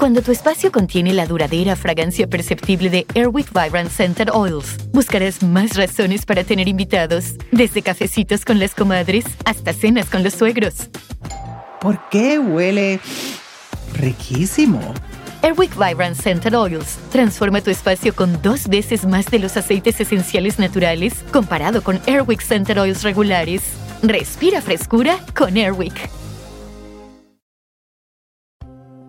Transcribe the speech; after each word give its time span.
Cuando 0.00 0.22
tu 0.22 0.32
espacio 0.32 0.72
contiene 0.72 1.12
la 1.12 1.26
duradera 1.26 1.76
fragancia 1.76 2.26
perceptible 2.26 2.88
de 2.88 3.06
Airwick 3.14 3.52
Vibrant 3.52 3.90
Scented 3.90 4.30
Oils, 4.32 4.78
buscarás 4.94 5.42
más 5.42 5.76
razones 5.76 6.24
para 6.24 6.42
tener 6.42 6.68
invitados, 6.68 7.34
desde 7.52 7.82
cafecitos 7.82 8.46
con 8.46 8.58
las 8.58 8.74
comadres 8.74 9.26
hasta 9.44 9.74
cenas 9.74 10.08
con 10.08 10.24
los 10.24 10.32
suegros. 10.32 10.88
¿Por 11.82 12.00
qué 12.08 12.38
huele 12.38 12.98
riquísimo? 13.92 14.80
Airwick 15.42 15.76
Vibrant 15.76 16.16
Scented 16.16 16.56
Oils 16.58 16.96
transforma 17.12 17.60
tu 17.60 17.68
espacio 17.68 18.16
con 18.16 18.40
dos 18.40 18.68
veces 18.68 19.04
más 19.04 19.26
de 19.26 19.38
los 19.38 19.58
aceites 19.58 20.00
esenciales 20.00 20.58
naturales 20.58 21.12
comparado 21.30 21.82
con 21.82 22.00
Airwick 22.06 22.40
Scented 22.40 22.80
Oils 22.80 23.02
regulares. 23.02 23.64
Respira 24.02 24.62
frescura 24.62 25.18
con 25.36 25.58
Airwick. 25.58 26.08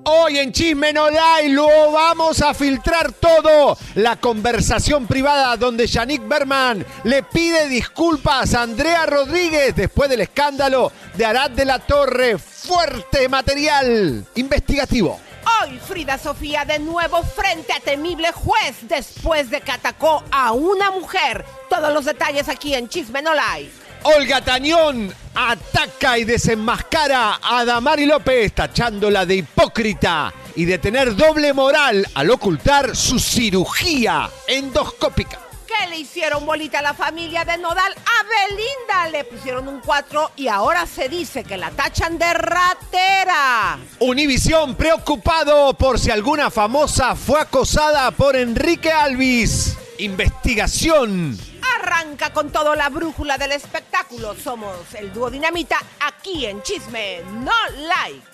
Hoy 0.04 0.40
en 0.40 0.52
Chisme 0.52 0.92
No 0.94 1.12
Like 1.12 1.50
lo 1.50 1.92
vamos 1.92 2.42
a 2.42 2.56
filtrar 2.56 3.12
todo. 3.12 3.78
La 3.96 4.16
conversación 4.16 5.06
privada 5.06 5.56
donde 5.58 5.86
Yannick 5.86 6.28
Berman 6.28 6.84
le 7.04 7.22
pide 7.22 7.68
disculpas 7.68 8.56
a 8.56 8.64
Andrea 8.64 9.06
Rodríguez 9.06 9.76
después 9.76 10.10
del 10.10 10.22
escándalo 10.22 10.92
de 11.16 11.26
Arad 11.26 11.52
de 11.52 11.66
la 11.66 11.80
Torre. 11.80 12.40
Fuerte 12.40 13.30
material 13.30 14.26
investigativo. 14.36 15.20
Hoy 15.64 15.80
Frida 15.80 16.18
Sofía 16.18 16.66
de 16.66 16.80
nuevo 16.80 17.22
frente 17.22 17.74
a 17.74 17.80
temible 17.80 18.32
juez 18.32 18.78
después 18.82 19.50
de 19.52 19.62
que 19.62 19.72
atacó 19.72 20.24
a 20.32 20.52
una 20.52 20.90
mujer. 20.92 21.46
Todos 21.70 21.94
los 21.94 22.06
detalles 22.06 22.50
aquí 22.50 22.74
en 22.74 22.90
Chisme 22.90 23.22
No 23.22 23.34
Like. 23.36 23.81
Olga 24.04 24.42
Tañón 24.42 25.14
ataca 25.36 26.18
y 26.18 26.24
desenmascara 26.24 27.40
a 27.42 27.64
Damari 27.66 28.06
López, 28.06 28.54
tachándola 28.54 29.26
de 29.26 29.36
hipócrita 29.36 30.34
y 30.56 30.66
de 30.66 30.80
tener 30.80 31.16
doble 31.16 31.54
moral 31.54 32.08
al 32.16 32.32
ocultar 32.32 32.96
su 32.96 33.20
cirugía 33.20 34.30
endoscópica. 34.48 35.40
¿Qué 35.68 35.88
le 35.88 36.00
hicieron 36.00 36.46
bolita 36.46 36.80
a 36.80 36.82
la 36.82 36.94
familia 36.94 37.46
de 37.46 37.58
Nodal? 37.58 37.94
A 37.94 38.24
Belinda 38.24 39.10
le 39.12 39.24
pusieron 39.24 39.68
un 39.68 39.80
4 39.80 40.32
y 40.36 40.48
ahora 40.48 40.86
se 40.86 41.08
dice 41.08 41.44
que 41.44 41.56
la 41.56 41.70
tachan 41.72 42.18
de 42.18 42.34
ratera. 42.34 43.78
Univisión 44.00 44.76
preocupado 44.76 45.74
por 45.76 46.00
si 46.00 46.10
alguna 46.12 46.50
famosa 46.50 47.16
fue 47.16 47.40
acosada 47.40 48.10
por 48.12 48.36
Enrique 48.36 48.92
Alvis. 48.92 49.78
Investigación 50.02 51.38
Arranca 51.78 52.34
con 52.34 52.52
todo 52.52 52.74
la 52.74 52.90
brújula 52.90 53.38
del 53.38 53.52
espectáculo. 53.52 54.36
Somos 54.36 54.76
el 54.96 55.14
dúo 55.14 55.30
Dinamita 55.30 55.78
aquí 56.00 56.48
en 56.48 56.64
Chisme 56.64 57.22
No 57.44 57.52
Like. 57.78 58.31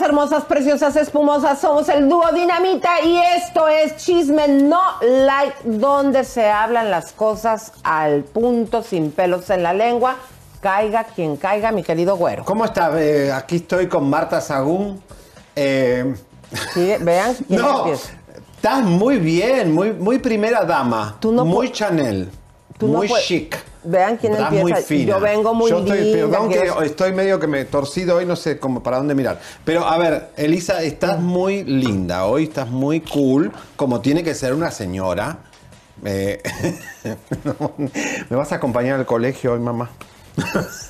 Hermosas, 0.00 0.44
preciosas, 0.44 0.94
espumosas, 0.96 1.58
somos 1.60 1.88
el 1.88 2.08
dúo 2.08 2.30
Dinamita 2.32 3.00
y 3.02 3.16
esto 3.36 3.66
es 3.66 3.96
Chisme 3.96 4.46
No 4.46 4.80
Like, 5.00 5.56
donde 5.64 6.22
se 6.24 6.48
hablan 6.48 6.90
las 6.90 7.12
cosas 7.12 7.72
al 7.82 8.22
punto, 8.22 8.82
sin 8.82 9.10
pelos 9.10 9.50
en 9.50 9.62
la 9.64 9.72
lengua. 9.72 10.16
Caiga 10.60 11.04
quien 11.04 11.36
caiga, 11.36 11.72
mi 11.72 11.82
querido 11.82 12.16
güero. 12.16 12.44
¿Cómo 12.44 12.64
estás? 12.66 12.92
Eh, 12.98 13.32
aquí 13.32 13.56
estoy 13.56 13.88
con 13.88 14.08
Marta 14.08 14.40
Sagún. 14.40 15.02
Eh, 15.56 16.14
Sí, 16.74 16.94
vean 17.00 17.34
no, 17.48 17.78
empieza. 17.78 18.10
estás 18.56 18.82
muy 18.84 19.18
bien, 19.18 19.72
muy, 19.72 19.92
muy 19.92 20.18
primera 20.18 20.64
dama. 20.64 21.16
Tú 21.20 21.32
no 21.32 21.44
muy 21.44 21.70
Chanel. 21.72 22.28
tú 22.78 22.88
no 22.88 22.98
muy 22.98 23.08
pu- 23.08 23.20
chic. 23.22 23.56
Vean 23.82 24.16
quién 24.18 24.32
Estás 24.32 24.52
empieza. 24.52 24.74
muy 24.74 24.82
fina. 24.82 25.06
Yo 25.06 25.20
vengo 25.20 25.54
muy 25.54 25.70
Yo 25.70 25.78
estoy, 25.78 26.00
linda, 26.00 26.38
Perdón 26.38 26.48
que 26.50 26.86
estoy 26.86 27.12
medio 27.12 27.40
que 27.40 27.46
me 27.46 27.64
torcido 27.64 28.16
hoy, 28.16 28.26
no 28.26 28.36
sé 28.36 28.58
cómo 28.58 28.82
para 28.82 28.98
dónde 28.98 29.14
mirar. 29.14 29.40
Pero 29.64 29.86
a 29.86 29.96
ver, 29.96 30.30
Elisa, 30.36 30.82
estás 30.82 31.18
muy 31.20 31.64
linda. 31.64 32.26
Hoy 32.26 32.44
estás 32.44 32.68
muy 32.68 33.00
cool, 33.00 33.52
como 33.76 34.00
tiene 34.00 34.22
que 34.22 34.34
ser 34.34 34.52
una 34.52 34.70
señora. 34.70 35.38
Eh, 36.04 36.42
¿Me 38.28 38.36
vas 38.36 38.52
a 38.52 38.56
acompañar 38.56 38.98
al 38.98 39.06
colegio 39.06 39.54
hoy, 39.54 39.60
mamá? 39.60 39.90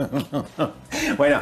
Bueno, 1.16 1.40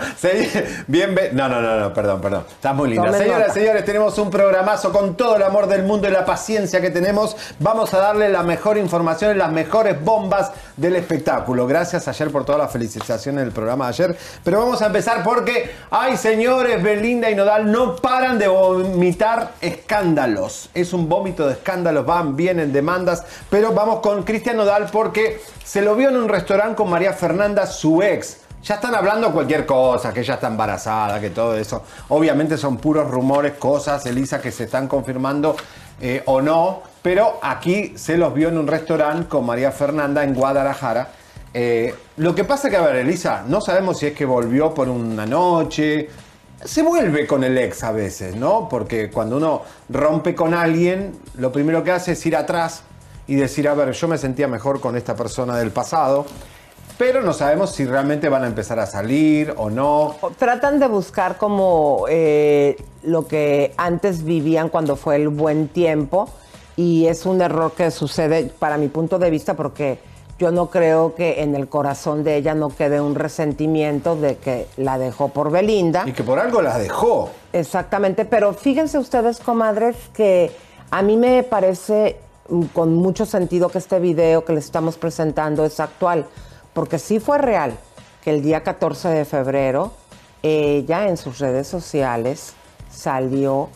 bien, 0.86 1.14
no, 1.32 1.48
no, 1.48 1.60
no, 1.60 1.80
no, 1.80 1.92
perdón, 1.92 2.20
perdón. 2.20 2.44
Estás 2.50 2.74
muy 2.74 2.90
linda. 2.90 3.06
Tomen 3.06 3.20
Señoras, 3.20 3.40
nota. 3.48 3.54
señores, 3.54 3.84
tenemos 3.84 4.18
un 4.18 4.30
programazo 4.30 4.92
con 4.92 5.16
todo 5.16 5.36
el 5.36 5.42
amor 5.42 5.66
del 5.66 5.82
mundo 5.84 6.08
y 6.08 6.10
la 6.10 6.24
paciencia 6.24 6.80
que 6.80 6.90
tenemos. 6.90 7.36
Vamos 7.58 7.92
a 7.94 7.98
darle 7.98 8.28
la 8.28 8.42
mejor 8.42 8.78
información 8.78 9.34
y 9.34 9.38
las 9.38 9.50
mejores 9.52 10.02
bombas 10.02 10.52
del 10.76 10.96
espectáculo. 10.96 11.66
Gracias 11.66 12.08
ayer 12.08 12.30
por 12.30 12.44
todas 12.44 12.60
las 12.60 12.72
felicitaciones 12.72 13.44
del 13.44 13.52
programa 13.52 13.86
de 13.86 13.90
ayer. 13.90 14.16
Pero 14.44 14.58
vamos 14.60 14.80
a 14.82 14.86
empezar 14.86 15.22
porque, 15.22 15.70
ay, 15.90 16.16
señores, 16.16 16.82
Belinda 16.82 17.30
y 17.30 17.34
Nodal 17.34 17.70
no 17.70 17.96
paran 17.96 18.38
de 18.38 18.48
vomitar 18.48 19.52
escándalos. 19.60 20.70
Es 20.74 20.92
un 20.92 21.08
vómito 21.08 21.46
de 21.46 21.54
escándalos, 21.54 22.06
van, 22.06 22.36
vienen 22.36 22.72
demandas. 22.72 23.24
Pero 23.50 23.72
vamos 23.72 24.00
con 24.00 24.22
Cristian 24.22 24.56
Nodal 24.56 24.88
porque 24.92 25.40
se 25.64 25.82
lo 25.82 25.94
vio 25.94 26.08
en 26.10 26.16
un 26.16 26.28
restaurante 26.28 26.76
con 26.76 26.90
María 26.90 27.12
Fernanda, 27.12 27.66
su 27.66 28.02
ex. 28.02 28.47
Ya 28.62 28.74
están 28.74 28.94
hablando 28.94 29.32
cualquier 29.32 29.64
cosa, 29.64 30.12
que 30.12 30.20
ella 30.20 30.34
está 30.34 30.48
embarazada, 30.48 31.20
que 31.20 31.30
todo 31.30 31.56
eso. 31.56 31.84
Obviamente 32.08 32.56
son 32.56 32.76
puros 32.76 33.08
rumores, 33.08 33.52
cosas, 33.54 34.04
Elisa, 34.06 34.40
que 34.40 34.50
se 34.50 34.64
están 34.64 34.88
confirmando 34.88 35.56
eh, 36.00 36.22
o 36.26 36.40
no. 36.40 36.82
Pero 37.00 37.38
aquí 37.42 37.94
se 37.96 38.16
los 38.16 38.34
vio 38.34 38.48
en 38.48 38.58
un 38.58 38.66
restaurante 38.66 39.28
con 39.28 39.46
María 39.46 39.70
Fernanda 39.70 40.24
en 40.24 40.34
Guadalajara. 40.34 41.08
Eh, 41.54 41.94
lo 42.16 42.34
que 42.34 42.44
pasa 42.44 42.68
que, 42.68 42.76
a 42.76 42.82
ver, 42.82 42.96
Elisa, 42.96 43.44
no 43.46 43.60
sabemos 43.60 43.98
si 43.98 44.06
es 44.06 44.12
que 44.12 44.24
volvió 44.24 44.74
por 44.74 44.88
una 44.88 45.24
noche. 45.24 46.08
Se 46.64 46.82
vuelve 46.82 47.26
con 47.26 47.44
el 47.44 47.56
ex 47.56 47.84
a 47.84 47.92
veces, 47.92 48.34
¿no? 48.34 48.68
Porque 48.68 49.10
cuando 49.10 49.36
uno 49.36 49.62
rompe 49.88 50.34
con 50.34 50.52
alguien, 50.52 51.16
lo 51.36 51.52
primero 51.52 51.84
que 51.84 51.92
hace 51.92 52.12
es 52.12 52.26
ir 52.26 52.36
atrás 52.36 52.82
y 53.28 53.36
decir, 53.36 53.68
a 53.68 53.74
ver, 53.74 53.92
yo 53.92 54.08
me 54.08 54.18
sentía 54.18 54.48
mejor 54.48 54.80
con 54.80 54.96
esta 54.96 55.14
persona 55.14 55.56
del 55.56 55.70
pasado. 55.70 56.26
Pero 56.98 57.22
no 57.22 57.32
sabemos 57.32 57.70
si 57.70 57.86
realmente 57.86 58.28
van 58.28 58.42
a 58.42 58.48
empezar 58.48 58.80
a 58.80 58.86
salir 58.86 59.54
o 59.56 59.70
no. 59.70 60.16
Tratan 60.36 60.80
de 60.80 60.88
buscar 60.88 61.38
como 61.38 62.06
eh, 62.08 62.76
lo 63.04 63.28
que 63.28 63.72
antes 63.76 64.24
vivían 64.24 64.68
cuando 64.68 64.96
fue 64.96 65.14
el 65.16 65.28
buen 65.28 65.68
tiempo 65.68 66.28
y 66.74 67.06
es 67.06 67.24
un 67.24 67.40
error 67.40 67.72
que 67.72 67.92
sucede 67.92 68.50
para 68.58 68.78
mi 68.78 68.88
punto 68.88 69.18
de 69.20 69.30
vista 69.30 69.54
porque 69.54 69.98
yo 70.38 70.50
no 70.52 70.70
creo 70.70 71.14
que 71.14 71.42
en 71.42 71.54
el 71.54 71.68
corazón 71.68 72.22
de 72.22 72.36
ella 72.36 72.54
no 72.54 72.68
quede 72.68 73.00
un 73.00 73.14
resentimiento 73.14 74.16
de 74.16 74.36
que 74.36 74.66
la 74.76 74.98
dejó 74.98 75.28
por 75.28 75.50
Belinda. 75.50 76.04
Y 76.06 76.12
que 76.12 76.22
por 76.22 76.38
algo 76.38 76.62
las 76.62 76.78
dejó. 76.78 77.30
Exactamente, 77.52 78.24
pero 78.24 78.54
fíjense 78.54 78.98
ustedes, 78.98 79.40
comadres, 79.40 79.96
que 80.14 80.52
a 80.90 81.02
mí 81.02 81.16
me 81.16 81.42
parece 81.42 82.16
mm, 82.48 82.62
con 82.66 82.94
mucho 82.94 83.26
sentido 83.26 83.68
que 83.68 83.78
este 83.78 83.98
video 83.98 84.44
que 84.44 84.52
les 84.52 84.64
estamos 84.64 84.96
presentando 84.96 85.64
es 85.64 85.80
actual, 85.80 86.26
porque 86.72 86.98
sí 86.98 87.20
fue 87.20 87.38
real 87.38 87.76
que 88.22 88.30
el 88.30 88.42
día 88.42 88.62
14 88.62 89.08
de 89.08 89.24
febrero 89.24 89.92
ella 90.42 91.08
en 91.08 91.16
sus 91.16 91.38
redes 91.38 91.66
sociales 91.66 92.54
salió 92.90 93.68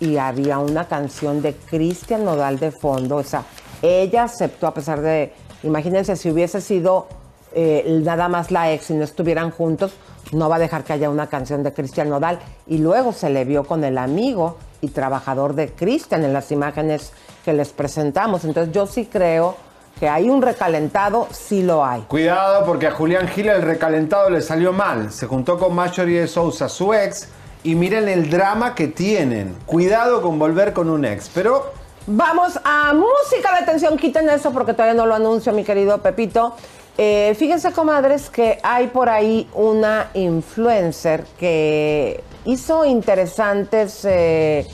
y 0.00 0.16
había 0.16 0.58
una 0.58 0.86
canción 0.88 1.42
de 1.42 1.54
Cristian 1.54 2.24
Nodal 2.24 2.58
de 2.58 2.70
fondo, 2.70 3.16
o 3.16 3.22
sea, 3.22 3.44
ella 3.82 4.24
aceptó 4.24 4.66
a 4.66 4.74
pesar 4.74 5.00
de, 5.00 5.32
imagínense 5.62 6.16
si 6.16 6.30
hubiese 6.30 6.60
sido 6.60 7.06
eh, 7.54 8.00
nada 8.02 8.28
más 8.28 8.50
la 8.50 8.72
ex 8.72 8.90
y 8.90 8.94
no 8.94 9.04
estuvieran 9.04 9.50
juntos, 9.50 9.92
no 10.32 10.48
va 10.48 10.56
a 10.56 10.58
dejar 10.58 10.84
que 10.84 10.94
haya 10.94 11.10
una 11.10 11.26
canción 11.28 11.62
de 11.62 11.72
Cristian 11.72 12.08
Nodal. 12.08 12.38
Y 12.66 12.78
luego 12.78 13.12
se 13.12 13.28
le 13.30 13.44
vio 13.44 13.64
con 13.64 13.84
el 13.84 13.98
amigo 13.98 14.56
y 14.80 14.88
trabajador 14.88 15.54
de 15.54 15.68
Cristian 15.68 16.24
en 16.24 16.32
las 16.32 16.50
imágenes 16.50 17.12
que 17.44 17.52
les 17.52 17.70
presentamos. 17.70 18.44
Entonces 18.44 18.72
yo 18.72 18.86
sí 18.86 19.06
creo 19.06 19.56
que 19.98 20.08
hay 20.08 20.28
un 20.28 20.42
recalentado, 20.42 21.28
sí 21.30 21.62
lo 21.62 21.84
hay. 21.84 22.02
Cuidado 22.02 22.64
porque 22.64 22.86
a 22.86 22.92
Julián 22.92 23.28
Gil 23.28 23.48
el 23.48 23.62
recalentado 23.62 24.30
le 24.30 24.40
salió 24.40 24.72
mal. 24.72 25.12
Se 25.12 25.26
juntó 25.26 25.58
con 25.58 25.74
Marjorie 25.74 26.20
de 26.20 26.28
Sousa, 26.28 26.68
su 26.68 26.92
ex, 26.92 27.28
y 27.62 27.74
miren 27.74 28.08
el 28.08 28.28
drama 28.30 28.74
que 28.74 28.88
tienen. 28.88 29.56
Cuidado 29.66 30.22
con 30.22 30.38
volver 30.38 30.72
con 30.72 30.90
un 30.90 31.04
ex. 31.04 31.30
Pero 31.32 31.72
Vamos 32.06 32.58
a 32.64 32.92
música 32.94 33.52
de 33.52 33.58
atención, 33.62 33.96
quiten 33.96 34.28
eso 34.28 34.52
porque 34.52 34.72
todavía 34.72 34.94
no 34.94 35.06
lo 35.06 35.14
anuncio, 35.14 35.52
mi 35.52 35.62
querido 35.62 35.98
Pepito. 35.98 36.56
Eh, 36.98 37.34
fíjense, 37.38 37.70
comadres, 37.70 38.28
que 38.28 38.58
hay 38.64 38.88
por 38.88 39.08
ahí 39.08 39.48
una 39.54 40.10
influencer 40.14 41.24
que 41.38 42.22
hizo 42.44 42.84
interesantes 42.84 44.04
eh, 44.04 44.66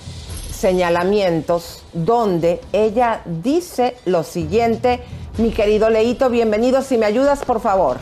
señalamientos 0.59 1.85
donde 1.93 2.61
ella 2.73 3.23
dice 3.25 3.97
lo 4.05 4.25
siguiente. 4.25 5.01
Mi 5.39 5.51
querido 5.51 5.89
Leito, 5.89 6.29
bienvenido. 6.31 6.83
Si 6.83 6.99
me 6.99 7.07
ayudas, 7.07 7.45
por 7.45 7.61
favor. 7.61 7.99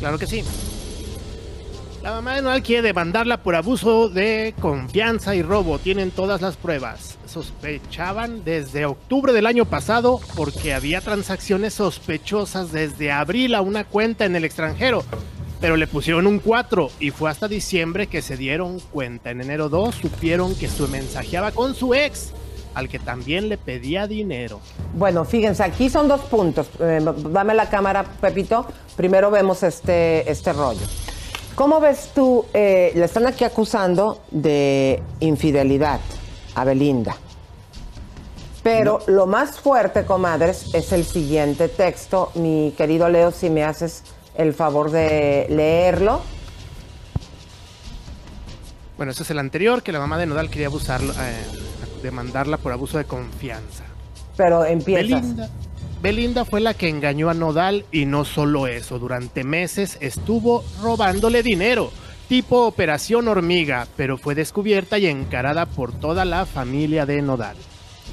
Claro 0.00 0.18
que 0.18 0.26
sí. 0.26 0.42
La 2.02 2.10
mamá 2.10 2.34
de 2.34 2.42
Noel 2.42 2.62
quiere 2.62 2.82
demandarla 2.82 3.42
por 3.42 3.54
abuso 3.54 4.10
de 4.10 4.54
confianza 4.60 5.34
y 5.34 5.42
robo. 5.42 5.78
Tienen 5.78 6.10
todas 6.10 6.42
las 6.42 6.56
pruebas. 6.56 7.16
Sospechaban 7.26 8.44
desde 8.44 8.84
octubre 8.84 9.32
del 9.32 9.46
año 9.46 9.64
pasado 9.64 10.20
porque 10.36 10.74
había 10.74 11.00
transacciones 11.00 11.74
sospechosas 11.74 12.72
desde 12.72 13.10
abril 13.10 13.54
a 13.54 13.62
una 13.62 13.84
cuenta 13.84 14.26
en 14.26 14.36
el 14.36 14.44
extranjero. 14.44 15.02
Pero 15.64 15.78
le 15.78 15.86
pusieron 15.86 16.26
un 16.26 16.40
4 16.40 16.90
y 17.00 17.10
fue 17.10 17.30
hasta 17.30 17.48
diciembre 17.48 18.06
que 18.06 18.20
se 18.20 18.36
dieron 18.36 18.80
cuenta. 18.92 19.30
En 19.30 19.40
enero 19.40 19.70
2 19.70 19.94
supieron 19.94 20.54
que 20.54 20.68
su 20.68 20.86
mensajeaba 20.88 21.52
con 21.52 21.74
su 21.74 21.94
ex, 21.94 22.34
al 22.74 22.90
que 22.90 22.98
también 22.98 23.48
le 23.48 23.56
pedía 23.56 24.06
dinero. 24.06 24.60
Bueno, 24.92 25.24
fíjense, 25.24 25.62
aquí 25.62 25.88
son 25.88 26.06
dos 26.06 26.20
puntos. 26.20 26.68
Eh, 26.80 27.00
dame 27.30 27.54
la 27.54 27.70
cámara, 27.70 28.04
Pepito. 28.04 28.66
Primero 28.94 29.30
vemos 29.30 29.62
este, 29.62 30.30
este 30.30 30.52
rollo. 30.52 30.86
¿Cómo 31.54 31.80
ves 31.80 32.10
tú? 32.14 32.44
eh, 32.52 32.92
le 32.94 33.06
están 33.06 33.26
aquí 33.26 33.44
acusando 33.44 34.20
de 34.30 35.02
infidelidad 35.20 36.00
a 36.56 36.64
Belinda. 36.64 37.16
Pero 38.62 39.00
lo 39.06 39.24
más 39.24 39.60
fuerte, 39.60 40.04
comadres, 40.04 40.74
es 40.74 40.92
el 40.92 41.06
siguiente 41.06 41.68
texto. 41.68 42.32
Mi 42.34 42.74
querido 42.76 43.08
Leo, 43.08 43.30
si 43.30 43.48
me 43.48 43.64
haces 43.64 44.02
el 44.34 44.54
favor 44.54 44.90
de 44.90 45.46
leerlo. 45.48 46.22
Bueno, 48.96 49.12
ese 49.12 49.22
es 49.24 49.30
el 49.30 49.38
anterior, 49.38 49.82
que 49.82 49.92
la 49.92 49.98
mamá 49.98 50.18
de 50.18 50.26
Nodal 50.26 50.50
quería 50.50 50.68
abusarlo, 50.68 51.12
eh, 51.12 51.44
demandarla 52.02 52.58
por 52.58 52.72
abuso 52.72 52.98
de 52.98 53.04
confianza. 53.04 53.84
Pero 54.36 54.64
empiezas. 54.64 55.22
Belinda, 55.22 55.50
Belinda 56.00 56.44
fue 56.44 56.60
la 56.60 56.74
que 56.74 56.88
engañó 56.88 57.30
a 57.30 57.34
Nodal 57.34 57.86
y 57.90 58.04
no 58.04 58.24
solo 58.24 58.66
eso, 58.66 58.98
durante 58.98 59.42
meses 59.42 59.98
estuvo 60.00 60.62
robándole 60.82 61.42
dinero, 61.42 61.90
tipo 62.28 62.66
operación 62.66 63.26
hormiga, 63.26 63.86
pero 63.96 64.18
fue 64.18 64.34
descubierta 64.34 64.98
y 64.98 65.06
encarada 65.06 65.66
por 65.66 65.92
toda 65.92 66.24
la 66.24 66.46
familia 66.46 67.06
de 67.06 67.22
Nodal. 67.22 67.56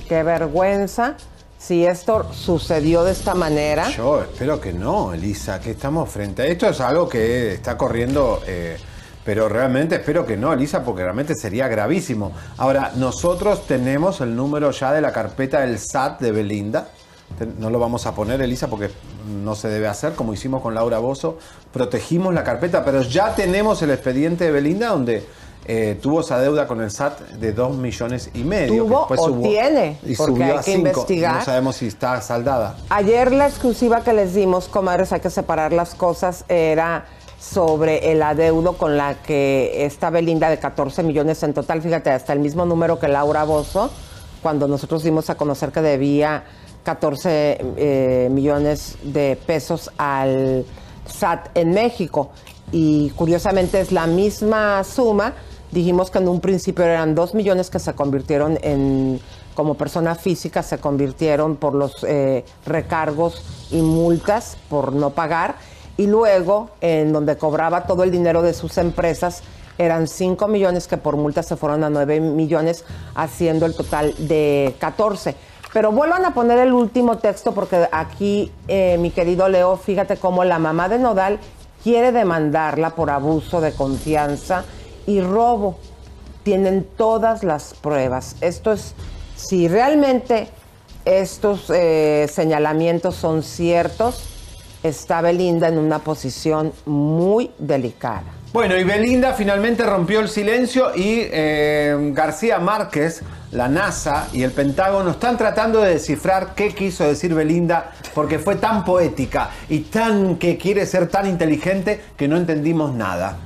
Qué 0.07 0.23
vergüenza 0.23 1.17
si 1.61 1.85
esto 1.85 2.33
sucedió 2.33 3.03
de 3.03 3.11
esta 3.11 3.35
manera. 3.35 3.87
yo 3.89 4.23
espero 4.23 4.59
que 4.59 4.73
no, 4.73 5.13
Elisa, 5.13 5.59
que 5.59 5.71
estamos 5.71 6.09
frente 6.09 6.41
a 6.41 6.45
esto. 6.47 6.67
Es 6.67 6.81
algo 6.81 7.07
que 7.07 7.53
está 7.53 7.77
corriendo, 7.77 8.41
eh, 8.47 8.77
pero 9.23 9.47
realmente 9.47 9.95
espero 9.95 10.25
que 10.25 10.37
no, 10.37 10.51
Elisa, 10.51 10.83
porque 10.83 11.03
realmente 11.03 11.35
sería 11.35 11.67
gravísimo. 11.67 12.31
Ahora, 12.57 12.93
nosotros 12.95 13.67
tenemos 13.67 14.21
el 14.21 14.35
número 14.35 14.71
ya 14.71 14.91
de 14.91 15.01
la 15.01 15.11
carpeta 15.11 15.61
del 15.61 15.77
SAT 15.77 16.19
de 16.21 16.31
Belinda. 16.31 16.87
No 17.59 17.69
lo 17.69 17.79
vamos 17.79 18.07
a 18.07 18.15
poner, 18.15 18.41
Elisa, 18.41 18.67
porque 18.67 18.89
no 19.43 19.53
se 19.53 19.67
debe 19.67 19.87
hacer, 19.87 20.13
como 20.13 20.33
hicimos 20.33 20.63
con 20.63 20.73
Laura 20.73 20.97
Bozo. 20.97 21.37
Protegimos 21.71 22.33
la 22.33 22.43
carpeta, 22.43 22.83
pero 22.83 23.03
ya 23.03 23.35
tenemos 23.35 23.83
el 23.83 23.91
expediente 23.91 24.45
de 24.45 24.51
Belinda 24.51 24.87
donde 24.89 25.23
eh, 25.65 25.97
tuvo 26.01 26.21
esa 26.21 26.39
deuda 26.39 26.67
con 26.67 26.81
el 26.81 26.89
SAT 26.91 27.19
de 27.39 27.53
2 27.53 27.77
millones 27.77 28.29
y 28.33 28.43
medio. 28.43 28.83
¿Tuvo 28.85 29.07
que 29.07 29.13
o 29.13 29.17
subió- 29.27 29.49
tiene? 29.49 29.97
Y 30.03 30.15
Porque 30.15 30.33
subió 30.33 30.45
hay 30.45 30.51
a 30.51 30.57
que 30.57 30.63
5. 30.73 30.77
investigar. 30.79 31.35
No 31.35 31.45
sabemos 31.45 31.75
si 31.75 31.87
está 31.87 32.19
saldada. 32.21 32.77
Ayer 32.89 33.31
la 33.31 33.47
exclusiva 33.47 34.01
que 34.03 34.13
les 34.13 34.33
dimos, 34.33 34.67
comadres, 34.67 35.11
hay 35.13 35.19
que 35.19 35.29
separar 35.29 35.71
las 35.73 35.93
cosas, 35.95 36.45
era 36.49 37.05
sobre 37.39 38.11
el 38.11 38.21
adeudo 38.21 38.73
con 38.73 38.97
la 38.97 39.15
que 39.21 39.85
esta 39.85 40.09
Belinda 40.09 40.49
de 40.49 40.59
14 40.59 41.01
millones 41.03 41.41
en 41.43 41.53
total, 41.53 41.81
fíjate, 41.81 42.11
hasta 42.11 42.33
el 42.33 42.39
mismo 42.39 42.65
número 42.65 42.99
que 42.99 43.07
Laura 43.07 43.43
Bozo, 43.45 43.89
cuando 44.43 44.67
nosotros 44.67 45.03
dimos 45.03 45.29
a 45.29 45.35
conocer 45.35 45.71
que 45.71 45.81
debía 45.81 46.43
14 46.83 47.57
eh, 47.77 48.29
millones 48.31 48.97
de 49.03 49.37
pesos 49.45 49.91
al 49.97 50.65
SAT 51.05 51.49
en 51.55 51.71
México. 51.71 52.29
Y 52.71 53.09
curiosamente 53.11 53.79
es 53.81 53.91
la 53.91 54.07
misma 54.07 54.83
suma. 54.83 55.33
Dijimos 55.71 56.11
que 56.11 56.17
en 56.17 56.27
un 56.27 56.41
principio 56.41 56.83
eran 56.83 57.15
2 57.15 57.33
millones 57.33 57.69
que 57.69 57.79
se 57.79 57.93
convirtieron 57.93 58.59
en, 58.61 59.21
como 59.53 59.75
persona 59.75 60.15
física, 60.15 60.63
se 60.63 60.79
convirtieron 60.79 61.55
por 61.55 61.73
los 61.73 62.03
eh, 62.03 62.43
recargos 62.65 63.41
y 63.71 63.81
multas 63.81 64.57
por 64.69 64.91
no 64.91 65.11
pagar. 65.11 65.55
Y 65.95 66.07
luego, 66.07 66.71
en 66.81 67.13
donde 67.13 67.37
cobraba 67.37 67.85
todo 67.85 68.03
el 68.03 68.11
dinero 68.11 68.41
de 68.41 68.53
sus 68.53 68.77
empresas, 68.77 69.43
eran 69.77 70.07
5 70.07 70.47
millones 70.49 70.87
que 70.87 70.97
por 70.97 71.15
multas 71.15 71.47
se 71.47 71.55
fueron 71.55 71.85
a 71.85 71.89
9 71.89 72.19
millones, 72.19 72.83
haciendo 73.15 73.65
el 73.65 73.73
total 73.73 74.13
de 74.17 74.75
14. 74.79 75.35
Pero 75.71 75.93
vuelvan 75.93 76.25
a 76.25 76.33
poner 76.33 76.59
el 76.59 76.73
último 76.73 77.17
texto 77.17 77.53
porque 77.53 77.87
aquí, 77.93 78.51
eh, 78.67 78.97
mi 78.99 79.09
querido 79.11 79.47
Leo, 79.47 79.77
fíjate 79.77 80.17
cómo 80.17 80.43
la 80.43 80.59
mamá 80.59 80.89
de 80.89 80.99
Nodal 80.99 81.39
quiere 81.81 82.11
demandarla 82.11 82.89
por 82.91 83.09
abuso 83.09 83.61
de 83.61 83.71
confianza 83.71 84.65
y 85.07 85.21
robo. 85.21 85.77
Tienen 86.43 86.87
todas 86.97 87.43
las 87.43 87.73
pruebas. 87.73 88.35
Esto 88.41 88.71
es, 88.71 88.93
si 89.35 89.67
realmente 89.67 90.47
estos 91.05 91.69
eh, 91.69 92.27
señalamientos 92.31 93.15
son 93.15 93.43
ciertos, 93.43 94.23
está 94.83 95.21
Belinda 95.21 95.67
en 95.67 95.77
una 95.77 95.99
posición 95.99 96.73
muy 96.85 97.51
delicada. 97.57 98.23
Bueno, 98.53 98.75
y 98.75 98.83
Belinda 98.83 99.31
finalmente 99.31 99.83
rompió 99.83 100.19
el 100.19 100.27
silencio 100.27 100.93
y 100.93 101.21
eh, 101.31 102.11
García 102.13 102.59
Márquez, 102.59 103.21
la 103.51 103.69
NASA 103.69 104.27
y 104.33 104.43
el 104.43 104.51
Pentágono 104.51 105.11
están 105.11 105.37
tratando 105.37 105.79
de 105.79 105.91
descifrar 105.91 106.53
qué 106.53 106.75
quiso 106.75 107.05
decir 107.05 107.33
Belinda 107.33 107.91
porque 108.13 108.39
fue 108.39 108.57
tan 108.57 108.83
poética 108.83 109.51
y 109.69 109.79
tan 109.79 110.35
que 110.35 110.57
quiere 110.57 110.85
ser 110.85 111.07
tan 111.07 111.27
inteligente 111.27 112.01
que 112.17 112.27
no 112.27 112.35
entendimos 112.35 112.93
nada. 112.93 113.37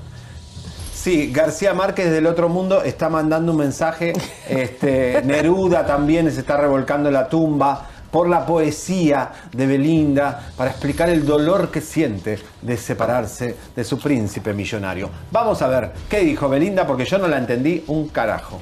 Sí, 1.06 1.32
García 1.32 1.76
Márquez 1.76 2.10
del 2.10 2.26
otro 2.26 2.50
mundo 2.50 2.82
está 2.82 3.10
mandando 3.10 3.52
un 3.52 3.60
mensaje. 3.60 4.14
Este, 4.50 5.22
Neruda 5.24 5.86
también 5.86 6.32
se 6.32 6.40
está 6.40 6.58
revolcando 6.58 7.10
en 7.10 7.14
la 7.14 7.30
tumba 7.30 7.90
por 8.10 8.28
la 8.28 8.44
poesía 8.44 9.30
de 9.52 9.68
Belinda 9.68 10.48
para 10.58 10.72
explicar 10.72 11.10
el 11.10 11.24
dolor 11.24 11.70
que 11.70 11.80
siente 11.80 12.40
de 12.60 12.76
separarse 12.76 13.56
de 13.76 13.84
su 13.84 14.00
príncipe 14.00 14.52
millonario. 14.52 15.12
Vamos 15.32 15.62
a 15.62 15.68
ver 15.68 15.92
qué 16.10 16.22
dijo 16.22 16.50
Belinda 16.50 16.88
porque 16.88 17.06
yo 17.06 17.20
no 17.20 17.28
la 17.28 17.38
entendí 17.38 17.84
un 17.86 18.08
carajo. 18.08 18.60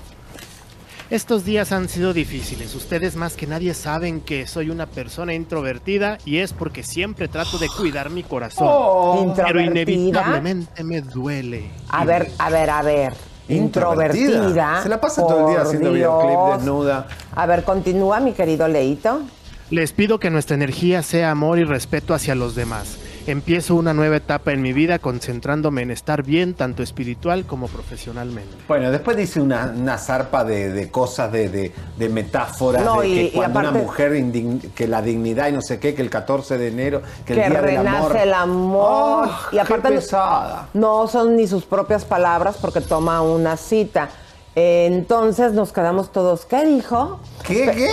Estos 1.14 1.46
días 1.46 1.72
han 1.72 1.90
sido 1.90 2.12
difíciles. 2.12 2.74
Ustedes 2.74 3.16
más 3.16 3.36
que 3.36 3.46
nadie 3.46 3.76
saben 3.76 4.20
que 4.20 4.48
soy 4.48 4.72
una 4.72 4.88
persona 4.88 5.36
introvertida 5.36 6.18
y 6.26 6.38
es 6.38 6.54
porque 6.54 6.82
siempre 6.82 7.28
trato 7.28 7.60
de 7.60 7.68
cuidar 7.68 8.10
mi 8.10 8.24
corazón. 8.24 8.68
Oh, 8.68 9.32
pero 9.36 9.62
inevitablemente 9.62 10.84
me 10.84 11.02
duele. 11.02 11.70
A 11.90 12.04
ver, 12.04 12.32
a 12.40 12.50
ver, 12.50 12.68
a 12.72 12.82
ver. 12.82 13.14
Introvertida. 13.48 14.24
Introvertida. 14.26 14.82
Se 14.82 14.90
la 14.90 15.00
pasa 15.00 15.22
todo 15.22 15.50
el 15.50 15.54
día 15.54 15.62
haciendo 15.62 15.94
Dios. 15.94 16.24
videoclip 16.24 16.58
desnuda. 16.58 17.08
A 17.36 17.46
ver, 17.46 17.64
continúa, 17.64 18.20
mi 18.20 18.34
querido 18.34 18.68
Leito. 18.68 19.22
Les 19.70 19.92
pido 19.92 20.20
que 20.20 20.32
nuestra 20.32 20.56
energía 20.56 21.04
sea 21.04 21.30
amor 21.30 21.60
y 21.60 21.64
respeto 21.64 22.16
hacia 22.16 22.34
los 22.34 22.56
demás. 22.56 22.98
Empiezo 23.26 23.76
una 23.76 23.94
nueva 23.94 24.18
etapa 24.18 24.52
en 24.52 24.62
mi 24.62 24.74
vida 24.74 25.00
concentrándome 25.00 25.82
en 25.82 25.92
estar 25.92 26.24
bien 26.24 26.56
tanto 26.56 26.84
espiritual 26.84 27.46
como 27.46 27.70
profesionalmente. 27.70 28.54
Bueno, 28.68 28.92
después 28.92 29.16
dice 29.16 29.40
una, 29.40 29.74
una 29.76 29.98
zarpa 29.98 30.44
de, 30.44 30.74
de 30.74 30.92
cosas, 30.92 31.32
de, 31.32 31.48
de, 31.48 31.72
de 31.98 32.10
metáforas, 32.10 32.84
No, 32.84 33.00
de 33.00 33.08
y- 33.08 33.16
que 33.16 33.24
y 33.24 33.32
cuando 33.32 33.60
aparte- 33.60 33.70
una 33.78 33.84
mujer, 33.86 34.12
indign- 34.14 34.72
que 34.74 34.88
la 34.90 35.02
dignidad 35.02 35.48
y 35.48 35.54
no 35.54 35.62
sé 35.62 35.80
qué, 35.80 35.96
que 35.96 36.02
el 36.02 36.10
14 36.10 36.58
de 36.58 36.68
enero, 36.68 37.02
que, 37.26 37.34
que 37.34 37.44
el 37.46 37.52
día 37.52 37.62
del 37.62 37.78
renace 37.78 37.98
amor. 37.98 38.18
el 38.18 38.34
amor. 38.34 39.30
¡Ah, 39.32 39.50
y 39.54 39.58
aparte 39.60 39.88
qué 39.88 39.96
pesada. 39.96 40.68
no 40.74 41.08
son 41.08 41.38
ni 41.38 41.48
sus 41.48 41.64
propias 41.64 42.04
palabras 42.04 42.58
porque 42.60 42.82
toma 42.82 43.22
una 43.22 43.56
cita. 43.56 44.10
Entonces 44.54 45.54
nos 45.54 45.72
quedamos 45.72 46.12
todos, 46.12 46.46
¿qué 46.46 46.66
dijo? 46.66 47.22
¿Qué? 47.48 47.72
¿Qué? 47.74 47.90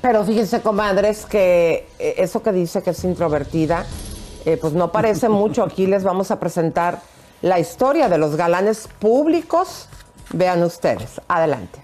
Pero 0.00 0.24
fíjense, 0.24 0.60
comadres, 0.62 1.26
que 1.26 1.86
eh, 1.98 2.14
eso 2.18 2.42
que 2.42 2.50
dice 2.52 2.82
que 2.82 2.90
es 2.90 3.04
introvertida, 3.04 3.84
eh, 4.46 4.58
pues 4.60 4.72
no 4.72 4.92
parece 4.92 5.28
mucho. 5.28 5.62
Aquí 5.62 5.86
les 5.86 6.04
vamos 6.04 6.30
a 6.30 6.40
presentar 6.40 7.00
la 7.42 7.58
historia 7.58 8.08
de 8.08 8.18
los 8.18 8.36
galanes 8.36 8.88
públicos. 8.98 9.88
Vean 10.32 10.62
ustedes. 10.62 11.20
Adelante. 11.28 11.80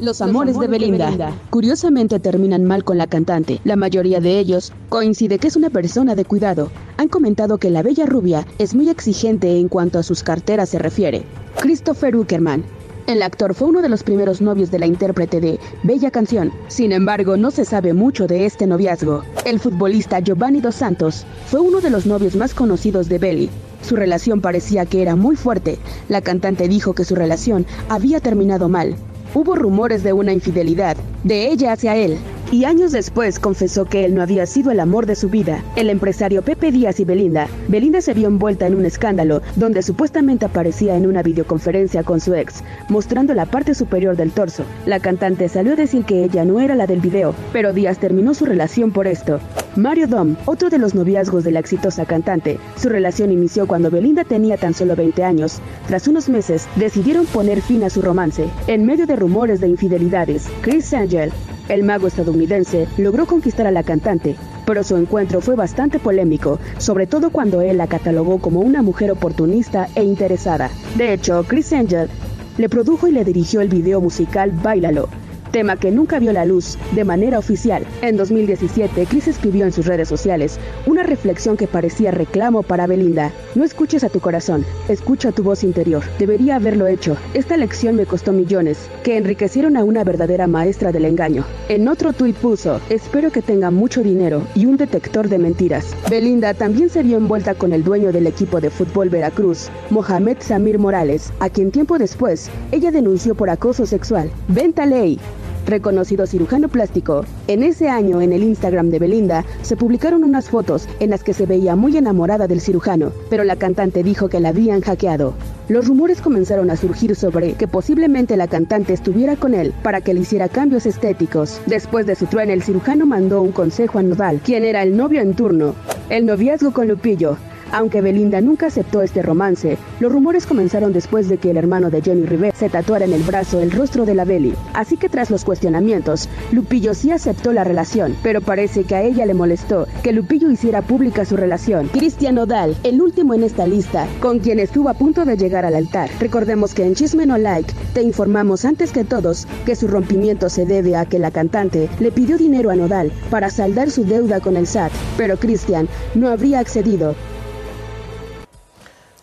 Los 0.00 0.20
amores 0.20 0.58
de 0.58 0.66
Belinda. 0.66 1.32
Curiosamente 1.50 2.18
terminan 2.18 2.64
mal 2.64 2.82
con 2.82 2.98
la 2.98 3.06
cantante. 3.06 3.60
La 3.62 3.76
mayoría 3.76 4.18
de 4.18 4.40
ellos 4.40 4.72
coincide 4.88 5.38
que 5.38 5.46
es 5.46 5.56
una 5.56 5.70
persona 5.70 6.16
de 6.16 6.24
cuidado. 6.24 6.70
Han 6.96 7.08
comentado 7.08 7.58
que 7.58 7.70
la 7.70 7.82
bella 7.82 8.04
rubia 8.04 8.44
es 8.58 8.74
muy 8.74 8.88
exigente 8.88 9.58
en 9.60 9.68
cuanto 9.68 10.00
a 10.00 10.02
sus 10.02 10.24
carteras 10.24 10.70
se 10.70 10.80
refiere. 10.80 11.24
Christopher 11.60 12.16
Uckerman. 12.16 12.64
El 13.06 13.22
actor 13.22 13.52
fue 13.52 13.68
uno 13.68 13.82
de 13.82 13.90
los 13.90 14.02
primeros 14.02 14.40
novios 14.40 14.70
de 14.70 14.78
la 14.78 14.86
intérprete 14.86 15.38
de 15.38 15.60
Bella 15.82 16.10
Canción. 16.10 16.50
Sin 16.68 16.90
embargo, 16.90 17.36
no 17.36 17.50
se 17.50 17.66
sabe 17.66 17.92
mucho 17.92 18.26
de 18.26 18.46
este 18.46 18.66
noviazgo. 18.66 19.22
El 19.44 19.60
futbolista 19.60 20.20
Giovanni 20.20 20.62
Dos 20.62 20.76
Santos 20.76 21.26
fue 21.46 21.60
uno 21.60 21.82
de 21.82 21.90
los 21.90 22.06
novios 22.06 22.34
más 22.34 22.54
conocidos 22.54 23.10
de 23.10 23.18
Belly. 23.18 23.50
Su 23.82 23.96
relación 23.96 24.40
parecía 24.40 24.86
que 24.86 25.02
era 25.02 25.16
muy 25.16 25.36
fuerte. 25.36 25.78
La 26.08 26.22
cantante 26.22 26.66
dijo 26.66 26.94
que 26.94 27.04
su 27.04 27.14
relación 27.14 27.66
había 27.90 28.20
terminado 28.20 28.70
mal. 28.70 28.96
Hubo 29.34 29.54
rumores 29.54 30.02
de 30.02 30.14
una 30.14 30.32
infidelidad, 30.32 30.96
de 31.24 31.48
ella 31.48 31.72
hacia 31.72 31.96
él, 31.96 32.16
y 32.54 32.64
años 32.66 32.92
después 32.92 33.40
confesó 33.40 33.84
que 33.84 34.04
él 34.04 34.14
no 34.14 34.22
había 34.22 34.46
sido 34.46 34.70
el 34.70 34.78
amor 34.78 35.06
de 35.06 35.16
su 35.16 35.28
vida. 35.28 35.60
El 35.74 35.90
empresario 35.90 36.40
Pepe 36.42 36.70
Díaz 36.70 37.00
y 37.00 37.04
Belinda. 37.04 37.48
Belinda 37.66 38.00
se 38.00 38.14
vio 38.14 38.28
envuelta 38.28 38.68
en 38.68 38.76
un 38.76 38.84
escándalo 38.84 39.42
donde 39.56 39.82
supuestamente 39.82 40.44
aparecía 40.44 40.96
en 40.96 41.08
una 41.08 41.24
videoconferencia 41.24 42.04
con 42.04 42.20
su 42.20 42.32
ex, 42.32 42.62
mostrando 42.88 43.34
la 43.34 43.46
parte 43.46 43.74
superior 43.74 44.16
del 44.16 44.30
torso. 44.30 44.62
La 44.86 45.00
cantante 45.00 45.48
salió 45.48 45.72
a 45.72 45.76
decir 45.76 46.04
que 46.04 46.22
ella 46.22 46.44
no 46.44 46.60
era 46.60 46.76
la 46.76 46.86
del 46.86 47.00
video, 47.00 47.34
pero 47.52 47.72
Díaz 47.72 47.98
terminó 47.98 48.34
su 48.34 48.46
relación 48.46 48.92
por 48.92 49.08
esto. 49.08 49.40
Mario 49.74 50.06
Dom, 50.06 50.36
otro 50.44 50.70
de 50.70 50.78
los 50.78 50.94
noviazgos 50.94 51.42
de 51.42 51.50
la 51.50 51.58
exitosa 51.58 52.04
cantante. 52.06 52.60
Su 52.76 52.88
relación 52.88 53.32
inició 53.32 53.66
cuando 53.66 53.90
Belinda 53.90 54.22
tenía 54.22 54.58
tan 54.58 54.74
solo 54.74 54.94
20 54.94 55.24
años. 55.24 55.58
Tras 55.88 56.06
unos 56.06 56.28
meses, 56.28 56.68
decidieron 56.76 57.26
poner 57.26 57.60
fin 57.60 57.82
a 57.82 57.90
su 57.90 58.00
romance. 58.00 58.48
En 58.68 58.86
medio 58.86 59.06
de 59.06 59.16
rumores 59.16 59.58
de 59.60 59.66
infidelidades, 59.66 60.46
Chris 60.62 60.94
Angel, 60.94 61.32
el 61.68 61.82
mago 61.82 62.06
estadounidense, 62.06 62.86
logró 62.98 63.26
conquistar 63.26 63.66
a 63.66 63.70
la 63.70 63.82
cantante, 63.82 64.36
pero 64.66 64.82
su 64.82 64.96
encuentro 64.96 65.40
fue 65.40 65.54
bastante 65.54 65.98
polémico, 65.98 66.58
sobre 66.78 67.06
todo 67.06 67.30
cuando 67.30 67.60
él 67.60 67.78
la 67.78 67.86
catalogó 67.86 68.38
como 68.38 68.60
una 68.60 68.82
mujer 68.82 69.10
oportunista 69.10 69.88
e 69.94 70.02
interesada. 70.02 70.70
De 70.96 71.12
hecho, 71.12 71.44
Chris 71.46 71.72
Angel 71.72 72.08
le 72.56 72.68
produjo 72.68 73.08
y 73.08 73.12
le 73.12 73.24
dirigió 73.24 73.60
el 73.60 73.68
video 73.68 74.00
musical 74.00 74.50
Bailalo, 74.52 75.08
tema 75.54 75.76
que 75.76 75.92
nunca 75.92 76.18
vio 76.18 76.32
la 76.32 76.44
luz 76.44 76.76
de 76.96 77.04
manera 77.04 77.38
oficial. 77.38 77.86
En 78.02 78.16
2017, 78.16 79.06
Chris 79.06 79.28
escribió 79.28 79.64
en 79.64 79.70
sus 79.70 79.86
redes 79.86 80.08
sociales 80.08 80.58
una 80.84 81.04
reflexión 81.04 81.56
que 81.56 81.68
parecía 81.68 82.10
reclamo 82.10 82.64
para 82.64 82.88
Belinda. 82.88 83.30
No 83.54 83.62
escuches 83.62 84.02
a 84.02 84.08
tu 84.08 84.18
corazón, 84.18 84.66
escucha 84.88 85.30
tu 85.30 85.44
voz 85.44 85.62
interior. 85.62 86.02
Debería 86.18 86.56
haberlo 86.56 86.88
hecho. 86.88 87.16
Esta 87.34 87.56
lección 87.56 87.94
me 87.94 88.04
costó 88.04 88.32
millones, 88.32 88.78
que 89.04 89.16
enriquecieron 89.16 89.76
a 89.76 89.84
una 89.84 90.02
verdadera 90.02 90.48
maestra 90.48 90.90
del 90.90 91.04
engaño. 91.04 91.44
En 91.68 91.86
otro 91.86 92.12
tuit 92.12 92.34
puso, 92.34 92.80
espero 92.90 93.30
que 93.30 93.40
tenga 93.40 93.70
mucho 93.70 94.02
dinero 94.02 94.42
y 94.56 94.66
un 94.66 94.76
detector 94.76 95.28
de 95.28 95.38
mentiras. 95.38 95.94
Belinda 96.10 96.54
también 96.54 96.90
se 96.90 97.04
vio 97.04 97.16
envuelta 97.16 97.54
con 97.54 97.72
el 97.72 97.84
dueño 97.84 98.10
del 98.10 98.26
equipo 98.26 98.60
de 98.60 98.70
fútbol 98.70 99.08
Veracruz, 99.08 99.70
Mohamed 99.90 100.38
Samir 100.40 100.80
Morales, 100.80 101.32
a 101.38 101.48
quien 101.48 101.70
tiempo 101.70 101.96
después 101.96 102.50
ella 102.72 102.90
denunció 102.90 103.36
por 103.36 103.50
acoso 103.50 103.86
sexual. 103.86 104.32
Venta 104.48 104.84
ley 104.84 105.20
reconocido 105.66 106.26
cirujano 106.26 106.68
plástico. 106.68 107.24
En 107.48 107.62
ese 107.62 107.88
año, 107.88 108.20
en 108.20 108.32
el 108.32 108.42
Instagram 108.42 108.90
de 108.90 108.98
Belinda, 108.98 109.44
se 109.62 109.76
publicaron 109.76 110.24
unas 110.24 110.48
fotos 110.48 110.88
en 111.00 111.10
las 111.10 111.22
que 111.22 111.34
se 111.34 111.46
veía 111.46 111.76
muy 111.76 111.96
enamorada 111.96 112.46
del 112.46 112.60
cirujano, 112.60 113.12
pero 113.30 113.44
la 113.44 113.56
cantante 113.56 114.02
dijo 114.02 114.28
que 114.28 114.40
la 114.40 114.50
habían 114.50 114.80
hackeado. 114.80 115.34
Los 115.68 115.88
rumores 115.88 116.20
comenzaron 116.20 116.70
a 116.70 116.76
surgir 116.76 117.16
sobre 117.16 117.54
que 117.54 117.68
posiblemente 117.68 118.36
la 118.36 118.48
cantante 118.48 118.92
estuviera 118.92 119.36
con 119.36 119.54
él 119.54 119.72
para 119.82 120.00
que 120.00 120.12
le 120.12 120.20
hiciera 120.20 120.48
cambios 120.48 120.86
estéticos. 120.86 121.60
Después 121.66 122.06
de 122.06 122.16
su 122.16 122.26
trueno, 122.26 122.52
el 122.52 122.62
cirujano 122.62 123.06
mandó 123.06 123.40
un 123.40 123.52
consejo 123.52 123.98
a 123.98 124.02
Nodal, 124.02 124.40
quien 124.44 124.64
era 124.64 124.82
el 124.82 124.96
novio 124.96 125.20
en 125.20 125.34
turno. 125.34 125.74
El 126.10 126.26
noviazgo 126.26 126.72
con 126.72 126.88
Lupillo 126.88 127.36
aunque 127.74 128.00
Belinda 128.00 128.40
nunca 128.40 128.66
aceptó 128.66 129.02
este 129.02 129.20
romance, 129.20 129.78
los 129.98 130.12
rumores 130.12 130.46
comenzaron 130.46 130.92
después 130.92 131.28
de 131.28 131.38
que 131.38 131.50
el 131.50 131.56
hermano 131.56 131.90
de 131.90 132.02
Jenny 132.02 132.24
Rivera 132.24 132.56
se 132.56 132.70
tatuara 132.70 133.04
en 133.04 133.12
el 133.12 133.24
brazo 133.24 133.60
el 133.60 133.72
rostro 133.72 134.06
de 134.06 134.14
la 134.14 134.24
Beli. 134.24 134.54
Así 134.74 134.96
que 134.96 135.08
tras 135.08 135.28
los 135.28 135.44
cuestionamientos, 135.44 136.28
Lupillo 136.52 136.94
sí 136.94 137.10
aceptó 137.10 137.52
la 137.52 137.64
relación, 137.64 138.16
pero 138.22 138.40
parece 138.40 138.84
que 138.84 138.94
a 138.94 139.02
ella 139.02 139.26
le 139.26 139.34
molestó 139.34 139.88
que 140.04 140.12
Lupillo 140.12 140.52
hiciera 140.52 140.82
pública 140.82 141.24
su 141.24 141.36
relación. 141.36 141.88
Cristian 141.88 142.38
Odal, 142.38 142.76
el 142.84 143.02
último 143.02 143.34
en 143.34 143.42
esta 143.42 143.66
lista, 143.66 144.06
con 144.20 144.38
quien 144.38 144.60
estuvo 144.60 144.88
a 144.88 144.94
punto 144.94 145.24
de 145.24 145.36
llegar 145.36 145.64
al 145.64 145.74
altar. 145.74 146.10
Recordemos 146.20 146.74
que 146.74 146.86
en 146.86 146.94
Chisme 146.94 147.26
No 147.26 147.38
Like 147.38 147.74
te 147.92 148.02
informamos 148.02 148.64
antes 148.64 148.92
que 148.92 149.02
todos 149.02 149.48
que 149.66 149.74
su 149.74 149.88
rompimiento 149.88 150.48
se 150.48 150.64
debe 150.64 150.94
a 150.94 151.06
que 151.06 151.18
la 151.18 151.32
cantante 151.32 151.88
le 151.98 152.12
pidió 152.12 152.38
dinero 152.38 152.70
a 152.70 152.76
Nodal 152.76 153.10
para 153.30 153.50
saldar 153.50 153.90
su 153.90 154.04
deuda 154.04 154.38
con 154.38 154.56
el 154.56 154.68
SAT, 154.68 154.92
pero 155.16 155.36
Cristian 155.38 155.88
no 156.14 156.28
habría 156.28 156.60
accedido 156.60 157.16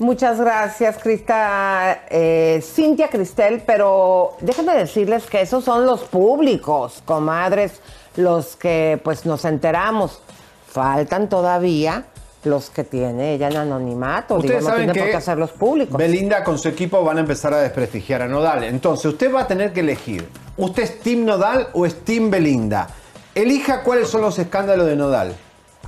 Muchas 0.01 0.39
gracias, 0.39 0.97
Crista, 0.97 2.05
eh, 2.09 2.59
Cintia 2.63 3.07
Cristel, 3.07 3.61
pero 3.63 4.31
déjenme 4.41 4.75
decirles 4.75 5.27
que 5.27 5.41
esos 5.41 5.63
son 5.63 5.85
los 5.85 6.01
públicos, 6.01 7.03
comadres, 7.05 7.73
los 8.15 8.55
que 8.55 8.99
pues 9.03 9.27
nos 9.27 9.45
enteramos. 9.45 10.19
Faltan 10.65 11.29
todavía 11.29 12.05
los 12.45 12.71
que 12.71 12.83
tiene 12.83 13.35
ella 13.35 13.49
en 13.49 13.57
anonimato. 13.57 14.37
Digo, 14.37 14.47
Ustedes 14.47 14.63
no 14.63 14.69
saben 14.71 14.85
tiene 14.85 14.99
por 14.99 15.05
que 15.05 15.11
qué 15.11 15.17
hacerlos 15.17 15.51
públicos. 15.51 15.95
Belinda 15.95 16.43
con 16.43 16.57
su 16.57 16.67
equipo 16.69 17.03
van 17.03 17.17
a 17.17 17.19
empezar 17.19 17.53
a 17.53 17.61
desprestigiar 17.61 18.23
a 18.23 18.27
Nodal. 18.27 18.63
Entonces, 18.63 19.05
usted 19.05 19.31
va 19.31 19.41
a 19.41 19.47
tener 19.47 19.71
que 19.71 19.81
elegir. 19.81 20.27
¿Usted 20.57 20.81
es 20.81 20.99
Team 21.01 21.25
Nodal 21.25 21.67
o 21.73 21.85
es 21.85 22.03
Team 22.03 22.31
Belinda? 22.31 22.87
Elija 23.35 23.83
cuáles 23.83 24.09
son 24.09 24.21
los 24.21 24.39
escándalos 24.39 24.87
de 24.87 24.95
Nodal. 24.95 25.35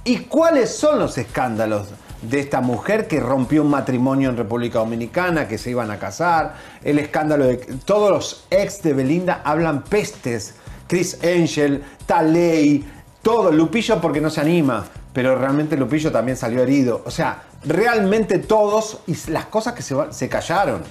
¿Y 0.04 0.26
cuáles 0.26 0.70
son 0.70 1.00
los 1.00 1.18
escándalos 1.18 1.88
de 2.30 2.40
esta 2.40 2.62
mujer 2.62 3.08
que 3.08 3.20
rompió 3.20 3.62
un 3.64 3.70
matrimonio 3.70 4.30
en 4.30 4.38
República 4.38 4.80
Dominicana, 4.80 5.48
que 5.48 5.58
se 5.58 5.70
iban 5.70 5.92
a 5.92 6.00
casar? 6.00 6.56
El 6.84 7.00
escándalo 7.00 7.46
de... 7.46 7.58
Todos 7.58 8.10
los 8.10 8.46
ex 8.50 8.82
de 8.82 8.94
Belinda 8.94 9.42
hablan 9.44 9.84
pestes. 9.84 10.56
Chris 10.88 11.20
Angel, 11.24 11.84
Taley, 12.06 12.86
todo. 13.22 13.52
Lupillo 13.52 14.00
porque 14.02 14.22
no 14.22 14.30
se 14.30 14.42
anima. 14.42 14.86
Pero 15.14 15.38
realmente 15.38 15.78
Lupillo 15.78 16.12
también 16.12 16.38
salió 16.38 16.64
herido. 16.64 17.04
O 17.06 17.12
sea, 17.12 17.44
realmente 17.64 18.40
todos 18.40 19.00
y 19.06 19.16
las 19.30 19.46
cosas 19.46 19.74
que 19.74 19.84
se, 19.84 19.96
se 20.12 20.30
callaron. 20.30 20.82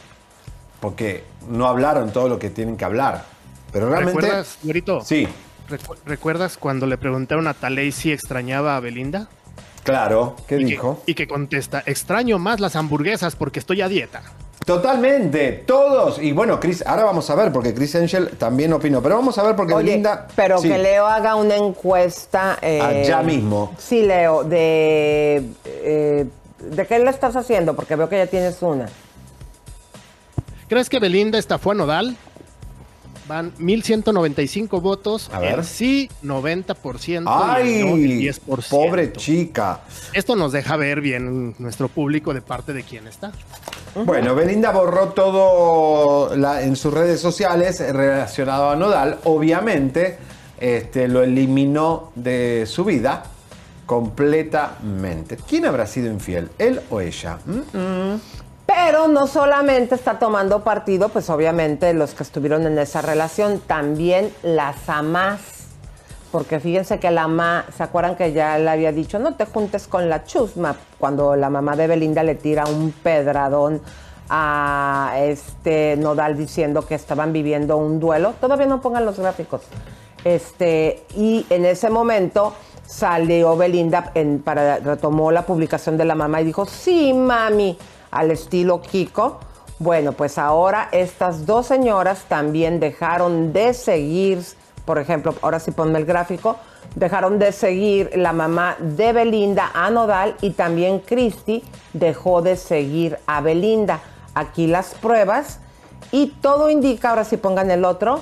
Porque 0.81 1.25
no 1.49 1.67
hablaron 1.67 2.13
todo 2.13 2.29
lo 2.29 2.39
que 2.39 2.51
tienen 2.51 2.77
que 2.77 2.85
hablar. 2.85 3.25
Pero 3.73 3.89
realmente... 3.89 4.21
¿Recuerdas? 4.21 4.59
Sí, 5.07 5.27
Recu- 5.71 5.97
¿Recuerdas 6.05 6.59
cuando 6.59 6.87
le 6.87 6.99
preguntaron 6.99 7.47
a 7.47 7.55
Taley 7.55 7.93
si 7.93 8.13
extrañaba 8.13 8.77
a 8.77 8.81
Belinda? 8.81 9.29
Claro. 9.83 10.37
¿Qué 10.47 10.57
y 10.59 10.65
dijo? 10.65 11.01
Que, 11.05 11.13
y 11.13 11.15
que 11.15 11.27
contesta, 11.27 11.83
extraño 11.87 12.39
más 12.39 12.61
las 12.61 12.77
hamburguesas 12.77 13.37
porque 13.37 13.59
estoy 13.59 13.83
a 13.83 13.89
dieta. 13.89 14.23
Totalmente, 14.65 15.51
todos. 15.67 16.21
Y 16.23 16.31
bueno, 16.31 16.61
Chris, 16.61 16.85
ahora 16.87 17.03
vamos 17.05 17.29
a 17.31 17.35
ver, 17.35 17.51
porque 17.51 17.75
Chris 17.75 17.97
Angel 17.97 18.29
también 18.39 18.73
opinó. 18.73 19.03
Pero 19.03 19.17
vamos 19.17 19.37
a 19.39 19.43
ver 19.43 19.57
porque 19.57 19.75
Oye, 19.75 19.87
Belinda. 19.91 20.29
pero 20.37 20.59
Sí. 20.59 20.69
que 20.69 20.79
Leo 20.79 21.05
haga 21.07 21.35
una 21.35 21.57
encuesta. 21.57 22.59
eh, 22.63 22.81
Allá 22.81 23.23
mismo. 23.23 23.75
Sí, 23.79 24.03
Leo, 24.03 24.45
de. 24.45 25.43
eh, 25.65 26.27
¿De 26.61 26.87
qué 26.87 27.01
le 27.01 27.11
estás 27.11 27.35
haciendo? 27.35 27.75
Porque 27.75 27.97
veo 27.97 28.09
que 28.09 28.19
ya 28.19 28.27
tienes 28.29 28.63
una. 28.63 28.87
¿Crees 30.69 30.89
que 30.89 31.01
Belinda 31.01 31.39
estafó 31.39 31.73
a 31.73 31.75
Nodal? 31.75 32.17
Van 33.29 33.53
1195 33.59 34.81
votos. 34.81 35.31
A 35.33 35.39
ver. 35.39 35.61
El 35.61 35.65
sí, 35.65 36.09
90%. 36.25 37.09
y 37.09 37.15
el 37.15 37.25
no, 37.25 37.57
el 37.57 37.67
¡Ay! 37.67 37.83
10%. 38.29 38.69
Pobre 38.69 39.13
chica. 39.13 39.81
Esto 40.13 40.35
nos 40.37 40.53
deja 40.53 40.77
ver 40.77 41.01
bien 41.01 41.55
nuestro 41.59 41.89
público 41.89 42.35
de 42.35 42.43
parte 42.43 42.73
de 42.73 42.83
quién 42.83 43.07
está. 43.07 43.33
Bueno, 43.95 44.35
Belinda 44.35 44.71
borró 44.73 45.09
todo 45.11 46.35
la- 46.37 46.63
en 46.63 46.77
sus 46.77 46.93
redes 46.95 47.21
sociales 47.21 47.79
relacionado 47.81 48.71
a 48.71 48.77
Nodal. 48.77 49.19
Obviamente, 49.25 50.19
este, 50.59 51.09
lo 51.09 51.23
eliminó 51.23 52.11
de 52.15 52.65
su 52.67 52.85
vida 52.85 53.25
completamente. 53.87 55.37
¿Quién 55.49 55.67
habrá 55.67 55.87
sido 55.87 56.11
infiel? 56.11 56.51
¿Él 56.59 56.81
o 56.91 57.01
ella? 57.01 57.39
¿Mm? 57.45 58.17
Pero 58.75 59.07
no 59.07 59.27
solamente 59.27 59.95
está 59.95 60.19
tomando 60.19 60.65
partido, 60.65 61.11
pues 61.11 61.29
obviamente 61.29 61.93
los 61.93 62.15
que 62.15 62.23
estuvieron 62.23 62.67
en 62.67 62.79
esa 62.79 63.03
relación, 63.03 63.61
también 63.61 64.33
las 64.43 64.89
amás. 64.89 65.41
Porque 66.31 66.59
fíjense 66.59 66.99
que 66.99 67.11
la 67.11 67.29
mamá, 67.29 67.67
¿se 67.77 67.83
acuerdan 67.83 68.17
que 68.17 68.33
ya 68.33 68.57
le 68.57 68.71
había 68.71 68.91
dicho, 68.91 69.19
no 69.19 69.35
te 69.35 69.45
juntes 69.45 69.87
con 69.87 70.09
la 70.09 70.25
chusma? 70.25 70.77
Cuando 70.99 71.37
la 71.37 71.51
mamá 71.51 71.77
de 71.77 71.87
Belinda 71.87 72.23
le 72.23 72.35
tira 72.35 72.65
un 72.65 72.93
pedradón 72.93 73.83
a 74.31 75.17
este 75.19 75.97
Nodal 75.99 76.39
diciendo 76.39 76.87
que 76.87 76.95
estaban 76.95 77.35
viviendo 77.35 77.77
un 77.77 78.01
duelo. 78.01 78.33
Todavía 78.41 78.67
no 78.67 78.81
pongan 78.81 79.05
los 79.05 79.19
gráficos. 79.19 79.61
Este, 80.25 81.05
y 81.15 81.45
en 81.51 81.67
ese 81.67 81.91
momento 81.91 82.55
salió 82.87 83.55
Belinda 83.57 84.13
para 84.43 84.79
retomó 84.79 85.31
la 85.31 85.43
publicación 85.45 85.99
de 85.99 86.07
la 86.07 86.15
mamá 86.15 86.41
y 86.41 86.45
dijo, 86.45 86.65
sí, 86.65 87.13
mami, 87.13 87.77
al 88.13 88.31
estilo 88.31 88.81
Kiko, 88.81 89.41
Bueno, 89.79 90.13
pues 90.13 90.39
ahora 90.39 90.89
estas 90.93 91.45
dos 91.45 91.67
señoras 91.67 92.27
también 92.29 92.79
dejaron 92.79 93.53
de 93.53 93.75
seguir, 93.75 94.41
por 94.85 94.99
ejemplo, 95.01 95.35
ahora 95.43 95.59
sí 95.59 95.73
ponme 95.73 95.99
el 95.99 96.05
gráfico, 96.05 96.57
dejaron 96.95 97.41
de 97.41 97.51
seguir 97.51 98.11
la 98.15 98.33
mamá 98.33 98.77
de 98.79 99.13
Belinda 99.13 99.73
a 99.75 99.91
Nodal 99.91 100.37
y 100.41 100.51
también 100.51 101.01
Christy 101.01 101.65
dejó 101.95 102.43
de 102.43 102.57
seguir 102.57 103.19
a 103.27 103.41
Belinda. 103.41 104.01
Aquí 104.35 104.69
las 104.69 104.95
pruebas 104.95 105.59
y 106.13 106.29
todo 106.41 106.71
indica, 106.71 107.11
ahora 107.11 107.25
sí 107.25 107.37
pongan 107.37 107.71
el 107.71 107.85
otro, 107.85 108.21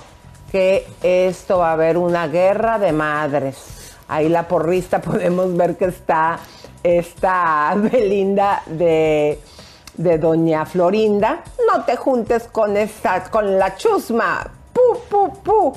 que 0.50 0.86
esto 1.02 1.58
va 1.58 1.70
a 1.70 1.72
haber 1.72 1.98
una 1.98 2.26
guerra 2.28 2.78
de 2.78 2.92
madres. 2.92 3.96
Ahí 4.08 4.28
la 4.28 4.48
porrista 4.48 5.00
podemos 5.02 5.54
ver 5.56 5.76
que 5.76 5.86
está 5.86 6.38
esta 6.82 7.74
Belinda 7.76 8.62
de, 8.66 9.38
de 9.96 10.18
Doña 10.18 10.66
Florinda. 10.66 11.42
No 11.72 11.84
te 11.84 11.96
juntes 11.96 12.48
con 12.50 12.76
esta, 12.76 13.24
con 13.24 13.58
la 13.58 13.76
chusma. 13.76 14.50
Pu, 14.72 14.98
pu, 15.08 15.42
pu. 15.42 15.72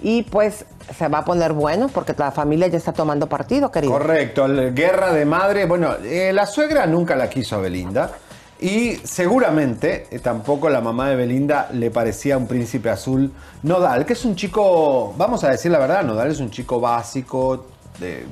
Y 0.00 0.24
pues 0.24 0.64
se 0.96 1.08
va 1.08 1.18
a 1.18 1.24
poner 1.24 1.52
bueno 1.52 1.88
porque 1.88 2.14
la 2.18 2.32
familia 2.32 2.66
ya 2.66 2.78
está 2.78 2.92
tomando 2.92 3.28
partido, 3.28 3.70
querido. 3.70 3.92
Correcto, 3.92 4.46
guerra 4.72 5.12
de 5.12 5.24
madre. 5.24 5.66
Bueno, 5.66 5.94
eh, 6.04 6.32
la 6.32 6.46
suegra 6.46 6.86
nunca 6.86 7.14
la 7.14 7.30
quiso 7.30 7.56
a 7.56 7.58
Belinda. 7.60 8.10
Y 8.62 9.00
seguramente 9.02 10.06
eh, 10.10 10.20
tampoco 10.20 10.70
la 10.70 10.80
mamá 10.80 11.08
de 11.08 11.16
Belinda 11.16 11.68
le 11.72 11.90
parecía 11.90 12.38
un 12.38 12.46
príncipe 12.46 12.90
azul 12.90 13.32
Nodal, 13.64 14.06
que 14.06 14.12
es 14.12 14.24
un 14.24 14.36
chico, 14.36 15.14
vamos 15.16 15.42
a 15.42 15.50
decir 15.50 15.72
la 15.72 15.80
verdad, 15.80 16.04
Nodal 16.04 16.30
es 16.30 16.38
un 16.38 16.48
chico 16.48 16.78
básico, 16.78 17.66
de, 17.98 18.24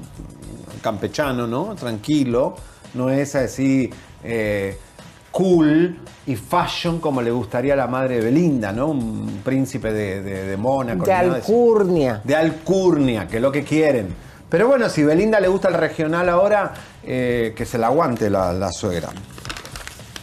campechano, 0.81 1.49
¿no? 1.49 1.75
Tranquilo, 1.75 2.55
no 2.95 3.11
es 3.11 3.35
así 3.35 3.91
eh, 4.23 4.79
cool 5.31 5.97
y 6.27 6.37
fashion 6.37 7.01
como 7.01 7.23
le 7.23 7.31
gustaría 7.31 7.75
a 7.75 7.77
la 7.77 7.87
madre 7.87 8.17
de 8.17 8.23
Belinda, 8.23 8.73
¿no? 8.73 8.89
Un 8.89 9.41
príncipe 9.45 9.93
de, 9.93 10.23
de, 10.23 10.47
de 10.47 10.57
Mónaco. 10.57 11.05
De 11.05 11.13
alcurnia. 11.13 12.21
de 12.25 12.37
alcurnia, 12.37 13.27
que 13.29 13.37
es 13.37 13.43
lo 13.43 13.53
que 13.53 13.65
quieren. 13.65 14.15
Pero 14.49 14.67
bueno, 14.67 14.89
si 14.89 15.05
Belinda 15.05 15.39
le 15.39 15.49
gusta 15.49 15.69
el 15.69 15.75
regional 15.75 16.29
ahora, 16.29 16.73
eh, 17.05 17.55
que 17.57 17.65
se 17.65 17.79
la 17.79 17.87
aguante 17.87 18.29
la, 18.29 18.53
la 18.53 18.73
suegra. 18.73 19.09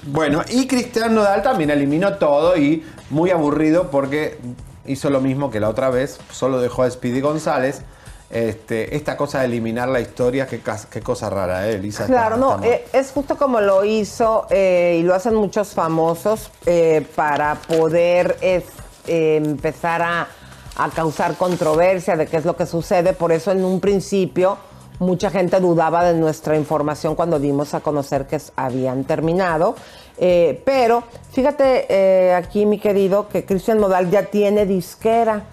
Bueno, 0.06 0.42
y 0.50 0.68
Cristian 0.68 1.16
Nodal 1.16 1.42
también 1.42 1.70
eliminó 1.70 2.16
todo 2.16 2.58
y 2.58 2.84
muy 3.10 3.32
aburrido 3.32 3.90
porque 3.90 4.38
hizo 4.86 5.10
lo 5.10 5.22
mismo 5.22 5.50
que 5.50 5.60
la 5.60 5.70
otra 5.70 5.90
vez, 5.90 6.20
solo 6.32 6.60
dejó 6.60 6.84
a 6.84 6.92
Speedy 6.92 7.22
González. 7.22 7.82
Este, 8.30 8.94
esta 8.96 9.16
cosa 9.16 9.40
de 9.40 9.46
eliminar 9.46 9.88
la 9.88 10.02
historia, 10.02 10.48
qué, 10.48 10.60
cosa 11.02 11.30
rara, 11.30 11.68
¿eh, 11.70 11.76
Elisa? 11.76 12.06
Claro, 12.06 12.36
no, 12.36 12.62
eh, 12.62 12.86
es 12.92 13.12
justo 13.12 13.38
como 13.38 13.62
lo 13.62 13.86
hizo 13.86 14.48
eh, 14.50 14.98
y 15.00 15.04
lo 15.04 15.16
hacen 15.16 15.34
muchos 15.36 15.70
famosos 15.70 16.52
eh, 16.66 17.06
para 17.16 17.56
poder 17.56 18.36
es- 18.42 18.66
eh, 19.08 19.38
empezar 19.38 20.02
a, 20.02 20.28
a 20.76 20.90
causar 20.90 21.36
controversia 21.36 22.18
de 22.18 22.26
qué 22.28 22.36
es 22.38 22.44
lo 22.46 22.58
que 22.58 22.66
sucede. 22.66 23.14
Por 23.14 23.32
eso 23.32 23.52
en 23.52 23.64
un 23.64 23.80
principio 23.80 24.58
mucha 25.00 25.30
gente 25.30 25.60
dudaba 25.62 26.04
de 26.04 26.20
nuestra 26.20 26.58
información 26.58 27.16
cuando 27.16 27.40
dimos 27.40 27.74
a 27.76 27.80
conocer 27.80 28.26
que 28.28 28.42
habían 28.58 29.06
terminado. 29.06 29.76
Eh, 30.18 30.62
pero 30.66 31.04
fíjate 31.32 31.86
eh, 31.88 32.34
aquí, 32.34 32.66
mi 32.66 32.78
querido, 32.80 33.30
que 33.30 33.46
Cristian 33.46 33.80
Nodal 33.80 34.10
ya 34.10 34.24
tiene 34.24 34.66
disquera 34.66 35.44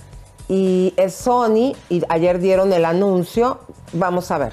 y 0.49 0.93
es 0.97 1.15
Sony 1.15 1.75
y 1.89 2.03
ayer 2.09 2.39
dieron 2.39 2.73
el 2.73 2.85
anuncio. 2.85 3.61
Vamos 3.93 4.31
a 4.31 4.39
ver. 4.39 4.53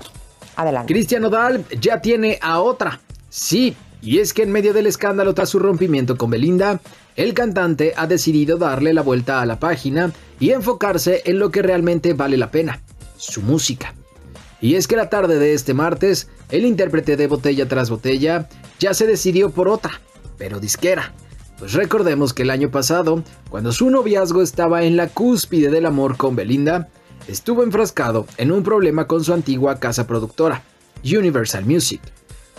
Adelante. 0.56 0.94
Cristian 0.94 1.22
Nodal 1.22 1.66
ya 1.80 2.02
tiene 2.02 2.38
a 2.42 2.60
otra. 2.60 3.00
Sí, 3.30 3.76
y 4.02 4.20
es 4.20 4.34
que 4.34 4.44
en 4.44 4.52
medio 4.52 4.74
del 4.74 4.88
escándalo 4.88 5.34
tras 5.34 5.50
su 5.50 5.60
rompimiento 5.60 6.18
con 6.18 6.30
Belinda, 6.30 6.82
el 7.16 7.34
cantante 7.34 7.94
ha 7.96 8.08
decidido 8.08 8.58
darle 8.58 8.94
la 8.94 9.02
vuelta 9.02 9.42
a 9.42 9.46
la 9.46 9.60
página 9.60 10.12
y 10.40 10.52
enfocarse 10.52 11.22
en 11.26 11.40
lo 11.40 11.52
que 11.52 11.62
realmente 11.62 12.14
vale 12.14 12.38
la 12.38 12.52
pena, 12.52 12.82
su 13.18 13.42
música. 13.42 13.94
Y 14.60 14.76
es 14.76 14.88
que 14.88 14.96
la 14.96 15.10
tarde 15.10 15.40
de 15.40 15.54
este 15.54 15.74
martes, 15.74 16.30
el 16.50 16.66
intérprete 16.66 17.18
de 17.18 17.28
Botella 17.28 17.68
tras 17.68 17.90
Botella 17.90 18.48
ya 18.80 18.94
se 18.94 19.08
decidió 19.08 19.50
por 19.50 19.68
otra, 19.68 20.02
pero 20.38 20.60
disquera. 20.60 21.14
Pues 21.62 21.74
recordemos 21.74 22.34
que 22.34 22.42
el 22.42 22.50
año 22.50 22.72
pasado, 22.72 23.24
cuando 23.52 23.72
su 23.72 23.92
noviazgo 23.92 24.42
estaba 24.42 24.82
en 24.82 24.98
la 24.98 25.10
cúspide 25.10 25.70
del 25.70 25.86
amor 25.86 26.18
con 26.18 26.36
Belinda, 26.36 26.90
estuvo 27.28 27.62
enfrascado 27.62 28.26
en 28.38 28.52
un 28.52 28.64
problema 28.64 29.06
con 29.06 29.24
su 29.24 29.32
antigua 29.32 29.80
casa 29.80 30.08
productora, 30.08 30.64
Universal 31.04 31.64
Music, 31.68 32.02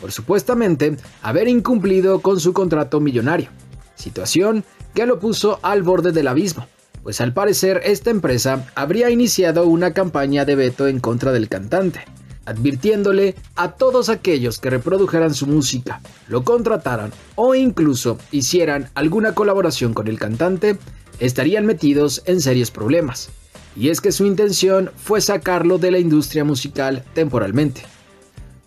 por 0.00 0.12
supuestamente 0.12 0.96
haber 1.20 1.48
incumplido 1.48 2.20
con 2.20 2.38
su 2.38 2.52
contrato 2.52 3.00
millonario, 3.00 3.48
situación 3.96 4.62
que 4.94 5.04
lo 5.04 5.18
puso 5.18 5.58
al 5.62 5.82
borde 5.82 6.12
del 6.12 6.28
abismo, 6.28 6.68
pues 7.02 7.20
al 7.20 7.32
parecer 7.32 7.80
esta 7.84 8.10
empresa 8.10 8.70
habría 8.76 9.10
iniciado 9.10 9.66
una 9.66 9.94
campaña 9.94 10.44
de 10.44 10.54
veto 10.54 10.86
en 10.86 11.00
contra 11.00 11.32
del 11.32 11.48
cantante, 11.48 12.04
advirtiéndole 12.46 13.34
a 13.56 13.72
todos 13.72 14.08
aquellos 14.08 14.58
que 14.58 14.70
reprodujeran 14.70 15.34
su 15.34 15.46
música, 15.46 16.00
lo 16.28 16.44
contrataran 16.44 17.12
o 17.34 17.54
incluso 17.54 18.18
hicieran 18.30 18.88
alguna 18.94 19.34
colaboración 19.34 19.94
con 19.94 20.08
el 20.08 20.18
cantante, 20.18 20.78
estarían 21.20 21.66
metidos 21.66 22.22
en 22.26 22.40
serios 22.40 22.70
problemas. 22.70 23.30
Y 23.76 23.88
es 23.88 24.00
que 24.00 24.12
su 24.12 24.26
intención 24.26 24.90
fue 24.96 25.20
sacarlo 25.20 25.78
de 25.78 25.90
la 25.90 25.98
industria 25.98 26.44
musical 26.44 27.04
temporalmente. 27.14 27.82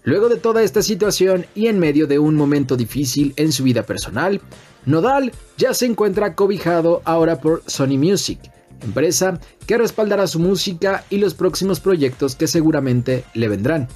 Luego 0.03 0.29
de 0.29 0.38
toda 0.38 0.61
esta 0.61 0.81
situación 0.81 1.47
y 1.55 1.67
en 1.67 1.79
medio 1.79 2.05
de 2.07 2.19
un 2.19 2.35
momento 2.35 2.77
difícil 2.77 3.33
en 3.38 3.51
su 3.51 3.63
vida 3.63 3.83
personal, 3.83 4.39
Nodal 4.85 5.31
ya 5.57 5.73
se 5.73 5.88
encuentra 5.88 6.35
cobijado 6.35 7.01
ahora 7.05 7.41
por 7.41 7.63
Sony 7.65 7.97
Music, 7.97 8.39
empresa 8.81 9.39
que 9.67 9.77
respaldará 9.77 10.27
su 10.27 10.39
música 10.39 11.03
y 11.09 11.17
los 11.17 11.33
próximos 11.33 11.79
proyectos 11.79 12.35
que 12.35 12.47
seguramente 12.47 13.23
le 13.33 13.47
vendrán. 13.47 13.88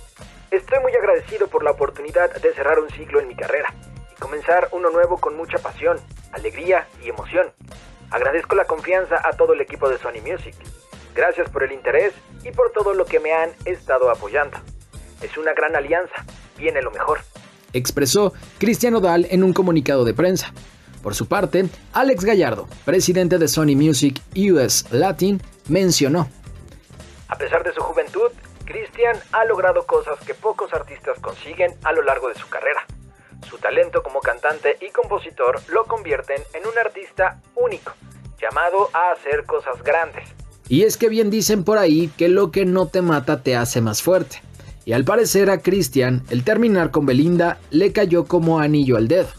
Estoy 0.51 0.79
muy 0.79 0.93
agradecido 0.93 1.47
por 1.47 1.63
la 1.63 1.71
oportunidad 1.71 2.33
de 2.41 2.53
cerrar 2.53 2.79
un 2.79 2.89
ciclo 2.89 3.19
en 3.19 3.27
mi 3.27 3.35
carrera 3.35 3.73
y 4.11 4.19
comenzar 4.19 4.69
uno 4.71 4.89
nuevo 4.89 5.17
con 5.17 5.37
mucha 5.37 5.59
pasión, 5.59 5.97
alegría 6.31 6.87
y 7.03 7.09
emoción. 7.09 7.47
Agradezco 8.11 8.55
la 8.55 8.65
confianza 8.65 9.15
a 9.23 9.33
todo 9.33 9.53
el 9.53 9.61
equipo 9.61 9.89
de 9.89 9.99
Sony 9.99 10.21
Music. 10.25 10.55
Gracias 11.15 11.49
por 11.49 11.63
el 11.63 11.71
interés 11.71 12.13
y 12.43 12.51
por 12.51 12.71
todo 12.71 12.93
lo 12.93 13.05
que 13.05 13.19
me 13.19 13.33
han 13.33 13.51
estado 13.65 14.09
apoyando. 14.09 14.57
Es 15.21 15.37
una 15.37 15.53
gran 15.53 15.75
alianza, 15.75 16.25
viene 16.57 16.81
lo 16.81 16.91
mejor. 16.91 17.19
expresó 17.73 18.33
Cristian 18.57 18.93
Nodal 18.93 19.27
en 19.29 19.43
un 19.43 19.53
comunicado 19.53 20.05
de 20.05 20.13
prensa. 20.13 20.53
Por 21.01 21.15
su 21.15 21.27
parte, 21.27 21.67
Alex 21.93 22.25
Gallardo, 22.25 22.67
presidente 22.85 23.37
de 23.37 23.47
Sony 23.47 23.75
Music 23.75 24.21
US 24.35 24.85
Latin, 24.91 25.41
mencionó. 25.67 26.29
A 27.27 27.37
pesar 27.37 27.63
de 27.63 27.73
su 27.73 27.81
juventud, 27.81 28.31
Christian 28.65 29.17
ha 29.31 29.45
logrado 29.45 29.85
cosas 29.85 30.19
que 30.25 30.33
pocos 30.33 30.73
artistas 30.73 31.17
consiguen 31.19 31.73
a 31.83 31.93
lo 31.93 32.03
largo 32.03 32.27
de 32.27 32.35
su 32.35 32.47
carrera. 32.49 32.85
Su 33.49 33.57
talento 33.57 34.03
como 34.03 34.19
cantante 34.19 34.77
y 34.81 34.91
compositor 34.91 35.61
lo 35.69 35.85
convierten 35.85 36.41
en 36.53 36.67
un 36.67 36.77
artista 36.77 37.41
único, 37.55 37.93
llamado 38.39 38.89
a 38.93 39.11
hacer 39.11 39.45
cosas 39.45 39.81
grandes. 39.83 40.27
Y 40.67 40.83
es 40.83 40.97
que 40.97 41.09
bien 41.09 41.31
dicen 41.31 41.63
por 41.63 41.77
ahí 41.77 42.09
que 42.17 42.27
lo 42.27 42.51
que 42.51 42.65
no 42.65 42.87
te 42.87 43.01
mata 43.01 43.41
te 43.41 43.55
hace 43.55 43.81
más 43.81 44.03
fuerte. 44.03 44.43
Y 44.85 44.93
al 44.93 45.03
parecer 45.03 45.49
a 45.49 45.59
Christian, 45.59 46.23
el 46.29 46.43
terminar 46.43 46.91
con 46.91 47.05
Belinda 47.05 47.57
le 47.71 47.91
cayó 47.91 48.25
como 48.25 48.59
anillo 48.59 48.97
al 48.97 49.07
dedo. 49.07 49.38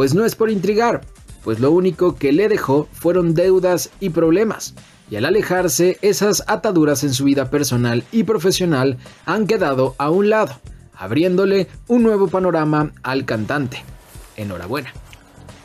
Pues 0.00 0.14
no 0.14 0.24
es 0.24 0.34
por 0.34 0.50
intrigar, 0.50 1.02
pues 1.44 1.60
lo 1.60 1.72
único 1.72 2.14
que 2.14 2.32
le 2.32 2.48
dejó 2.48 2.88
fueron 2.90 3.34
deudas 3.34 3.90
y 4.00 4.08
problemas. 4.08 4.72
Y 5.10 5.16
al 5.16 5.26
alejarse, 5.26 5.98
esas 6.00 6.42
ataduras 6.46 7.04
en 7.04 7.12
su 7.12 7.24
vida 7.24 7.50
personal 7.50 8.02
y 8.10 8.24
profesional 8.24 8.96
han 9.26 9.46
quedado 9.46 9.94
a 9.98 10.08
un 10.08 10.30
lado, 10.30 10.54
abriéndole 10.96 11.68
un 11.86 12.02
nuevo 12.02 12.28
panorama 12.28 12.92
al 13.02 13.26
cantante. 13.26 13.84
Enhorabuena. 14.38 14.90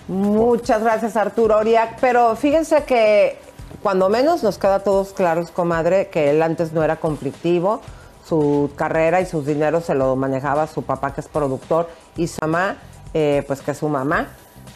Muchas 0.09 0.83
gracias 0.83 1.15
Arturo 1.15 1.55
Oriac, 1.55 2.01
pero 2.01 2.35
fíjense 2.35 2.83
que 2.83 3.37
cuando 3.81 4.09
menos 4.09 4.43
nos 4.43 4.57
queda 4.57 4.75
a 4.75 4.79
todos 4.83 5.13
claros, 5.13 5.49
comadre, 5.49 6.09
que 6.09 6.31
él 6.31 6.41
antes 6.41 6.73
no 6.73 6.83
era 6.83 6.97
conflictivo, 6.97 7.79
su 8.27 8.69
carrera 8.75 9.21
y 9.21 9.27
sus 9.27 9.45
dineros 9.45 9.85
se 9.85 9.95
lo 9.95 10.17
manejaba 10.17 10.67
su 10.67 10.81
papá 10.81 11.13
que 11.13 11.21
es 11.21 11.29
productor 11.29 11.87
y 12.17 12.27
su 12.27 12.39
mamá, 12.41 12.75
eh, 13.17 13.45
pues 13.47 13.61
que 13.61 13.73
su 13.73 13.87
mamá, 13.87 14.27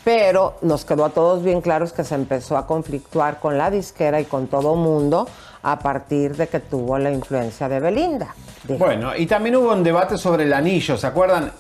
pero 0.06 0.56
nos 0.62 0.86
quedó 0.86 1.04
a 1.04 1.10
todos 1.10 1.43
bien 1.43 1.60
claros 1.60 1.91
que 1.91 2.06
se 2.06 2.15
empezó 2.15 2.56
a 2.56 2.65
conflictuar 2.65 3.41
con 3.41 3.58
la 3.58 3.69
disquera 3.69 4.21
y 4.21 4.23
con 4.23 4.47
todo 4.47 4.75
mundo 4.75 5.28
a 5.62 5.78
partir 5.80 6.38
de 6.38 6.47
que 6.47 6.62
tuvo 6.62 6.97
la 6.97 7.12
influencia 7.12 7.67
de 7.67 7.82
Belinda. 7.82 8.34
Bueno, 8.63 9.13
y 9.13 9.25
también 9.25 9.58
hubo 9.58 9.73
un 9.73 9.84
debate 9.84 10.17
sobre 10.17 10.45
el 10.45 10.54
anillo, 10.54 10.95
¿se 10.95 11.06
acuerdan? 11.06 11.52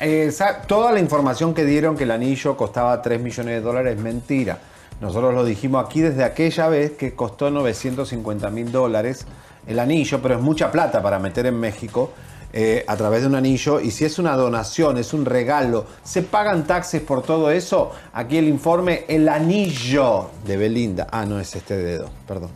Toda 0.67 0.93
la 0.93 1.01
información 1.01 1.53
que 1.53 1.65
dieron 1.65 1.97
que 1.97 2.05
el 2.05 2.11
anillo 2.11 2.55
costaba 2.55 3.01
3 3.01 3.19
millones 3.19 3.55
de 3.55 3.61
dólares 3.61 3.97
es 3.97 4.01
mentira. 4.01 4.57
Nosotros 5.01 5.33
lo 5.33 5.43
dijimos 5.43 5.85
aquí 5.85 5.99
desde 5.99 6.23
aquella 6.23 6.69
vez 6.69 6.91
que 6.91 7.13
costó 7.13 7.51
950 7.51 8.49
mil 8.51 8.71
dólares 8.71 9.25
el 9.67 9.79
anillo, 9.79 10.21
pero 10.21 10.35
es 10.35 10.41
mucha 10.41 10.71
plata 10.71 11.01
para 11.01 11.19
meter 11.19 11.45
en 11.45 11.59
México. 11.59 12.11
Eh, 12.51 12.83
a 12.87 12.97
través 12.97 13.21
de 13.21 13.27
un 13.27 13.35
anillo 13.35 13.79
y 13.79 13.91
si 13.91 14.05
es 14.05 14.17
una 14.19 14.35
donación, 14.35 14.97
es 14.97 15.13
un 15.13 15.25
regalo, 15.25 15.85
¿se 16.03 16.23
pagan 16.23 16.65
taxes 16.65 17.01
por 17.01 17.21
todo 17.21 17.51
eso? 17.51 17.91
Aquí 18.13 18.37
el 18.37 18.47
informe, 18.47 19.05
el 19.07 19.29
anillo 19.29 20.31
de 20.45 20.57
Belinda. 20.57 21.07
Ah, 21.11 21.25
no 21.25 21.39
es 21.39 21.55
este 21.55 21.77
dedo, 21.77 22.09
perdón. 22.27 22.49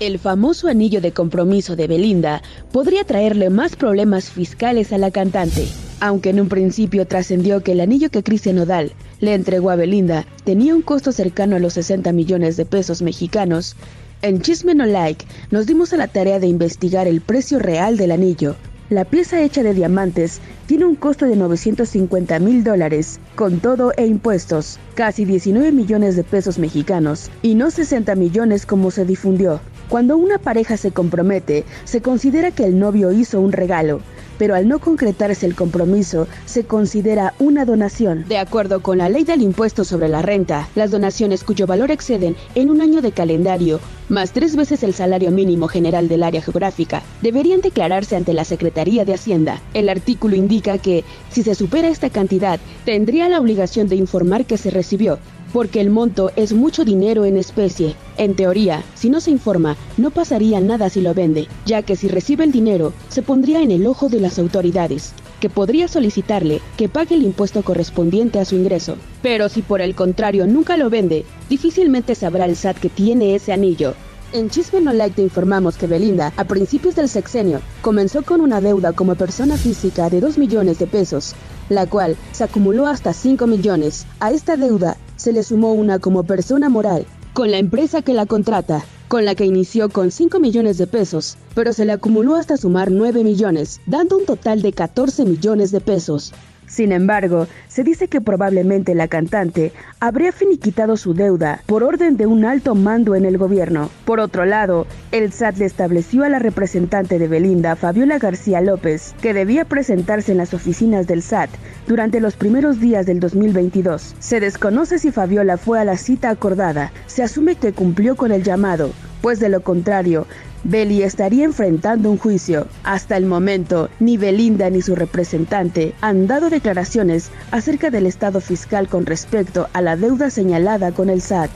El 0.00 0.18
famoso 0.18 0.66
anillo 0.66 1.00
de 1.00 1.12
compromiso 1.12 1.76
de 1.76 1.86
Belinda 1.86 2.42
podría 2.72 3.04
traerle 3.04 3.48
más 3.48 3.76
problemas 3.76 4.28
fiscales 4.28 4.92
a 4.92 4.98
la 4.98 5.12
cantante, 5.12 5.68
aunque 6.00 6.30
en 6.30 6.40
un 6.40 6.48
principio 6.48 7.06
trascendió 7.06 7.62
que 7.62 7.72
el 7.72 7.80
anillo 7.80 8.10
que 8.10 8.24
Cristian 8.24 8.56
Nodal 8.56 8.92
le 9.20 9.34
entregó 9.34 9.70
a 9.70 9.76
Belinda 9.76 10.26
tenía 10.42 10.74
un 10.74 10.82
costo 10.82 11.12
cercano 11.12 11.56
a 11.56 11.60
los 11.60 11.74
60 11.74 12.12
millones 12.12 12.56
de 12.56 12.66
pesos 12.66 13.02
mexicanos. 13.02 13.76
En 14.24 14.40
Chisme 14.40 14.74
No 14.74 14.86
Like 14.86 15.26
nos 15.50 15.66
dimos 15.66 15.92
a 15.92 15.98
la 15.98 16.08
tarea 16.08 16.40
de 16.40 16.46
investigar 16.46 17.06
el 17.06 17.20
precio 17.20 17.58
real 17.58 17.98
del 17.98 18.10
anillo. 18.10 18.56
La 18.88 19.04
pieza 19.04 19.42
hecha 19.42 19.62
de 19.62 19.74
diamantes 19.74 20.40
tiene 20.64 20.86
un 20.86 20.94
costo 20.94 21.26
de 21.26 21.36
950 21.36 22.38
mil 22.38 22.64
dólares, 22.64 23.20
con 23.34 23.60
todo 23.60 23.92
e 23.98 24.06
impuestos, 24.06 24.78
casi 24.94 25.26
19 25.26 25.72
millones 25.72 26.16
de 26.16 26.24
pesos 26.24 26.58
mexicanos, 26.58 27.30
y 27.42 27.54
no 27.54 27.70
60 27.70 28.14
millones 28.14 28.64
como 28.64 28.90
se 28.90 29.04
difundió. 29.04 29.60
Cuando 29.90 30.16
una 30.16 30.38
pareja 30.38 30.78
se 30.78 30.90
compromete, 30.90 31.66
se 31.84 32.00
considera 32.00 32.50
que 32.50 32.64
el 32.64 32.78
novio 32.78 33.12
hizo 33.12 33.42
un 33.42 33.52
regalo, 33.52 34.00
pero 34.38 34.54
al 34.54 34.68
no 34.68 34.78
concretarse 34.78 35.46
el 35.46 35.54
compromiso, 35.54 36.26
se 36.46 36.64
considera 36.64 37.34
una 37.38 37.64
donación. 37.64 38.24
De 38.28 38.38
acuerdo 38.38 38.82
con 38.82 38.98
la 38.98 39.08
ley 39.08 39.24
del 39.24 39.42
impuesto 39.42 39.84
sobre 39.84 40.08
la 40.08 40.22
renta, 40.22 40.68
las 40.74 40.90
donaciones 40.90 41.44
cuyo 41.44 41.66
valor 41.66 41.90
exceden 41.90 42.36
en 42.54 42.70
un 42.70 42.80
año 42.80 43.00
de 43.02 43.12
calendario, 43.12 43.80
más 44.08 44.32
tres 44.32 44.54
veces 44.56 44.82
el 44.82 44.94
salario 44.94 45.30
mínimo 45.30 45.68
general 45.68 46.08
del 46.08 46.22
área 46.22 46.42
geográfica, 46.42 47.02
deberían 47.22 47.60
declararse 47.60 48.16
ante 48.16 48.34
la 48.34 48.44
Secretaría 48.44 49.04
de 49.04 49.14
Hacienda. 49.14 49.60
El 49.72 49.88
artículo 49.88 50.36
indica 50.36 50.78
que, 50.78 51.04
si 51.30 51.42
se 51.42 51.54
supera 51.54 51.88
esta 51.88 52.10
cantidad, 52.10 52.60
tendría 52.84 53.28
la 53.28 53.40
obligación 53.40 53.88
de 53.88 53.96
informar 53.96 54.44
que 54.44 54.58
se 54.58 54.70
recibió, 54.70 55.18
porque 55.54 55.80
el 55.80 55.88
monto 55.88 56.32
es 56.34 56.52
mucho 56.52 56.84
dinero 56.84 57.24
en 57.24 57.36
especie. 57.36 57.94
En 58.18 58.34
teoría, 58.34 58.82
si 58.96 59.08
no 59.08 59.20
se 59.20 59.30
informa, 59.30 59.76
no 59.96 60.10
pasaría 60.10 60.60
nada 60.60 60.90
si 60.90 61.00
lo 61.00 61.14
vende, 61.14 61.46
ya 61.64 61.82
que 61.82 61.94
si 61.94 62.08
recibe 62.08 62.42
el 62.42 62.50
dinero, 62.50 62.92
se 63.08 63.22
pondría 63.22 63.62
en 63.62 63.70
el 63.70 63.86
ojo 63.86 64.08
de 64.08 64.18
las 64.18 64.40
autoridades, 64.40 65.12
que 65.38 65.48
podría 65.48 65.86
solicitarle 65.86 66.60
que 66.76 66.88
pague 66.88 67.14
el 67.14 67.22
impuesto 67.22 67.62
correspondiente 67.62 68.40
a 68.40 68.44
su 68.44 68.56
ingreso. 68.56 68.96
Pero 69.22 69.48
si 69.48 69.62
por 69.62 69.80
el 69.80 69.94
contrario 69.94 70.48
nunca 70.48 70.76
lo 70.76 70.90
vende, 70.90 71.24
difícilmente 71.48 72.16
sabrá 72.16 72.46
el 72.46 72.56
SAT 72.56 72.78
que 72.78 72.88
tiene 72.88 73.36
ese 73.36 73.52
anillo. 73.52 73.94
En 74.32 74.50
Chisme 74.50 74.80
No 74.80 74.92
Like 74.92 75.14
te 75.14 75.22
informamos 75.22 75.76
que 75.76 75.86
Belinda, 75.86 76.32
a 76.36 76.42
principios 76.42 76.96
del 76.96 77.08
sexenio, 77.08 77.60
comenzó 77.80 78.22
con 78.22 78.40
una 78.40 78.60
deuda 78.60 78.92
como 78.92 79.14
persona 79.14 79.56
física 79.56 80.10
de 80.10 80.20
2 80.20 80.36
millones 80.36 80.80
de 80.80 80.88
pesos, 80.88 81.36
la 81.68 81.86
cual 81.86 82.16
se 82.32 82.42
acumuló 82.42 82.88
hasta 82.88 83.12
5 83.12 83.46
millones. 83.46 84.04
A 84.18 84.32
esta 84.32 84.56
deuda 84.56 84.96
se 85.16 85.32
le 85.32 85.42
sumó 85.42 85.72
una 85.72 85.98
como 85.98 86.24
persona 86.24 86.68
moral, 86.68 87.06
con 87.32 87.50
la 87.50 87.58
empresa 87.58 88.02
que 88.02 88.14
la 88.14 88.26
contrata, 88.26 88.84
con 89.08 89.24
la 89.24 89.34
que 89.34 89.44
inició 89.44 89.88
con 89.88 90.10
5 90.10 90.40
millones 90.40 90.78
de 90.78 90.86
pesos, 90.86 91.36
pero 91.54 91.72
se 91.72 91.84
le 91.84 91.92
acumuló 91.92 92.36
hasta 92.36 92.56
sumar 92.56 92.90
9 92.90 93.24
millones, 93.24 93.80
dando 93.86 94.18
un 94.18 94.24
total 94.24 94.62
de 94.62 94.72
14 94.72 95.24
millones 95.24 95.70
de 95.70 95.80
pesos. 95.80 96.32
Sin 96.66 96.92
embargo, 96.92 97.46
se 97.68 97.84
dice 97.84 98.08
que 98.08 98.20
probablemente 98.20 98.94
la 98.94 99.08
cantante 99.08 99.72
habría 100.00 100.32
finiquitado 100.32 100.96
su 100.96 101.14
deuda 101.14 101.60
por 101.66 101.82
orden 101.84 102.16
de 102.16 102.26
un 102.26 102.44
alto 102.44 102.74
mando 102.74 103.14
en 103.14 103.24
el 103.24 103.38
gobierno. 103.38 103.90
Por 104.04 104.20
otro 104.20 104.44
lado, 104.44 104.86
el 105.12 105.32
SAT 105.32 105.58
le 105.58 105.66
estableció 105.66 106.24
a 106.24 106.28
la 106.28 106.38
representante 106.38 107.18
de 107.18 107.28
Belinda, 107.28 107.76
Fabiola 107.76 108.18
García 108.18 108.60
López, 108.60 109.14
que 109.20 109.34
debía 109.34 109.64
presentarse 109.64 110.32
en 110.32 110.38
las 110.38 110.54
oficinas 110.54 111.06
del 111.06 111.22
SAT 111.22 111.50
durante 111.86 112.20
los 112.20 112.36
primeros 112.36 112.80
días 112.80 113.06
del 113.06 113.20
2022. 113.20 114.16
Se 114.18 114.40
desconoce 114.40 114.98
si 114.98 115.10
Fabiola 115.10 115.56
fue 115.56 115.80
a 115.80 115.84
la 115.84 115.96
cita 115.96 116.30
acordada. 116.30 116.92
Se 117.06 117.22
asume 117.22 117.56
que 117.56 117.72
cumplió 117.72 118.16
con 118.16 118.32
el 118.32 118.42
llamado, 118.42 118.90
pues 119.24 119.40
de 119.40 119.48
lo 119.48 119.62
contrario, 119.62 120.26
Beli 120.64 121.02
estaría 121.02 121.46
enfrentando 121.46 122.10
un 122.10 122.18
juicio. 122.18 122.66
Hasta 122.82 123.16
el 123.16 123.24
momento, 123.24 123.88
ni 123.98 124.18
Belinda 124.18 124.68
ni 124.68 124.82
su 124.82 124.94
representante 124.94 125.94
han 126.02 126.26
dado 126.26 126.50
declaraciones 126.50 127.30
acerca 127.50 127.88
del 127.88 128.04
estado 128.04 128.42
fiscal 128.42 128.86
con 128.86 129.06
respecto 129.06 129.66
a 129.72 129.80
la 129.80 129.96
deuda 129.96 130.28
señalada 130.28 130.92
con 130.92 131.08
el 131.08 131.22
SAT. 131.22 131.50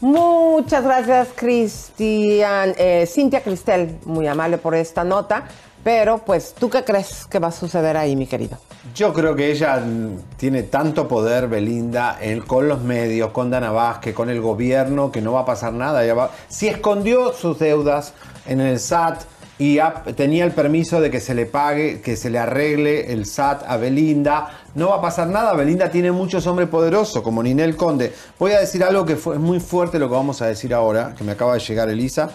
Muchas 0.00 0.82
gracias, 0.82 1.28
Cristian. 1.36 2.74
Eh, 2.76 3.06
Cintia 3.06 3.40
Cristel, 3.44 3.96
muy 4.06 4.26
amable 4.26 4.58
por 4.58 4.74
esta 4.74 5.04
nota. 5.04 5.44
Pero, 5.84 6.18
pues, 6.18 6.54
¿tú 6.58 6.70
qué 6.70 6.82
crees 6.82 7.26
que 7.26 7.38
va 7.38 7.48
a 7.48 7.52
suceder 7.52 7.96
ahí, 7.96 8.16
mi 8.16 8.26
querido? 8.26 8.56
Yo 8.94 9.12
creo 9.12 9.36
que 9.36 9.50
ella 9.52 9.76
mm, 9.76 10.36
tiene 10.38 10.62
tanto 10.64 11.06
poder, 11.06 11.46
Belinda, 11.46 12.16
en- 12.20 12.40
con 12.40 12.66
los 12.68 12.80
medios, 12.80 13.30
con 13.32 13.50
Dana 13.50 13.70
Vázquez, 13.70 14.14
con 14.14 14.30
el 14.30 14.40
gobierno, 14.40 15.12
que 15.12 15.20
no 15.20 15.32
va 15.32 15.40
a 15.40 15.44
pasar 15.44 15.74
nada. 15.74 16.02
Ella 16.02 16.14
va- 16.14 16.30
si 16.48 16.68
escondió 16.68 17.32
sus 17.34 17.58
deudas 17.58 18.14
en 18.46 18.60
el 18.62 18.80
SAT 18.80 19.24
y 19.58 19.78
tenía 20.16 20.44
el 20.44 20.52
permiso 20.52 21.00
de 21.02 21.10
que 21.10 21.20
se 21.20 21.34
le 21.34 21.44
pague, 21.46 22.00
que 22.00 22.16
se 22.16 22.28
le 22.30 22.38
arregle 22.38 23.12
el 23.12 23.26
SAT 23.26 23.64
a 23.68 23.76
Belinda, 23.76 24.48
no 24.74 24.88
va 24.88 24.96
a 24.96 25.00
pasar 25.02 25.28
nada. 25.28 25.52
Belinda 25.52 25.90
tiene 25.90 26.10
muchos 26.12 26.46
hombres 26.46 26.68
poderosos, 26.68 27.22
como 27.22 27.42
Ninel 27.42 27.76
Conde. 27.76 28.12
Voy 28.38 28.52
a 28.52 28.60
decir 28.60 28.82
algo 28.82 29.04
que 29.04 29.16
fue, 29.16 29.34
es 29.34 29.40
muy 29.40 29.60
fuerte 29.60 29.98
lo 29.98 30.08
que 30.08 30.14
vamos 30.14 30.40
a 30.40 30.46
decir 30.46 30.72
ahora, 30.72 31.14
que 31.16 31.24
me 31.24 31.32
acaba 31.32 31.52
de 31.54 31.60
llegar 31.60 31.88
Elisa. 31.90 32.30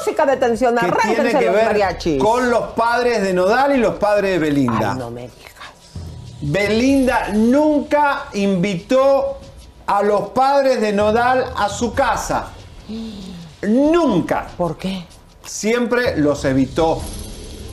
Música 0.00 0.26
de 0.26 0.36
tensión, 0.36 0.76
que 0.76 0.92
tiene 1.14 1.30
que 1.30 1.46
los 1.46 1.54
ver 1.54 1.66
mariachis. 1.66 2.22
con 2.22 2.50
los 2.50 2.72
padres 2.72 3.22
de 3.22 3.32
Nodal 3.32 3.76
y 3.76 3.78
los 3.78 3.96
padres 3.96 4.32
de 4.32 4.38
Belinda. 4.38 4.92
Ay, 4.92 4.98
no 4.98 5.10
me 5.10 5.22
digas. 5.22 5.50
Belinda 6.42 7.28
nunca 7.34 8.26
invitó 8.32 9.38
a 9.86 10.02
los 10.02 10.30
padres 10.30 10.80
de 10.80 10.92
Nodal 10.92 11.52
a 11.56 11.68
su 11.68 11.92
casa. 11.92 12.48
Nunca. 13.62 14.48
¿Por 14.56 14.76
qué? 14.78 15.04
Siempre 15.44 16.16
los 16.16 16.44
evitó. 16.44 17.00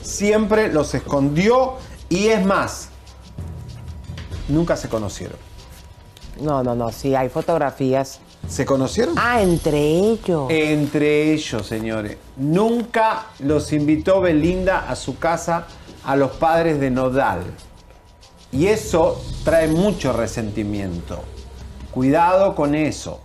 Siempre 0.02 0.72
los 0.72 0.94
escondió. 0.94 1.76
Y 2.10 2.28
es 2.28 2.46
más, 2.46 2.90
nunca 4.48 4.76
se 4.76 4.90
conocieron. 4.90 5.38
No, 6.42 6.64
no, 6.64 6.76
no, 6.76 6.92
sí, 6.92 7.16
hay 7.16 7.30
fotografías. 7.30 8.20
¿Se 8.48 8.66
conocieron? 8.66 9.16
Ah, 9.18 9.42
entre 9.42 9.78
ellos. 9.80 10.48
Entre 10.50 11.34
ellos, 11.34 11.66
señores. 11.68 12.18
Nunca 12.38 13.28
los 13.40 13.74
invitó 13.74 14.22
Belinda 14.22 14.90
a 14.90 14.96
su 14.96 15.18
casa 15.20 15.68
a 16.06 16.16
los 16.16 16.32
padres 16.32 16.80
de 16.80 16.90
Nodal. 16.90 17.42
Y 18.52 18.68
eso 18.68 19.22
trae 19.44 19.68
mucho 19.68 20.14
resentimiento. 20.14 21.20
Cuidado 21.92 22.56
con 22.56 22.76
eso. 22.76 23.20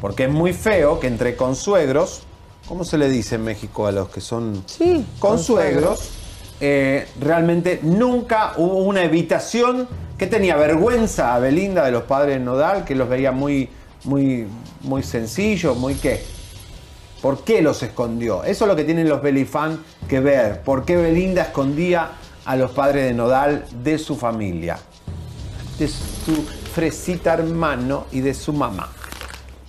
Porque 0.00 0.24
es 0.24 0.30
muy 0.30 0.52
feo 0.52 1.00
que 1.00 1.06
entre 1.06 1.34
consuegros, 1.34 2.22
¿cómo 2.68 2.84
se 2.84 2.98
le 2.98 3.08
dice 3.08 3.36
en 3.36 3.44
México 3.44 3.86
a 3.86 3.92
los 3.92 4.10
que 4.10 4.20
son 4.20 4.62
Sí, 4.66 5.04
consuegros? 5.18 6.10
eh, 6.60 7.08
realmente 7.20 7.80
nunca 7.82 8.52
hubo 8.58 8.78
una 8.78 9.02
evitación 9.04 9.88
que 10.18 10.26
tenía 10.26 10.56
vergüenza 10.56 11.34
a 11.34 11.38
Belinda 11.38 11.84
de 11.84 11.92
los 11.92 12.02
padres 12.02 12.38
de 12.38 12.44
Nodal, 12.44 12.84
que 12.84 12.94
los 12.94 13.08
veía 13.08 13.32
muy, 13.32 13.68
muy, 14.04 14.46
muy 14.82 15.02
sencillos, 15.02 15.76
muy 15.76 15.94
qué. 15.94 16.24
¿Por 17.22 17.42
qué 17.42 17.62
los 17.62 17.82
escondió? 17.82 18.44
Eso 18.44 18.64
es 18.64 18.68
lo 18.68 18.76
que 18.76 18.84
tienen 18.84 19.08
los 19.08 19.20
Belifan 19.20 19.82
que 20.08 20.20
ver. 20.20 20.62
¿Por 20.62 20.84
qué 20.84 20.96
Belinda 20.96 21.42
escondía 21.42 22.10
a 22.44 22.56
los 22.56 22.70
padres 22.70 23.06
de 23.06 23.14
Nodal 23.14 23.64
de 23.82 23.98
su 23.98 24.16
familia? 24.16 24.78
De 25.78 25.88
su 25.88 26.46
fresita 26.72 27.34
hermano 27.34 28.06
y 28.12 28.20
de 28.20 28.34
su 28.34 28.52
mamá. 28.52 28.88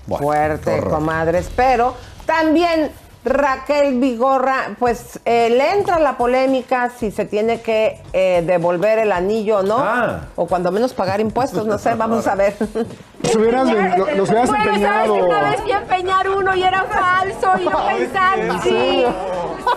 Bueno, 0.06 0.24
Fuerte, 0.24 0.74
horror. 0.76 0.90
comadres. 0.92 1.50
Pero 1.56 1.96
también 2.26 2.92
Raquel 3.26 4.00
Vigorra, 4.00 4.76
pues 4.80 5.20
eh, 5.26 5.50
le 5.50 5.74
entra 5.74 6.00
la 6.00 6.18
polémica 6.18 6.90
si 6.98 7.12
se 7.12 7.26
tiene 7.26 7.62
que 7.62 8.02
eh, 8.14 8.44
devolver 8.46 9.00
el 9.00 9.12
anillo 9.12 9.60
o 9.60 9.64
no. 9.64 9.78
Ah. 9.80 10.28
O 10.36 10.48
cuando 10.48 10.72
menos 10.72 10.94
pagar 10.94 11.20
impuestos, 11.20 11.66
no 11.66 11.78
sé, 11.78 11.96
vamos 11.96 12.28
a 12.28 12.36
ver. 12.36 12.56
Los 13.24 13.36
hubieras, 13.36 13.68
lo- 13.68 14.12
los 14.16 14.30
hubieras 14.30 14.50
Bueno, 14.50 14.64
empeñado. 14.66 15.06
sabes 15.06 15.12
que 15.12 15.22
una 15.24 15.42
vez 15.50 15.62
fui 15.62 15.72
a 15.74 15.78
empeñar 15.80 16.30
uno 16.30 16.56
y 16.56 16.64
era 16.64 16.84
falso 16.84 17.52
y 17.60 17.64
yo 17.66 17.72
pensaba, 17.98 18.62
sí, 18.64 19.06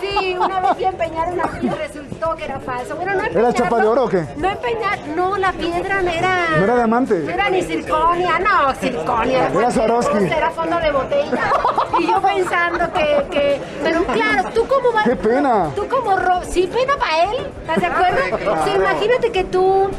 sí, 0.01 0.37
una 0.39 0.59
vez 0.61 0.71
fui 0.75 0.85
a 0.85 0.89
empeñar 0.89 1.27
una 1.33 1.43
y 1.61 1.69
resultó 1.69 2.35
que 2.37 2.45
era 2.45 2.59
falso. 2.61 2.95
Bueno, 2.95 3.13
no 3.15 3.23
¿Era 3.23 3.53
chapa 3.53 3.79
de 3.81 3.87
oro 3.87 4.03
o 4.05 4.09
qué? 4.09 4.25
No 4.37 4.49
empeñar, 4.49 4.97
no, 5.15 5.37
la 5.37 5.51
piedra 5.51 6.01
no 6.01 6.09
era... 6.09 6.45
¿No 6.57 6.63
era 6.63 6.75
diamante? 6.77 7.19
No 7.19 7.31
era 7.31 7.49
ni 7.49 7.61
circonia, 7.63 8.39
no, 8.39 8.73
circonia. 8.75 9.47
Era 9.53 9.71
Swarovski. 9.71 10.23
Era 10.25 10.49
fondo 10.51 10.79
de 10.79 10.91
botella. 10.91 11.51
Y 11.99 12.07
yo 12.07 12.21
pensando 12.21 12.91
que, 12.93 13.25
que, 13.29 13.61
pero 13.83 14.03
claro, 14.05 14.49
tú 14.55 14.65
como 14.67 14.91
vas... 14.93 15.03
¡Qué 15.03 15.15
pena! 15.17 15.67
Tú 15.75 15.87
como 15.89 16.15
Ro... 16.15 16.41
Sí, 16.49 16.65
pena 16.73 16.93
para 16.97 17.23
él, 17.25 17.47
¿estás 17.61 17.77
de 17.81 17.85
acuerdo? 17.87 18.51
O 18.53 18.63
sea, 18.65 18.75
imagínate 18.75 19.31
que 19.31 19.43
tú 19.43 19.89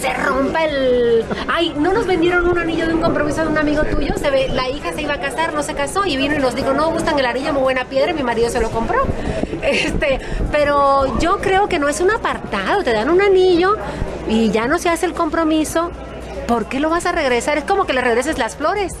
se 0.00 0.12
rompa 0.14 0.64
el... 0.64 1.24
Ay, 1.48 1.74
¿no 1.76 1.92
nos 1.92 2.06
vendieron 2.06 2.48
un 2.48 2.58
anillo 2.58 2.86
de 2.86 2.94
un 2.94 3.00
compromiso 3.00 3.42
de 3.42 3.48
un 3.48 3.58
amigo 3.58 3.82
tuyo? 3.84 4.14
Se 4.16 4.30
ve, 4.30 4.48
la 4.48 4.68
hija 4.68 4.92
se 4.92 5.02
iba 5.02 5.14
a 5.14 5.20
casar, 5.20 5.52
no 5.54 5.62
se 5.62 5.74
casó 5.74 6.06
y 6.06 6.16
vino 6.16 6.34
y 6.34 6.38
nos 6.38 6.54
dijo, 6.54 6.72
no 6.72 6.90
gustan 6.90 7.18
el 7.18 7.26
anillo, 7.26 7.52
muy 7.52 7.62
buena 7.62 7.84
piedra, 7.84 8.12
y 8.12 8.14
mi 8.14 8.22
marido 8.22 8.48
se 8.50 8.60
lo 8.60 8.70
compró. 8.70 9.04
Este, 9.62 10.20
pero 10.52 11.18
yo 11.18 11.38
creo 11.38 11.68
que 11.68 11.78
no 11.78 11.88
es 11.88 12.00
un 12.00 12.10
apartado, 12.10 12.82
te 12.84 12.92
dan 12.92 13.10
un 13.10 13.20
anillo 13.20 13.76
y 14.28 14.50
ya 14.50 14.66
no 14.66 14.78
se 14.78 14.88
hace 14.88 15.06
el 15.06 15.14
compromiso. 15.14 15.90
¿Por 16.46 16.66
qué 16.66 16.80
lo 16.80 16.88
vas 16.90 17.04
a 17.06 17.12
regresar? 17.12 17.58
Es 17.58 17.64
como 17.64 17.84
que 17.84 17.92
le 17.92 18.00
regreses 18.00 18.38
las 18.38 18.56
flores. 18.56 18.94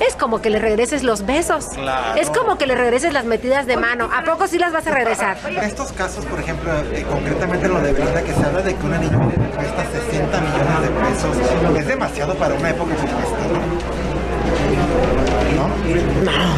Es 0.00 0.16
como 0.16 0.40
que 0.40 0.50
le 0.50 0.58
regreses 0.58 1.02
los 1.02 1.26
besos. 1.26 1.66
Claro. 1.74 2.20
Es 2.20 2.30
como 2.30 2.58
que 2.58 2.66
le 2.66 2.74
regreses 2.74 3.12
las 3.12 3.24
metidas 3.24 3.66
de 3.66 3.76
mano. 3.76 4.08
¿A 4.12 4.24
poco 4.24 4.46
sí 4.46 4.58
las 4.58 4.72
vas 4.72 4.86
a 4.86 4.90
regresar? 4.90 5.36
En 5.46 5.58
estos 5.58 5.92
casos, 5.92 6.24
por 6.26 6.40
ejemplo, 6.40 6.72
eh, 6.92 7.04
concretamente 7.08 7.68
lo 7.68 7.80
de 7.80 7.92
Belinda, 7.92 8.22
que 8.22 8.32
se 8.32 8.44
habla 8.44 8.62
de 8.62 8.74
que 8.74 8.86
un 8.86 8.94
anillo 8.94 9.18
cuesta 9.54 9.84
60 10.10 10.40
millones 10.40 10.80
de 10.82 10.88
pesos, 10.88 11.78
es 11.78 11.86
demasiado 11.86 12.34
para 12.34 12.54
una 12.54 12.70
época 12.70 12.94
como 12.94 13.18
esta. 13.18 13.84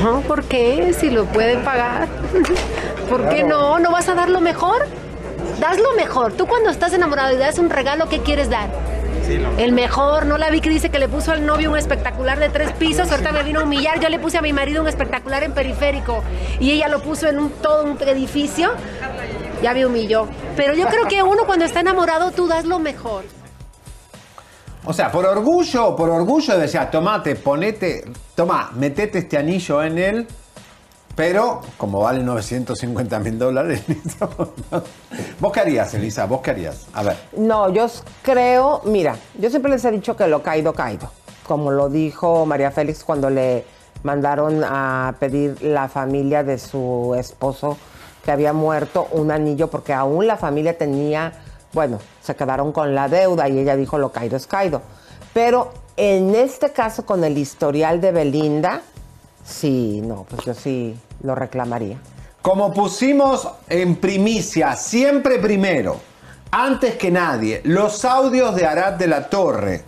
No, 0.02 0.20
¿por 0.22 0.44
qué? 0.44 0.94
Si 0.98 1.10
lo 1.10 1.24
pueden 1.24 1.62
pagar. 1.62 2.08
¿Por 3.10 3.28
qué 3.28 3.42
no? 3.42 3.78
¿No 3.78 3.90
vas 3.90 4.08
a 4.08 4.14
dar 4.14 4.28
lo 4.28 4.40
mejor? 4.40 4.86
Das 5.60 5.78
lo 5.78 5.92
mejor. 5.94 6.32
Tú 6.32 6.46
cuando 6.46 6.70
estás 6.70 6.92
enamorado 6.92 7.34
y 7.34 7.36
das 7.36 7.58
un 7.58 7.70
regalo, 7.70 8.08
¿qué 8.08 8.20
quieres 8.20 8.50
dar? 8.50 8.68
Sí, 9.26 9.40
El 9.58 9.72
mejor, 9.72 10.24
no 10.24 10.38
la 10.38 10.50
vi 10.50 10.60
que 10.60 10.70
dice 10.70 10.88
que 10.88 11.00
le 11.00 11.08
puso 11.08 11.32
al 11.32 11.44
novio 11.44 11.72
un 11.72 11.76
espectacular 11.76 12.38
de 12.38 12.48
tres 12.48 12.70
pisos, 12.72 13.10
ahorita 13.10 13.32
me 13.32 13.42
vino 13.42 13.58
a 13.58 13.64
humillar, 13.64 13.98
yo 13.98 14.08
le 14.08 14.20
puse 14.20 14.38
a 14.38 14.42
mi 14.42 14.52
marido 14.52 14.82
un 14.82 14.88
espectacular 14.88 15.42
en 15.42 15.52
periférico 15.52 16.22
y 16.60 16.70
ella 16.70 16.86
lo 16.86 17.00
puso 17.00 17.26
en 17.28 17.40
un, 17.40 17.50
todo 17.50 17.82
un 17.82 18.00
edificio, 18.02 18.70
ya 19.62 19.74
me 19.74 19.84
humilló. 19.84 20.28
Pero 20.54 20.74
yo 20.74 20.86
creo 20.86 21.06
que 21.06 21.24
uno 21.24 21.44
cuando 21.44 21.64
está 21.64 21.80
enamorado 21.80 22.30
tú 22.30 22.46
das 22.46 22.64
lo 22.64 22.78
mejor. 22.78 23.24
O 24.84 24.92
sea, 24.92 25.10
por 25.10 25.26
orgullo, 25.26 25.96
por 25.96 26.08
orgullo 26.08 26.56
decía, 26.56 26.88
tomate, 26.88 27.34
ponete, 27.34 28.04
toma, 28.36 28.70
metete 28.76 29.18
este 29.18 29.36
anillo 29.36 29.82
en 29.82 29.98
él, 29.98 30.26
pero 31.16 31.62
como 31.78 32.00
vale 32.00 32.22
950 32.22 33.18
mil 33.20 33.38
dólares, 33.38 33.82
¿vos 35.40 35.52
qué 35.52 35.60
harías, 35.60 35.94
Elisa? 35.94 36.26
¿Vos 36.26 36.42
qué 36.42 36.50
harías? 36.50 36.86
A 36.92 37.02
ver. 37.02 37.16
No, 37.36 37.72
yo 37.72 37.86
creo, 38.22 38.82
mira, 38.84 39.16
yo 39.38 39.48
siempre 39.48 39.72
les 39.72 39.84
he 39.86 39.90
dicho 39.90 40.14
que 40.14 40.26
lo 40.26 40.42
caído, 40.42 40.74
caído. 40.74 41.10
Como 41.46 41.70
lo 41.70 41.88
dijo 41.88 42.44
María 42.44 42.70
Félix 42.70 43.02
cuando 43.02 43.30
le 43.30 43.64
mandaron 44.02 44.62
a 44.62 45.14
pedir 45.18 45.62
la 45.62 45.88
familia 45.88 46.44
de 46.44 46.58
su 46.58 47.14
esposo 47.18 47.78
que 48.22 48.30
había 48.30 48.52
muerto 48.52 49.08
un 49.12 49.30
anillo, 49.30 49.70
porque 49.70 49.94
aún 49.94 50.26
la 50.26 50.36
familia 50.36 50.76
tenía, 50.76 51.32
bueno, 51.72 51.98
se 52.20 52.36
quedaron 52.36 52.72
con 52.72 52.94
la 52.94 53.08
deuda 53.08 53.48
y 53.48 53.58
ella 53.58 53.74
dijo 53.74 53.96
lo 53.96 54.12
caído 54.12 54.36
es 54.36 54.46
caído. 54.46 54.82
Pero 55.32 55.72
en 55.96 56.34
este 56.34 56.72
caso, 56.72 57.06
con 57.06 57.24
el 57.24 57.38
historial 57.38 58.02
de 58.02 58.12
Belinda, 58.12 58.82
sí, 59.44 60.02
no, 60.04 60.26
pues 60.28 60.44
yo 60.44 60.52
sí 60.52 60.94
lo 61.22 61.34
reclamaría. 61.34 61.98
Como 62.42 62.72
pusimos 62.72 63.48
en 63.68 63.96
primicia, 63.96 64.76
siempre 64.76 65.38
primero, 65.38 66.00
antes 66.50 66.96
que 66.96 67.10
nadie, 67.10 67.60
los 67.64 68.04
audios 68.04 68.54
de 68.54 68.66
Arad 68.66 68.94
de 68.94 69.06
la 69.06 69.28
Torre 69.28 69.84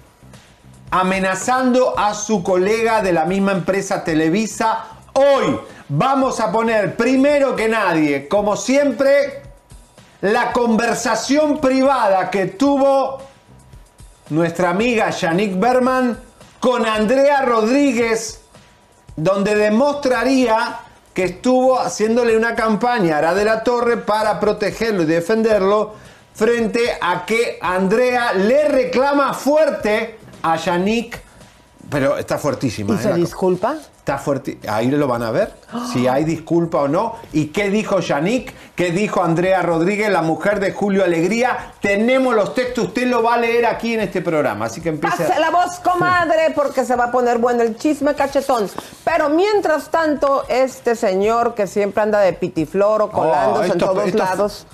amenazando 0.90 1.98
a 1.98 2.14
su 2.14 2.42
colega 2.42 3.02
de 3.02 3.12
la 3.12 3.24
misma 3.24 3.52
empresa 3.52 4.04
Televisa, 4.04 4.84
hoy 5.12 5.60
vamos 5.88 6.40
a 6.40 6.50
poner 6.50 6.96
primero 6.96 7.54
que 7.54 7.68
nadie, 7.68 8.26
como 8.26 8.56
siempre, 8.56 9.42
la 10.20 10.52
conversación 10.52 11.58
privada 11.58 12.30
que 12.30 12.46
tuvo 12.46 13.18
nuestra 14.30 14.70
amiga 14.70 15.10
Yannick 15.10 15.58
Berman 15.58 16.18
con 16.60 16.86
Andrea 16.86 17.42
Rodríguez, 17.42 18.40
donde 19.16 19.54
demostraría 19.54 20.80
que 21.18 21.24
estuvo 21.24 21.80
haciéndole 21.80 22.36
una 22.36 22.54
campaña 22.54 23.16
a 23.16 23.18
Ara 23.18 23.34
de 23.34 23.44
la 23.44 23.64
Torre 23.64 23.96
para 23.96 24.38
protegerlo 24.38 25.02
y 25.02 25.06
defenderlo 25.06 25.94
frente 26.32 26.96
a 27.00 27.26
que 27.26 27.58
Andrea 27.60 28.34
le 28.34 28.68
reclama 28.68 29.34
fuerte 29.34 30.16
a 30.44 30.54
Yannick, 30.54 31.20
pero 31.90 32.16
está 32.18 32.38
fuertísima. 32.38 32.96
¿Y 33.02 33.04
¿eh? 33.04 33.14
disculpa? 33.14 33.78
Está 34.08 34.16
fuerte. 34.16 34.58
Ahí 34.66 34.90
lo 34.90 35.06
van 35.06 35.22
a 35.22 35.30
ver. 35.30 35.52
Si 35.92 36.08
hay 36.08 36.24
disculpa 36.24 36.78
o 36.78 36.88
no. 36.88 37.16
¿Y 37.34 37.48
qué 37.48 37.68
dijo 37.68 38.00
Yannick? 38.00 38.54
¿Qué 38.74 38.90
dijo 38.90 39.22
Andrea 39.22 39.60
Rodríguez, 39.60 40.08
la 40.10 40.22
mujer 40.22 40.60
de 40.60 40.72
Julio 40.72 41.04
Alegría? 41.04 41.72
Tenemos 41.82 42.34
los 42.34 42.54
textos. 42.54 42.86
Usted 42.86 43.06
lo 43.06 43.22
va 43.22 43.34
a 43.34 43.36
leer 43.36 43.66
aquí 43.66 43.92
en 43.92 44.00
este 44.00 44.22
programa. 44.22 44.64
Así 44.64 44.80
que 44.80 44.88
empiece. 44.88 45.24
Pase 45.24 45.38
la 45.38 45.50
voz, 45.50 45.78
comadre, 45.80 46.52
porque 46.54 46.86
se 46.86 46.96
va 46.96 47.04
a 47.04 47.10
poner 47.10 47.36
bueno 47.36 47.62
el 47.62 47.76
chisme 47.76 48.14
cachetón. 48.14 48.70
Pero 49.04 49.28
mientras 49.28 49.90
tanto, 49.90 50.44
este 50.48 50.96
señor 50.96 51.54
que 51.54 51.66
siempre 51.66 52.02
anda 52.02 52.20
de 52.20 52.32
pitifloro, 52.32 53.10
colándose 53.10 53.66
en 53.66 53.72
estos- 53.72 53.88
todos 53.90 54.14
lados. 54.14 54.66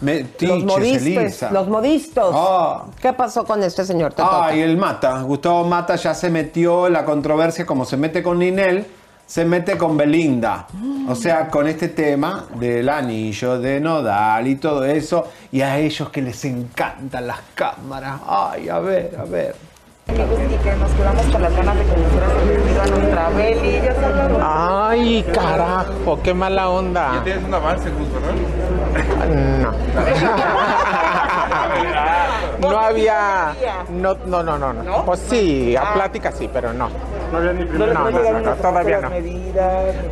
los 0.42 0.62
modistas, 0.64 1.02
Elisa. 1.06 1.50
los 1.50 1.66
modistos. 1.66 2.32
Ah. 2.38 2.84
¿Qué 3.02 3.12
pasó 3.12 3.44
con 3.44 3.64
este 3.64 3.84
señor? 3.84 4.12
Te 4.12 4.22
toca. 4.22 4.46
Ay, 4.46 4.60
el 4.60 4.76
Mata. 4.76 5.20
Gustavo 5.22 5.64
Mata 5.64 5.96
ya 5.96 6.14
se 6.14 6.30
metió 6.30 6.86
en 6.86 6.92
la 6.92 7.04
controversia, 7.04 7.66
como 7.66 7.84
se 7.84 7.96
mete 7.96 8.22
con 8.22 8.38
Ninel, 8.38 8.86
se 9.26 9.44
mete 9.44 9.76
con 9.76 9.96
Belinda. 9.96 10.66
O 11.08 11.14
sea, 11.14 11.48
con 11.48 11.66
este 11.66 11.88
tema 11.88 12.46
del 12.54 12.88
anillo, 12.88 13.58
de 13.58 13.80
Nodal 13.80 14.46
y 14.46 14.56
todo 14.56 14.84
eso. 14.84 15.28
Y 15.52 15.60
a 15.60 15.78
ellos 15.78 16.10
que 16.10 16.22
les 16.22 16.44
encantan 16.44 17.26
las 17.26 17.40
cámaras. 17.54 18.20
Ay, 18.26 18.68
a 18.68 18.78
ver, 18.78 19.16
a 19.18 19.24
ver. 19.24 19.54
y 20.08 20.12
que 20.12 20.76
nos 20.76 20.90
quedamos 20.92 21.26
con 21.26 21.42
las 21.42 21.54
ganas 21.54 21.76
de 21.76 21.84
conocer 21.84 22.22
a 22.24 22.28
su 22.30 22.80
a 22.80 22.96
nuestra 22.96 23.28
Beli, 23.30 23.72
ya 23.82 23.94
sabes. 23.94 24.36
Ay, 24.42 25.24
carajo, 25.34 26.20
qué 26.22 26.34
mala 26.34 26.68
onda. 26.68 27.20
tienes 27.24 27.44
un 27.44 27.54
avance, 27.54 27.90
¿verdad? 27.90 28.34
No. 29.60 29.72
No 32.74 32.80
había. 32.80 33.54
No, 33.88 34.14
no, 34.26 34.42
no, 34.42 34.58
no. 34.58 34.72
no. 34.72 35.04
Pues 35.04 35.20
sí, 35.28 35.76
a 35.76 35.94
plática 35.94 36.32
sí, 36.32 36.50
pero 36.52 36.72
no. 36.72 36.88
No 37.30 37.38
había 37.38 37.52
ni 37.52 37.64
No, 37.64 37.86
no, 37.86 38.10
no 38.10 38.40
no, 38.40 38.52
todavía 38.54 39.00
no. 39.00 39.10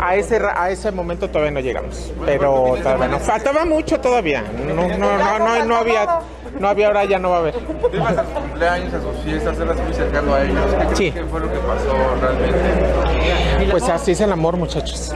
A 0.01 0.15
ese, 0.15 0.39
ra- 0.39 0.55
a 0.63 0.71
ese 0.71 0.93
momento 0.93 1.29
todavía 1.29 1.51
no 1.51 1.61
llegamos. 1.61 2.13
Pero 2.25 2.75
todavía 2.83 3.09
no. 3.09 3.19
Faltaba 3.19 3.65
mucho 3.65 3.99
todavía. 4.01 4.45
No, 4.67 4.75
no, 4.87 4.97
no, 4.99 5.39
no, 5.39 5.65
no 5.65 5.77
había. 5.77 6.21
No 6.61 6.69
había, 6.69 6.89
ahora 6.89 7.05
ya 7.05 7.19
no 7.19 7.31
va 7.31 7.37
a 7.37 7.39
haber. 7.41 7.55
Tú 7.55 7.89
ibas 7.95 8.19
a 8.19 8.25
sus 8.25 8.33
cumpleaños, 8.35 8.93
a 8.95 9.01
sus 9.01 9.17
fiestas, 9.25 9.59
eras 9.59 9.77
muy 9.79 9.95
cercano 9.95 10.35
a 10.35 10.43
ellos. 10.45 10.61
¿Qué 10.91 10.97
Sí. 10.97 11.15
fue 11.31 11.41
lo 11.41 11.51
que 11.51 11.59
pasó 11.59 11.95
realmente? 12.21 13.71
Pues 13.71 13.89
así 13.89 14.13
es 14.13 14.21
el 14.21 14.31
amor, 14.33 14.57
muchachos. 14.59 15.13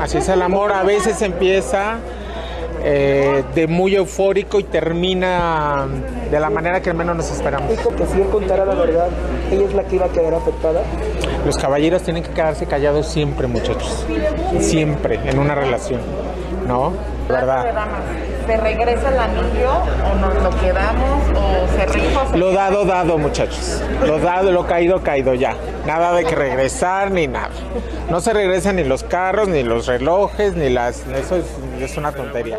Así 0.00 0.18
es 0.18 0.28
el 0.28 0.42
amor. 0.42 0.72
A 0.72 0.82
veces 0.82 1.22
empieza 1.22 1.96
eh, 2.82 3.44
de 3.54 3.66
muy 3.66 3.94
eufórico 3.94 4.58
y 4.58 4.64
termina 4.64 5.86
de 6.30 6.40
la 6.40 6.50
manera 6.50 6.80
que 6.80 6.92
menos 6.92 7.16
nos 7.16 7.30
esperamos. 7.30 7.70
Dijo 7.70 7.94
que 7.94 8.06
si 8.06 8.20
él 8.20 8.28
contara 8.28 8.64
la 8.64 8.74
verdad, 8.74 9.08
ella 9.50 9.64
es 9.64 9.74
la 9.74 9.84
que 9.84 9.96
iba 9.96 10.06
a 10.06 10.10
quedar 10.10 10.34
afectada. 10.34 10.82
Los 11.44 11.56
caballeros 11.56 12.02
tienen 12.02 12.22
que 12.22 12.30
quedarse 12.30 12.66
callados 12.66 13.06
siempre, 13.06 13.46
muchachos. 13.46 14.06
Siempre, 14.60 15.20
en 15.24 15.38
una 15.38 15.54
relación. 15.54 16.00
¿No? 16.66 16.92
¿Verdad? 17.28 17.66
¿Se 18.50 18.56
regresa 18.56 19.10
el 19.10 19.18
anillo 19.20 19.70
o 20.10 20.14
nos 20.16 20.34
lo 20.42 20.50
quedamos 20.58 21.22
o 21.36 21.68
se 21.68 21.86
rifa 21.86 22.26
se 22.32 22.36
Lo 22.36 22.50
dado, 22.50 22.84
dado, 22.84 23.16
muchachos. 23.16 23.80
Lo 24.04 24.18
dado, 24.18 24.50
lo 24.50 24.66
caído, 24.66 25.04
caído 25.04 25.34
ya. 25.34 25.54
Nada 25.86 26.12
de 26.14 26.24
que 26.24 26.34
regresar 26.34 27.12
ni 27.12 27.28
nada. 27.28 27.50
No 28.10 28.20
se 28.20 28.32
regresan 28.32 28.74
ni 28.74 28.82
los 28.82 29.04
carros, 29.04 29.46
ni 29.46 29.62
los 29.62 29.86
relojes, 29.86 30.56
ni 30.56 30.68
las... 30.68 31.06
Eso 31.06 31.36
es, 31.36 31.44
es 31.80 31.96
una 31.96 32.10
tontería. 32.10 32.58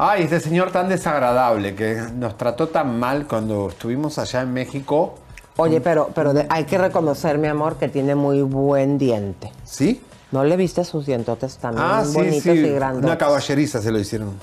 Ay, 0.00 0.22
este 0.22 0.38
señor 0.38 0.70
tan 0.70 0.88
desagradable 0.88 1.74
que 1.74 1.96
nos 2.14 2.36
trató 2.38 2.68
tan 2.68 2.98
mal 3.00 3.26
cuando 3.26 3.68
estuvimos 3.68 4.16
allá 4.18 4.42
en 4.42 4.52
México. 4.52 5.16
Oye, 5.56 5.80
pero, 5.80 6.10
pero 6.14 6.32
hay 6.48 6.64
que 6.64 6.78
reconocer, 6.78 7.36
mi 7.36 7.48
amor, 7.48 7.76
que 7.76 7.88
tiene 7.88 8.14
muy 8.14 8.42
buen 8.42 8.96
diente. 8.96 9.50
¿Sí? 9.64 10.00
¿No 10.30 10.44
le 10.44 10.56
viste 10.56 10.84
sus 10.84 11.04
dientotes 11.06 11.58
también 11.58 11.84
Ah, 11.84 12.04
sí, 12.04 12.12
bonitos 12.14 12.42
sí. 12.42 12.50
y 12.50 12.70
grandes? 12.70 13.04
Una 13.04 13.18
caballeriza 13.18 13.80
se 13.82 13.90
lo 13.90 13.98
hicieron. 13.98 14.38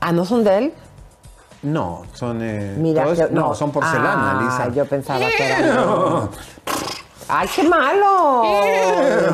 Ah, 0.00 0.12
¿no 0.12 0.24
son 0.24 0.44
de 0.44 0.58
él? 0.58 0.72
No, 1.64 2.02
son. 2.12 2.38
eh, 2.42 2.76
Mira, 2.78 3.12
yo- 3.14 3.30
no, 3.30 3.52
son 3.54 3.72
porcelana, 3.72 4.38
Ah, 4.38 4.42
Lisa. 4.44 4.74
Yo 4.76 4.84
pensaba 4.86 5.24
que 5.36 5.44
era. 5.44 5.84
¡Ay, 7.28 7.48
qué 7.56 7.62
malo! 7.62 8.42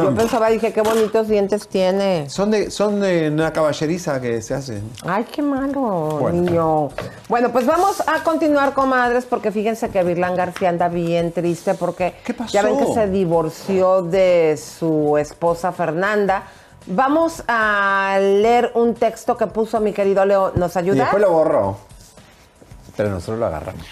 Yo 0.02 0.14
pensaba, 0.14 0.48
dije, 0.48 0.72
qué 0.72 0.80
bonitos 0.80 1.26
dientes 1.28 1.66
tiene. 1.66 2.30
Son 2.30 2.50
de, 2.50 2.70
son 2.70 3.00
de 3.00 3.28
una 3.30 3.52
caballeriza 3.52 4.20
que 4.20 4.40
se 4.42 4.54
hace. 4.54 4.80
Ay, 5.04 5.24
qué 5.24 5.42
malo, 5.42 5.80
Bueno. 6.20 6.40
niño. 6.42 6.88
Bueno, 7.28 7.50
pues 7.50 7.66
vamos 7.66 8.00
a 8.06 8.22
continuar, 8.22 8.74
comadres, 8.74 9.24
porque 9.24 9.50
fíjense 9.50 9.88
que 9.90 10.04
Virlán 10.04 10.36
García 10.36 10.68
anda 10.68 10.88
bien 10.88 11.32
triste 11.32 11.74
porque 11.74 12.14
ya 12.50 12.62
ven 12.62 12.78
que 12.78 12.92
se 12.94 13.08
divorció 13.08 14.02
de 14.02 14.56
su 14.56 15.16
esposa 15.18 15.72
Fernanda. 15.72 16.44
Vamos 16.86 17.42
a 17.48 18.18
leer 18.20 18.70
un 18.74 18.94
texto 18.94 19.36
que 19.36 19.46
puso 19.48 19.80
mi 19.80 19.92
querido 19.92 20.24
Leo. 20.24 20.52
¿Nos 20.54 20.76
Y 20.76 20.78
ayuda? 20.78 21.02
después 21.04 21.22
lo 21.22 21.30
borró. 21.32 21.76
Pero 22.96 23.10
nosotros 23.10 23.38
lo 23.38 23.46
agarramos. 23.46 23.84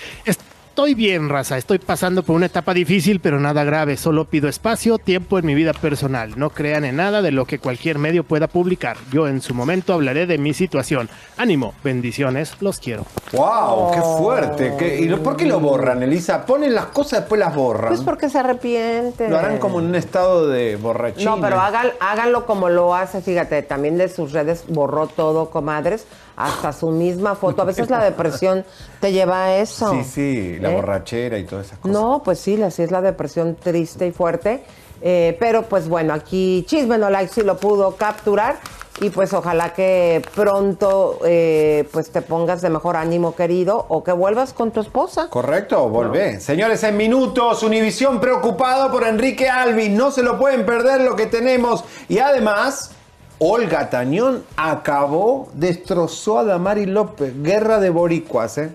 Estoy 0.79 0.95
bien, 0.95 1.29
raza. 1.29 1.59
Estoy 1.59 1.81
pasando 1.81 2.23
por 2.23 2.37
una 2.37 2.47
etapa 2.47 2.73
difícil, 2.73 3.19
pero 3.19 3.41
nada 3.41 3.65
grave. 3.65 3.97
Solo 3.97 4.27
pido 4.27 4.49
espacio, 4.49 4.99
tiempo 4.99 5.37
en 5.41 5.45
mi 5.45 5.57
vida 5.57 5.73
personal. 5.73 6.35
No 6.39 6.51
crean 6.51 6.85
en 6.85 6.95
nada 6.95 7.21
de 7.21 7.33
lo 7.33 7.47
que 7.47 7.59
cualquier 7.59 7.99
medio 7.99 8.23
pueda 8.23 8.47
publicar. 8.47 8.97
Yo 9.11 9.27
en 9.27 9.41
su 9.43 9.55
momento 9.55 9.93
hablaré 9.93 10.27
de 10.29 10.39
mi 10.39 10.55
situación. 10.55 11.11
Ánimo, 11.37 11.75
bendiciones, 11.83 12.53
los 12.61 12.79
quiero. 12.79 13.07
¡Wow! 13.33 13.91
¡Qué 13.93 14.01
fuerte! 14.21 14.75
¿Qué- 14.79 15.01
¿Y 15.01 15.09
por 15.17 15.37
qué 15.37 15.47
lo 15.47 15.59
borran, 15.59 16.01
Elisa? 16.05 16.47
Ponen 16.47 16.73
las 16.77 16.87
cosas, 16.87 17.23
después 17.23 17.41
las 17.41 17.57
borran. 17.57 17.89
Pues 17.89 18.03
porque 18.03 18.31
se 18.31 18.39
arrepiente. 18.39 19.29
Lo 19.29 19.37
harán 19.37 19.59
como 19.59 19.81
en 19.81 19.87
un 19.87 19.97
estado 19.97 20.47
de 20.47 20.77
borrachina. 20.77 21.35
No, 21.35 21.41
pero 21.43 21.61
hagan, 21.61 21.89
háganlo 21.99 22.47
como 22.47 22.69
lo 22.69 22.95
hace, 22.95 23.21
fíjate, 23.21 23.63
también 23.63 23.99
de 23.99 24.09
sus 24.09 24.31
redes 24.31 24.63
borró 24.69 25.09
todo, 25.09 25.51
comadres, 25.51 26.07
hasta 26.37 26.73
su 26.73 26.91
misma 26.93 27.35
foto. 27.35 27.63
A 27.63 27.65
veces 27.65 27.91
la 27.91 27.99
depresión 28.05 28.65
te 29.01 29.11
lleva 29.11 29.47
a 29.47 29.57
eso. 29.57 29.91
Sí, 29.91 30.05
sí, 30.05 30.57
la 30.61 30.68
¿Eh? 30.71 30.75
borrachera 30.75 31.39
y 31.39 31.45
todas 31.45 31.67
esas 31.67 31.79
cosas. 31.79 31.93
No, 31.93 32.23
pues 32.25 32.39
sí, 32.39 32.61
así 32.63 32.83
es 32.83 32.91
la 32.91 33.01
depresión 33.01 33.57
triste 33.57 34.07
y 34.07 34.13
fuerte. 34.13 34.63
Eh, 35.01 35.37
pero 35.39 35.63
pues 35.63 35.89
bueno, 35.89 36.13
aquí 36.13 36.65
Chisme 36.67 36.99
No 36.99 37.09
Like 37.09 37.33
sí 37.33 37.43
lo 37.43 37.57
pudo 37.57 37.97
capturar. 37.97 38.57
Y 39.01 39.11
pues 39.11 39.33
ojalá 39.33 39.75
que 39.75 40.23
pronto 40.35 41.21
eh, 41.25 41.89
pues 41.93 42.11
te 42.11 42.21
pongas 42.21 42.63
de 42.63 42.69
mejor 42.69 42.97
ánimo, 42.97 43.37
querido, 43.37 43.87
o 43.89 44.03
que 44.03 44.11
vuelvas 44.11 44.53
con 44.53 44.73
tu 44.73 44.81
esposa. 44.81 45.29
Correcto, 45.31 45.89
volvé. 45.89 46.41
Señores, 46.41 46.83
en 46.83 46.97
minutos, 46.97 47.63
Univisión 47.63 48.19
preocupado 48.19 48.91
por 48.91 49.05
Enrique 49.05 49.49
Alvis. 49.49 49.91
No 49.91 50.11
se 50.11 50.25
lo 50.25 50.37
pueden 50.37 50.67
perder 50.67 51.03
lo 51.03 51.15
que 51.15 51.27
tenemos. 51.27 51.85
Y 52.09 52.19
además, 52.19 52.91
Olga 53.39 53.89
Tañón 53.89 54.45
acabó, 54.57 55.49
destrozó 55.55 56.41
a 56.41 56.45
Damari 56.45 56.87
López. 56.87 57.41
Guerra 57.41 57.79
de 57.79 57.91
boricuas, 57.91 58.59
¿eh? 58.59 58.73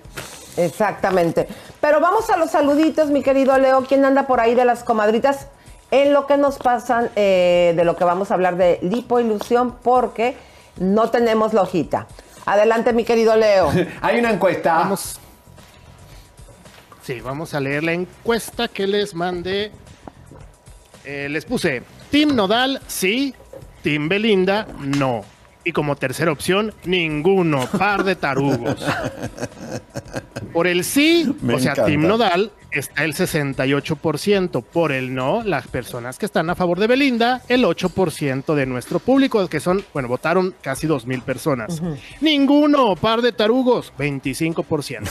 Exactamente. 0.56 1.50
Pero 1.84 2.00
vamos 2.00 2.30
a 2.30 2.38
los 2.38 2.52
saluditos, 2.52 3.10
mi 3.10 3.22
querido 3.22 3.58
Leo. 3.58 3.84
¿Quién 3.84 4.06
anda 4.06 4.26
por 4.26 4.40
ahí 4.40 4.56
de 4.56 4.64
las 4.64 4.86
comadritas? 4.86 5.48
En 5.92 6.14
lo 6.14 6.28
que 6.28 6.38
nos 6.38 6.58
pasan, 6.58 7.10
eh, 7.18 7.74
de 7.76 7.84
lo 7.84 7.98
que 7.98 8.06
vamos 8.06 8.32
a 8.32 8.36
hablar 8.36 8.56
de 8.56 8.80
lipoilusión, 8.84 9.76
porque 9.84 10.38
no 10.78 11.10
tenemos 11.10 11.52
la 11.52 11.64
hojita. 11.64 12.08
Adelante, 12.46 12.94
mi 12.94 13.04
querido 13.04 13.36
Leo. 13.36 13.70
Hay 14.02 14.18
una 14.18 14.32
encuesta. 14.32 14.76
Vamos. 14.76 15.20
Sí, 17.02 17.20
vamos 17.20 17.54
a 17.54 17.60
leer 17.60 17.84
la 17.84 17.92
encuesta 17.92 18.70
que 18.70 18.88
les 18.88 19.14
mandé. 19.14 19.74
Eh, 21.04 21.28
les 21.30 21.44
puse 21.44 21.84
Team 22.10 22.34
Nodal, 22.34 22.80
sí. 22.88 23.36
Team 23.82 24.08
Belinda, 24.08 24.68
no. 24.80 25.26
Y 25.64 25.72
como 25.72 25.96
tercera 25.96 26.32
opción, 26.32 26.74
ninguno. 26.86 27.68
Par 27.68 28.04
de 28.04 28.16
tarugos. 28.16 28.84
Por 30.52 30.68
el 30.68 30.84
sí, 30.84 31.34
Me 31.42 31.56
o 31.56 31.60
sea, 31.60 31.72
encanta. 31.72 31.90
Team 31.90 32.08
Nodal, 32.08 32.52
está 32.72 33.04
el 33.04 33.14
68%. 33.14 34.64
Por 34.64 34.92
el 34.92 35.14
no, 35.16 35.42
las 35.44 35.68
personas 35.68 36.20
que 36.20 36.26
están 36.26 36.50
a 36.50 36.56
favor 36.56 36.80
de 36.80 36.88
Belinda, 36.88 37.42
el 37.48 37.64
8% 37.64 38.54
de 38.54 38.66
nuestro 38.66 39.00
público, 39.00 39.48
que 39.48 39.60
son, 39.60 39.84
bueno, 39.94 40.10
votaron 40.10 40.54
casi 40.62 40.86
2 40.86 41.08
mil 41.08 41.22
personas. 41.22 41.82
Ninguno, 42.22 42.96
par 42.96 43.22
de 43.22 43.32
tarugos, 43.32 43.94
25%. 43.98 45.08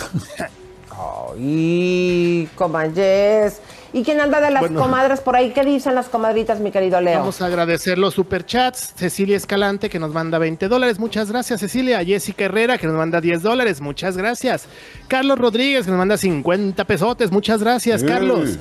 Y 1.39 2.47
comayes. 2.55 3.61
¿Y 3.95 4.03
quién 4.05 4.21
anda 4.21 4.41
de 4.41 4.51
las 4.51 4.61
Bueno. 4.61 4.81
comadres 4.81 5.21
por 5.21 5.37
ahí? 5.37 5.51
¿Qué 5.53 5.63
dicen 5.65 5.95
las 5.95 6.09
comadritas, 6.09 6.61
mi 6.61 6.71
querido 6.71 7.01
Leo? 7.01 7.19
Vamos 7.19 7.43
a 7.43 7.47
agradecer 7.47 7.99
los 7.99 8.15
superchats. 8.15 8.95
Cecilia 8.97 9.37
Escalante 9.37 9.91
que 9.91 9.99
nos 9.99 10.13
manda 10.13 10.39
20 10.39 10.69
dólares. 10.69 10.99
Muchas 10.99 11.31
gracias, 11.31 11.61
Cecilia. 11.61 12.03
Jessica 12.05 12.45
Herrera 12.47 12.79
que 12.79 12.87
nos 12.87 12.97
manda 12.97 13.21
10 13.21 13.43
dólares. 13.43 13.81
Muchas 13.83 14.17
gracias. 14.17 14.65
Carlos 15.09 15.39
Rodríguez 15.39 15.85
que 15.85 15.91
nos 15.91 15.99
manda 15.99 16.17
50 16.17 16.85
pesotes. 16.87 17.31
Muchas 17.31 17.63
gracias. 17.63 18.03
Carlos. 18.03 18.59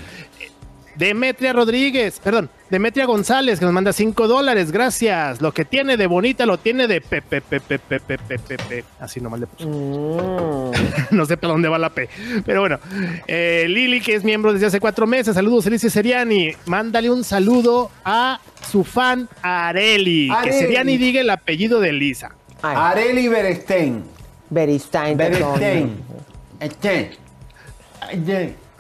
Demetria 0.96 1.54
Rodríguez, 1.54 2.20
perdón, 2.20 2.50
Demetria 2.72 3.06
González 3.06 3.60
que 3.60 3.66
nos 3.66 3.74
manda 3.74 3.92
5 3.92 4.30
dólares. 4.30 4.72
Gracias. 4.72 5.42
Lo 5.42 5.54
que 5.54 5.66
tiene 5.66 5.98
de 5.98 6.08
bonita 6.08 6.46
lo 6.46 6.58
tiene 6.58 6.88
de 6.88 7.02
pepe, 7.02 7.42
pepe, 7.42 7.80
pepe, 7.80 8.00
pepe, 8.00 8.40
pepe. 8.40 8.86
Así 8.98 9.20
nomás 9.20 9.42
le 9.42 9.48
puse. 9.48 9.66
no 11.12 11.26
sé 11.26 11.36
para 11.36 11.52
dónde 11.52 11.68
va 11.68 11.78
la 11.78 11.90
P. 11.90 12.08
Pero 12.46 12.62
bueno, 12.62 12.80
eh, 13.28 13.66
Lili, 13.68 14.00
que 14.00 14.16
es 14.16 14.24
miembro 14.24 14.54
desde 14.54 14.68
hace 14.68 14.80
cuatro 14.80 15.06
meses. 15.06 15.36
Saludos, 15.36 15.68
Alicia 15.68 15.90
Seriani. 15.90 16.52
Mándale 16.66 17.10
un 17.10 17.26
saludo 17.26 17.92
a 18.06 18.40
su 18.72 18.86
fan 18.86 19.28
Areli. 19.42 20.32
Que. 20.42 20.54
Seriani 20.54 20.98
diga 20.98 21.20
el 21.20 21.30
apellido 21.30 21.82
de 21.82 21.92
Lisa. 21.92 22.32
Areli 22.62 23.28
Berestein. 23.28 24.02
Beristain. 24.50 25.18
Berestein. 25.18 25.98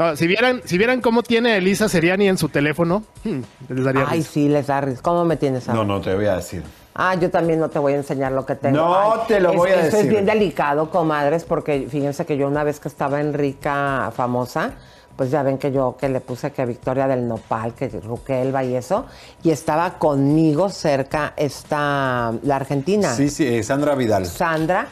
Ah, 0.02 0.16
si, 0.16 0.26
vieran, 0.26 0.62
si 0.66 0.78
vieran 0.80 1.00
cómo 1.00 1.22
tiene 1.22 1.58
Elisa 1.58 1.88
Seriani 1.88 2.28
en 2.28 2.38
su 2.38 2.50
teléfono, 2.50 3.04
hmm, 3.24 3.40
les 3.70 3.84
daría 3.86 4.06
Ay, 4.08 4.20
risa. 4.20 4.32
sí, 4.32 4.50
les 4.50 4.66
da 4.68 4.82
risa. 4.82 5.02
¿Cómo 5.04 5.24
me 5.26 5.38
tienes 5.38 5.70
a 5.70 5.74
No, 5.74 5.84
no 5.84 6.02
te 6.02 6.16
voy 6.16 6.26
a 6.26 6.38
decir. 6.38 6.64
Ah, 6.96 7.16
yo 7.16 7.30
también 7.30 7.60
no 7.60 7.70
te 7.70 7.78
voy 7.80 7.94
a 7.94 7.98
enseñar 7.98 8.32
lo 8.32 8.46
que 8.46 8.56
tengo. 8.56 8.78
No 8.78 8.96
Ay, 9.14 9.20
te 9.28 9.40
lo 9.40 9.52
es- 9.52 9.56
voy 9.58 9.70
a 9.70 9.74
esto 9.76 9.98
decir. 9.98 10.00
es 10.06 10.10
bien 10.10 10.26
delicado, 10.26 10.90
comadres, 10.90 11.44
porque 11.44 11.88
fíjense 11.90 12.26
que 12.26 12.36
yo 12.36 12.48
una 12.48 12.64
vez 12.64 12.80
que 12.80 12.88
estaba 12.88 13.22
en 13.22 13.34
Rica 13.34 14.12
famosa, 14.16 14.72
pues 15.16 15.30
ya 15.30 15.44
ven 15.44 15.58
que 15.60 15.72
yo 15.72 15.96
que 16.00 16.10
le 16.10 16.20
puse 16.20 16.52
que 16.52 16.66
Victoria 16.66 17.08
del 17.08 17.28
Nopal, 17.28 17.74
que 17.76 17.88
Ruquelva 17.90 18.64
y 18.64 18.76
eso, 18.76 19.06
y 19.44 19.52
estaba 19.52 20.00
conmigo 20.00 20.70
cerca 20.70 21.34
esta, 21.38 22.34
la 22.44 22.56
argentina, 22.56 23.14
Sí, 23.14 23.30
sí, 23.30 23.46
eh, 23.48 23.62
Sandra 23.62 23.94
Vidal. 23.96 24.26
Sandra, 24.26 24.88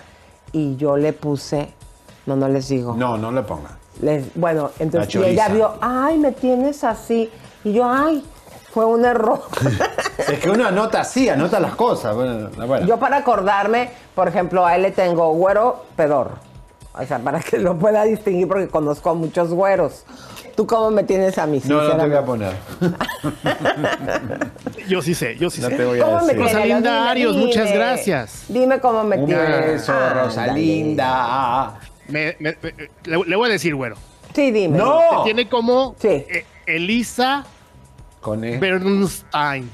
y 0.52 0.76
yo 0.76 0.96
le 0.98 1.14
puse, 1.14 1.70
no, 2.28 2.36
no 2.36 2.48
les 2.48 2.68
digo. 2.70 2.96
No, 2.96 3.18
no 3.18 3.32
le 3.32 3.42
ponga. 3.42 3.72
Les- 4.02 4.26
bueno, 4.36 4.72
entonces 4.80 5.14
y 5.16 5.24
ella 5.24 5.50
vio, 5.50 5.74
ay, 5.82 6.18
me 6.18 6.32
tienes 6.32 6.84
así, 6.84 7.30
y 7.64 7.74
yo, 7.74 7.90
ay, 7.90 8.24
fue 8.74 8.86
un 8.86 9.06
error. 9.06 9.42
Es 10.20 10.40
que 10.40 10.50
uno 10.50 10.68
anota 10.68 11.02
así, 11.02 11.28
anota 11.30 11.60
las 11.60 11.74
cosas. 11.76 12.14
Bueno, 12.16 12.50
bueno. 12.68 12.86
Yo 12.86 13.00
para 13.00 13.18
acordarme, 13.18 13.90
por 14.14 14.28
ejemplo, 14.28 14.66
a 14.66 14.76
él 14.76 14.84
le 14.84 14.92
tengo 14.92 15.32
güero 15.34 15.86
pedor. 15.96 16.34
O 16.94 17.04
sea, 17.06 17.18
para 17.20 17.40
que 17.40 17.58
lo 17.58 17.78
pueda 17.80 18.04
distinguir 18.04 18.48
porque 18.48 18.68
conozco 18.68 19.10
a 19.10 19.14
muchos 19.16 19.52
güeros. 19.54 20.04
¿Tú 20.56 20.68
cómo 20.68 20.92
me 20.92 21.04
tienes 21.04 21.38
a 21.38 21.48
mí? 21.48 21.62
no, 21.66 21.82
no 21.82 21.96
te 21.98 22.08
voy 22.08 22.16
a 22.18 22.26
poner. 22.26 22.54
Yo 24.88 25.02
sí 25.02 25.14
sé, 25.16 25.38
yo 25.38 25.50
sí 25.50 25.62
No 25.62 25.70
sé. 25.70 25.76
te 25.76 25.86
voy 25.86 26.00
a 26.00 26.04
¿Cómo 26.06 26.18
me 26.22 26.34
decir. 26.34 26.42
Rosalinda 26.42 27.10
Arios, 27.10 27.36
muchas 27.36 27.72
gracias. 27.72 28.44
Dime 28.50 28.80
cómo 28.80 29.04
me 29.04 29.18
Un 29.18 29.26
tienes. 29.28 29.66
beso. 29.68 29.94
Rosalinda. 30.24 31.74
Me- 32.10 32.36
me- 32.40 32.58
me- 32.62 32.74
le, 33.06 33.18
le 33.26 33.36
voy 33.36 33.50
a 33.50 33.52
decir, 33.54 33.76
güero. 33.76 33.96
Sí, 34.34 34.52
dime. 34.52 34.78
No. 34.78 35.24
Tiene 35.24 35.48
como 35.50 35.96
Sí. 36.00 36.08
eh, 36.08 36.46
Elisa 36.66 37.46
Con 38.22 38.44
E. 38.44 38.58
Bernstein. 38.58 39.70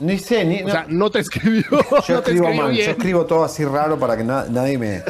Ni 0.00 0.18
sé, 0.18 0.44
ni. 0.44 0.62
O 0.62 0.66
no. 0.66 0.72
sea, 0.72 0.86
no 0.88 1.10
te 1.10 1.18
escribió. 1.20 1.62
Yo 1.70 1.78
no 2.14 2.22
te 2.22 2.32
escribo 2.32 2.68
bien. 2.68 2.86
yo 2.86 2.90
escribo 2.92 3.26
todo 3.26 3.44
así 3.44 3.64
raro 3.64 3.98
para 3.98 4.16
que 4.16 4.24
na- 4.24 4.46
nadie 4.48 4.78
me, 4.78 5.02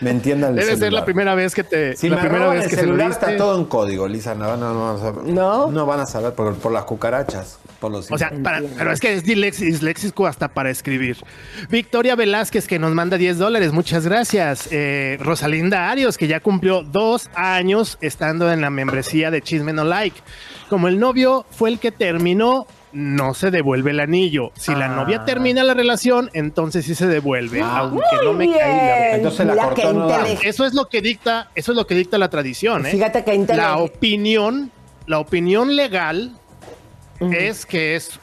me 0.00 0.10
entienda 0.10 0.48
el 0.48 0.54
Debe 0.56 0.76
ser 0.76 0.92
la 0.92 1.04
primera 1.04 1.34
vez 1.34 1.54
que 1.54 1.64
te. 1.64 1.96
Si 1.96 2.08
la 2.08 2.16
me 2.16 2.22
primera 2.22 2.48
vez 2.48 2.64
el 2.64 2.70
que 2.70 2.76
se 2.76 2.82
lo 2.82 2.88
celular 2.88 3.08
diste. 3.08 3.24
está 3.26 3.36
todo 3.36 3.58
en 3.58 3.64
código, 3.66 4.06
Lisa, 4.08 4.34
no, 4.34 4.56
no, 4.56 4.72
no 4.72 4.86
van 4.86 4.96
a 4.96 4.98
saber. 5.00 5.24
¿No? 5.24 5.70
No 5.70 5.84
van 5.86 6.00
a 6.00 6.06
saber 6.06 6.32
por, 6.34 6.54
por 6.56 6.70
las 6.72 6.84
cucarachas, 6.84 7.58
por 7.80 7.90
los 7.90 8.10
O 8.10 8.16
sea, 8.18 8.32
para- 8.42 8.62
pero 8.78 8.92
es 8.92 9.00
que 9.00 9.14
es 9.14 9.24
disléxico 9.24 10.26
hasta 10.26 10.48
para 10.48 10.70
escribir. 10.70 11.16
Victoria 11.70 12.14
Velázquez, 12.14 12.66
que 12.66 12.78
nos 12.78 12.92
manda 12.94 13.16
10 13.16 13.38
dólares, 13.38 13.72
muchas 13.72 14.04
gracias. 14.06 14.68
Eh, 14.70 15.18
Rosalinda 15.20 15.90
Arios, 15.90 16.16
que 16.16 16.28
ya 16.28 16.40
cumplió 16.40 16.82
dos 16.82 17.30
años 17.34 17.98
estando 18.00 18.52
en 18.52 18.60
la 18.60 18.70
membresía 18.70 19.30
de 19.30 19.42
Chisme 19.42 19.72
No 19.72 19.84
Like. 19.84 20.20
Como 20.68 20.88
el 20.88 20.98
novio 20.98 21.46
fue 21.50 21.70
el 21.70 21.78
que 21.78 21.92
terminó, 21.92 22.66
no 22.96 23.34
se 23.34 23.50
devuelve 23.50 23.90
el 23.90 24.00
anillo. 24.00 24.52
Si 24.56 24.74
la 24.74 24.88
novia 24.88 25.24
termina 25.26 25.62
la 25.62 25.74
relación, 25.74 26.30
entonces 26.32 26.86
sí 26.86 26.94
se 26.94 27.06
devuelve. 27.06 27.60
aunque 27.60 28.16
no 28.24 28.32
me 28.32 28.46
Muy 28.46 28.56
caiga. 28.58 29.16
Entonces 29.16 29.46
la 29.46 29.54
cortó, 29.64 29.92
no 29.92 30.08
Eso 30.42 30.64
es 30.64 30.72
lo 30.72 30.88
que 30.88 31.02
dicta, 31.02 31.50
eso 31.54 31.72
es 31.72 31.76
lo 31.76 31.86
que 31.86 31.94
dicta 31.94 32.16
la 32.16 32.30
tradición, 32.30 32.86
¿eh? 32.86 32.90
Fíjate 32.92 33.22
que 33.22 33.46
La 33.54 33.76
opinión, 33.76 34.70
la 35.06 35.18
opinión 35.18 35.76
legal 35.76 36.32
es 37.20 37.66
que 37.66 37.96
es 37.96 38.18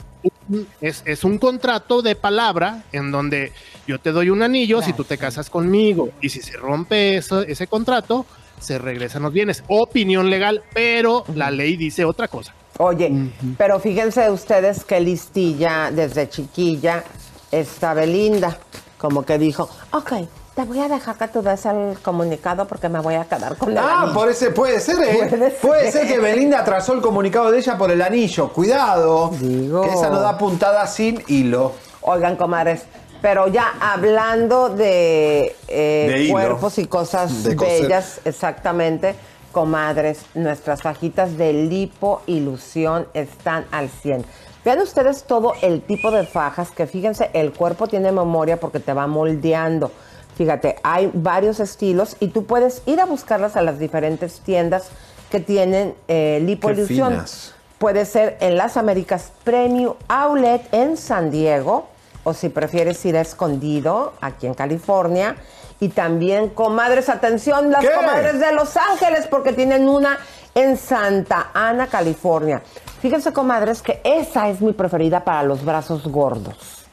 un, 0.49 0.67
es, 0.81 1.03
es 1.05 1.23
un 1.23 1.37
contrato 1.37 2.01
de 2.01 2.15
palabra 2.15 2.81
en 2.91 3.11
donde 3.11 3.51
yo 3.85 3.99
te 3.99 4.11
doy 4.11 4.31
un 4.31 4.41
anillo 4.41 4.81
si 4.81 4.93
tú 4.93 5.03
te 5.03 5.17
casas 5.19 5.49
conmigo 5.51 6.09
y 6.19 6.29
si 6.29 6.41
se 6.41 6.57
rompe 6.57 7.17
eso- 7.17 7.43
ese 7.43 7.67
contrato, 7.67 8.25
se 8.59 8.79
regresan 8.79 9.21
los 9.21 9.33
bienes. 9.33 9.63
Opinión 9.67 10.29
legal, 10.31 10.63
pero 10.73 11.25
la 11.35 11.51
ley 11.51 11.75
dice 11.77 12.05
otra 12.05 12.27
cosa. 12.27 12.55
Oye, 12.79 13.31
pero 13.57 13.79
fíjense 13.79 14.29
ustedes 14.31 14.83
que 14.83 14.99
listilla 14.99 15.91
desde 15.91 16.27
chiquilla 16.29 17.03
esta 17.51 17.93
Belinda, 17.93 18.57
como 18.97 19.23
que 19.23 19.37
dijo, 19.37 19.69
ok, 19.91 20.11
te 20.55 20.63
voy 20.63 20.79
a 20.79 20.87
dejar 20.87 21.15
que 21.17 21.27
tú 21.27 21.41
des 21.43 21.65
el 21.67 21.99
comunicado 22.01 22.65
porque 22.67 22.89
me 22.89 22.99
voy 22.99 23.15
a 23.15 23.25
quedar 23.25 23.57
con 23.57 23.71
el 23.71 23.77
Ah, 23.77 24.01
anillo". 24.01 24.13
por 24.13 24.29
ese 24.29 24.49
puede 24.51 24.79
ser, 24.79 24.95
¿eh? 25.03 25.27
Puede 25.29 25.49
Puede 25.51 25.91
ser. 25.91 26.01
ser 26.05 26.07
que 26.13 26.19
Belinda 26.19 26.59
atrasó 26.61 26.93
el 26.93 27.01
comunicado 27.01 27.51
de 27.51 27.59
ella 27.59 27.77
por 27.77 27.91
el 27.91 28.01
anillo. 28.01 28.51
Cuidado. 28.51 29.31
Que 29.39 29.93
esa 29.93 30.09
no 30.09 30.19
da 30.19 30.37
puntada 30.37 30.85
sin 30.87 31.23
hilo. 31.27 31.73
Oigan, 32.01 32.35
comadres, 32.35 32.83
pero 33.21 33.47
ya 33.47 33.73
hablando 33.79 34.69
de, 34.69 35.55
eh, 35.67 36.11
De 36.25 36.29
cuerpos 36.31 36.77
y 36.79 36.85
cosas 36.87 37.43
De 37.43 37.55
bellas, 37.55 38.19
exactamente, 38.25 39.15
comadres, 39.53 40.25
nuestras 40.33 40.81
fajitas 40.81 41.37
de 41.37 41.53
lipo 41.53 42.21
ilusión 42.27 43.07
están 43.13 43.65
al 43.71 43.87
100. 43.87 44.25
Vean 44.65 44.79
ustedes 44.79 45.23
todo 45.23 45.53
el 45.61 45.81
tipo 45.81 46.11
de 46.11 46.25
fajas 46.25 46.71
que 46.71 46.87
fíjense, 46.87 47.29
el 47.33 47.53
cuerpo 47.53 47.87
tiene 47.87 48.11
memoria 48.11 48.59
porque 48.59 48.79
te 48.81 48.91
va 48.91 49.07
moldeando. 49.07 49.91
Fíjate, 50.35 50.77
hay 50.83 51.11
varios 51.13 51.59
estilos 51.59 52.17
y 52.19 52.29
tú 52.29 52.45
puedes 52.45 52.81
ir 52.85 52.99
a 52.99 53.05
buscarlas 53.05 53.55
a 53.55 53.61
las 53.61 53.79
diferentes 53.79 54.39
tiendas 54.39 54.89
que 55.29 55.39
tienen 55.39 55.95
eh, 56.07 56.41
lipo 56.43 56.67
Qué 56.69 56.73
ilusión. 56.73 57.11
finas. 57.13 57.53
Puede 57.77 58.05
ser 58.05 58.37
en 58.39 58.57
las 58.57 58.75
Américas 58.77 59.31
Premium 59.43 59.93
Outlet 60.07 60.61
en 60.73 60.97
San 60.97 61.29
Diego, 61.29 61.87
o 62.23 62.33
si 62.33 62.49
prefieres 62.49 63.03
ir 63.05 63.17
a 63.17 63.21
escondido, 63.21 64.13
aquí 64.21 64.47
en 64.47 64.53
California. 64.53 65.35
Y 65.83 65.89
también, 65.89 66.47
comadres, 66.47 67.09
atención, 67.09 67.69
las 67.69 67.81
¿Qué? 67.81 67.91
comadres 67.91 68.39
de 68.39 68.53
Los 68.53 68.77
Ángeles, 68.77 69.27
porque 69.27 69.51
tienen 69.51 69.89
una 69.89 70.17
en 70.55 70.77
Santa 70.77 71.49
Ana, 71.53 71.87
California. 71.87 72.61
Fíjense, 73.01 73.33
comadres, 73.33 73.81
que 73.81 73.99
esa 74.05 74.47
es 74.47 74.61
mi 74.61 74.71
preferida 74.71 75.25
para 75.25 75.43
los 75.43 75.65
brazos 75.65 76.07
gordos. 76.07 76.85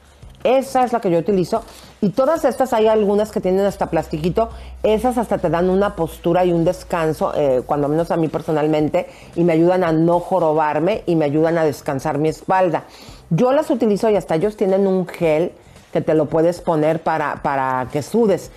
Esa 0.43 0.83
es 0.83 0.93
la 0.93 1.01
que 1.01 1.09
yo 1.09 1.21
utilizo. 1.21 1.63
Y 2.01 2.09
todas 2.09 2.45
estas, 2.45 2.73
hay 2.73 2.89
algunas 2.89 3.31
que 3.31 3.41
tienen 3.41 3.65
hasta 3.65 3.91
plastiquito. 3.91 4.49
Esas 4.83 5.19
hasta 5.19 5.39
te 5.39 5.51
dan 5.51 5.71
una 5.71 5.95
postura 5.95 6.45
y 6.45 6.53
un 6.53 6.65
descanso, 6.65 7.33
eh, 7.37 7.63
cuando 7.65 7.87
menos 7.87 8.11
a 8.11 8.17
mí 8.17 8.27
personalmente, 8.27 9.09
y 9.37 9.45
me 9.45 9.53
ayudan 9.53 9.85
a 9.85 9.93
no 9.93 10.19
jorobarme 10.19 11.05
y 11.07 11.15
me 11.15 11.27
ayudan 11.27 11.59
a 11.59 11.65
descansar 11.65 12.19
mi 12.19 12.29
espalda. 12.29 12.83
Yo 13.29 13.53
las 13.53 13.71
utilizo 13.71 14.11
y 14.11 14.17
hasta 14.17 14.35
ellos 14.35 14.57
tienen 14.57 14.89
un 14.89 15.07
gel 15.07 15.53
que 15.93 16.01
te 16.01 16.15
lo 16.15 16.27
puedes 16.27 16.61
poner 16.61 17.03
para, 17.03 17.37
para 17.43 17.89
que 17.93 18.03
sudes. 18.03 18.51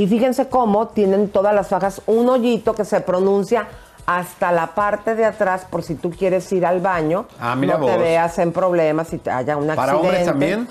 Y 0.00 0.06
fíjense 0.06 0.48
cómo 0.48 0.88
tienen 0.88 1.28
todas 1.28 1.54
las 1.54 1.68
fajas 1.68 2.00
un 2.06 2.26
hoyito 2.30 2.74
que 2.74 2.86
se 2.86 3.02
pronuncia 3.02 3.68
hasta 4.06 4.50
la 4.50 4.68
parte 4.68 5.14
de 5.14 5.26
atrás 5.26 5.66
por 5.68 5.82
si 5.82 5.94
tú 5.94 6.08
quieres 6.10 6.50
ir 6.52 6.64
al 6.64 6.80
baño. 6.80 7.26
Ah, 7.38 7.54
mira 7.54 7.76
no 7.76 7.84
te 7.84 7.98
veas 7.98 8.38
en 8.38 8.50
problemas 8.50 9.08
si 9.08 9.18
te 9.18 9.30
haya 9.30 9.58
un 9.58 9.66
¿Para 9.66 9.82
accidente. 9.82 10.06
hombres 10.06 10.24
también? 10.24 10.68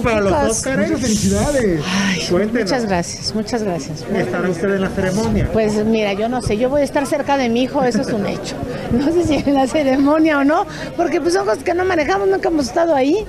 Para 0.02 0.22
los. 0.22 0.52
Óscares. 0.52 0.90
Muchas 0.92 1.02
felicidades. 1.02 1.82
Muchas 2.32 2.86
gracias, 2.86 3.36
muchas 3.36 3.64
gracias. 3.64 4.06
¿Estará 4.14 4.50
usted 4.50 4.76
en 4.76 4.82
la 4.82 4.90
ceremonia? 4.90 5.50
Pues 5.52 5.74
mira, 5.86 6.14
yo 6.14 6.30
no 6.30 6.42
sé, 6.42 6.58
yo 6.58 6.70
voy 6.70 6.82
a 6.82 6.84
estar 6.84 7.06
cerca 7.06 7.38
de 7.38 7.50
mi 7.50 7.64
hijo, 7.64 7.84
eso 7.84 8.02
es 8.02 8.08
un 8.10 8.26
hecho. 8.26 8.56
No 8.92 9.12
sé 9.12 9.24
si 9.26 9.36
en 9.36 9.54
la 9.54 9.68
ceremonia 9.68 10.40
o 10.40 10.44
no, 10.44 10.66
porque 10.96 11.20
pues 11.22 11.34
son 11.34 11.46
cosas 11.46 11.64
que 11.64 11.74
no 11.74 11.86
manejamos, 11.86 12.28
nunca 12.28 12.50
hemos 12.50 12.68
estado 12.68 12.96
ahí. 12.96 13.26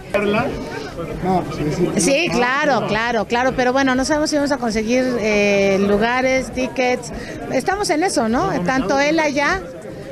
No, 1.24 1.42
pues 1.42 1.56
sí, 1.56 1.64
sí. 1.76 2.00
Sí, 2.00 2.28
claro, 2.30 2.86
claro, 2.86 3.26
claro, 3.26 3.52
pero 3.56 3.72
bueno, 3.72 3.94
no 3.94 4.04
sabemos 4.04 4.30
si 4.30 4.36
vamos 4.36 4.52
a 4.52 4.58
conseguir 4.58 5.04
eh, 5.20 5.78
lugares, 5.80 6.50
tickets. 6.52 7.12
Estamos 7.52 7.90
en 7.90 8.02
eso, 8.02 8.28
¿no? 8.28 8.48
Tanto 8.64 8.98
él 8.98 9.18
allá, 9.18 9.60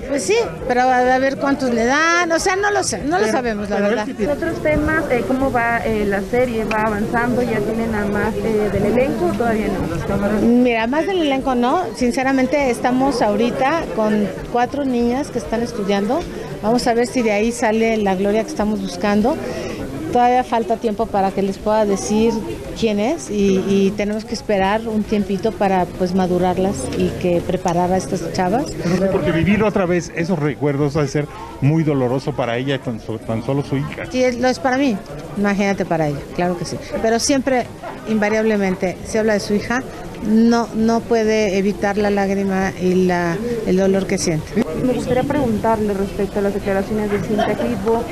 pues 0.08 0.22
sí, 0.22 0.36
pero 0.68 0.82
a 0.82 1.18
ver 1.18 1.36
cuántos 1.38 1.72
le 1.72 1.84
dan, 1.84 2.30
o 2.30 2.38
sea, 2.38 2.56
no 2.56 2.70
lo 2.70 2.82
sé, 2.82 2.98
no 3.04 3.18
lo 3.18 3.26
sabemos, 3.26 3.68
la 3.70 3.80
verdad. 3.80 4.06
Otros 4.30 4.62
temas, 4.62 5.04
eh, 5.10 5.24
¿cómo 5.26 5.50
va 5.50 5.78
eh, 5.84 6.04
la 6.06 6.20
serie? 6.22 6.64
¿Va 6.64 6.82
avanzando? 6.82 7.42
¿Ya 7.42 7.58
tienen 7.60 7.94
a 7.94 8.04
más 8.06 8.34
eh, 8.34 8.70
del 8.72 8.86
elenco 8.86 9.26
o 9.26 9.32
todavía 9.32 9.68
no? 9.68 10.40
Mira, 10.40 10.86
más 10.86 11.06
del 11.06 11.22
elenco 11.22 11.54
no. 11.54 11.84
Sinceramente 11.96 12.70
estamos 12.70 13.22
ahorita 13.22 13.84
con 13.96 14.28
cuatro 14.52 14.84
niñas 14.84 15.30
que 15.30 15.38
están 15.38 15.62
estudiando. 15.62 16.20
Vamos 16.62 16.86
a 16.86 16.94
ver 16.94 17.06
si 17.06 17.22
de 17.22 17.32
ahí 17.32 17.52
sale 17.52 17.96
la 17.98 18.14
gloria 18.14 18.42
que 18.42 18.48
estamos 18.48 18.80
buscando. 18.80 19.36
Todavía 20.14 20.44
falta 20.44 20.76
tiempo 20.76 21.06
para 21.06 21.32
que 21.32 21.42
les 21.42 21.58
pueda 21.58 21.84
decir 21.84 22.32
quién 22.78 23.00
es 23.00 23.30
y, 23.30 23.64
y 23.66 23.92
tenemos 23.96 24.24
que 24.24 24.34
esperar 24.34 24.86
un 24.86 25.02
tiempito 25.02 25.50
para 25.50 25.86
pues 25.86 26.14
madurarlas 26.14 26.76
y 26.96 27.08
que 27.20 27.40
preparar 27.40 27.90
a 27.90 27.96
estas 27.96 28.32
chavas. 28.32 28.66
Porque 29.10 29.32
vivir 29.32 29.64
otra 29.64 29.86
vez 29.86 30.12
esos 30.14 30.38
recuerdos 30.38 30.94
ha 30.96 31.02
de 31.02 31.08
ser 31.08 31.26
muy 31.60 31.82
doloroso 31.82 32.32
para 32.32 32.56
ella 32.56 32.78
tan, 32.78 33.00
tan 33.26 33.42
solo 33.42 33.64
su 33.64 33.76
hija. 33.76 34.04
Sí, 34.08 34.22
lo 34.38 34.46
es 34.46 34.60
para 34.60 34.78
mí, 34.78 34.96
imagínate 35.36 35.84
para 35.84 36.06
ella, 36.06 36.20
claro 36.36 36.56
que 36.56 36.64
sí. 36.64 36.76
Pero 37.02 37.18
siempre, 37.18 37.66
invariablemente, 38.06 38.96
se 39.04 39.18
habla 39.18 39.32
de 39.32 39.40
su 39.40 39.54
hija, 39.54 39.82
no, 40.26 40.68
no 40.74 41.00
puede 41.00 41.58
evitar 41.58 41.96
la 41.96 42.10
lágrima 42.10 42.72
y 42.80 43.06
la, 43.06 43.36
el 43.66 43.76
dolor 43.76 44.06
que 44.06 44.18
siente. 44.18 44.64
Me 44.84 44.92
gustaría 44.92 45.22
preguntarle 45.22 45.94
respecto 45.94 46.40
a 46.40 46.42
las 46.42 46.54
declaraciones 46.54 47.10
de 47.10 47.18
Cintia 47.20 47.54
Clitbo. 47.54 48.02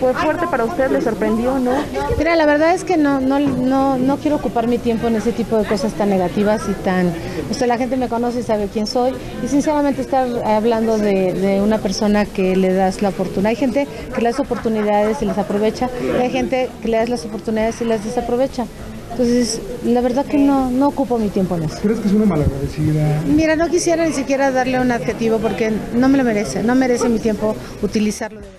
¿Fue 0.00 0.14
fuerte 0.14 0.46
para 0.50 0.64
usted? 0.64 0.90
¿Le 0.90 1.00
sorprendió 1.00 1.54
o 1.54 1.58
no? 1.58 1.72
Mira, 2.16 2.36
la 2.36 2.46
verdad 2.46 2.74
es 2.74 2.84
que 2.84 2.96
no, 2.96 3.20
no, 3.20 3.38
no, 3.38 3.98
no 3.98 4.16
quiero 4.16 4.36
ocupar 4.36 4.66
mi 4.66 4.78
tiempo 4.78 5.08
en 5.08 5.16
ese 5.16 5.32
tipo 5.32 5.58
de 5.58 5.64
cosas 5.64 5.92
tan 5.92 6.10
negativas 6.10 6.62
y 6.68 6.72
tan... 6.84 7.12
O 7.50 7.54
sea, 7.54 7.66
la 7.66 7.76
gente 7.76 7.96
me 7.96 8.08
conoce 8.08 8.40
y 8.40 8.42
sabe 8.42 8.68
quién 8.72 8.86
soy. 8.86 9.12
Y 9.42 9.48
sinceramente 9.48 10.00
estar 10.00 10.26
hablando 10.44 10.96
de, 10.96 11.32
de 11.34 11.60
una 11.60 11.78
persona 11.78 12.24
que 12.24 12.56
le 12.56 12.72
das 12.72 13.02
la 13.02 13.10
oportunidad. 13.10 13.50
Hay 13.50 13.56
gente 13.56 13.86
que 14.14 14.20
le 14.22 14.30
das 14.30 14.40
oportunidades 14.40 15.20
y 15.20 15.26
las 15.26 15.38
aprovecha. 15.38 15.90
Y 16.02 16.22
hay 16.22 16.30
gente 16.30 16.70
que 16.80 16.88
le 16.88 16.96
das 16.96 17.08
las 17.08 17.24
oportunidades 17.24 17.80
y 17.80 17.84
las 17.84 18.04
desaprovecha. 18.04 18.66
Entonces, 19.14 19.60
la 19.84 20.00
verdad 20.00 20.26
que 20.26 20.38
no, 20.38 20.72
no 20.72 20.88
ocupo 20.88 21.18
mi 21.18 21.28
tiempo 21.28 21.54
en 21.54 21.62
eso. 21.62 21.78
¿Crees 21.80 22.00
que 22.00 22.08
es 22.08 22.14
una 22.14 22.26
malagradecida? 22.26 23.22
Mira, 23.24 23.54
no 23.54 23.68
quisiera 23.68 24.04
ni 24.04 24.12
siquiera 24.12 24.50
darle 24.50 24.80
un 24.80 24.90
adjetivo 24.90 25.38
porque 25.38 25.72
no 25.94 26.08
me 26.08 26.18
lo 26.18 26.24
merece, 26.24 26.64
no 26.64 26.74
merece 26.74 27.08
mi 27.08 27.20
tiempo 27.20 27.54
utilizarlo. 27.80 28.40
de 28.40 28.46
verdad. 28.46 28.58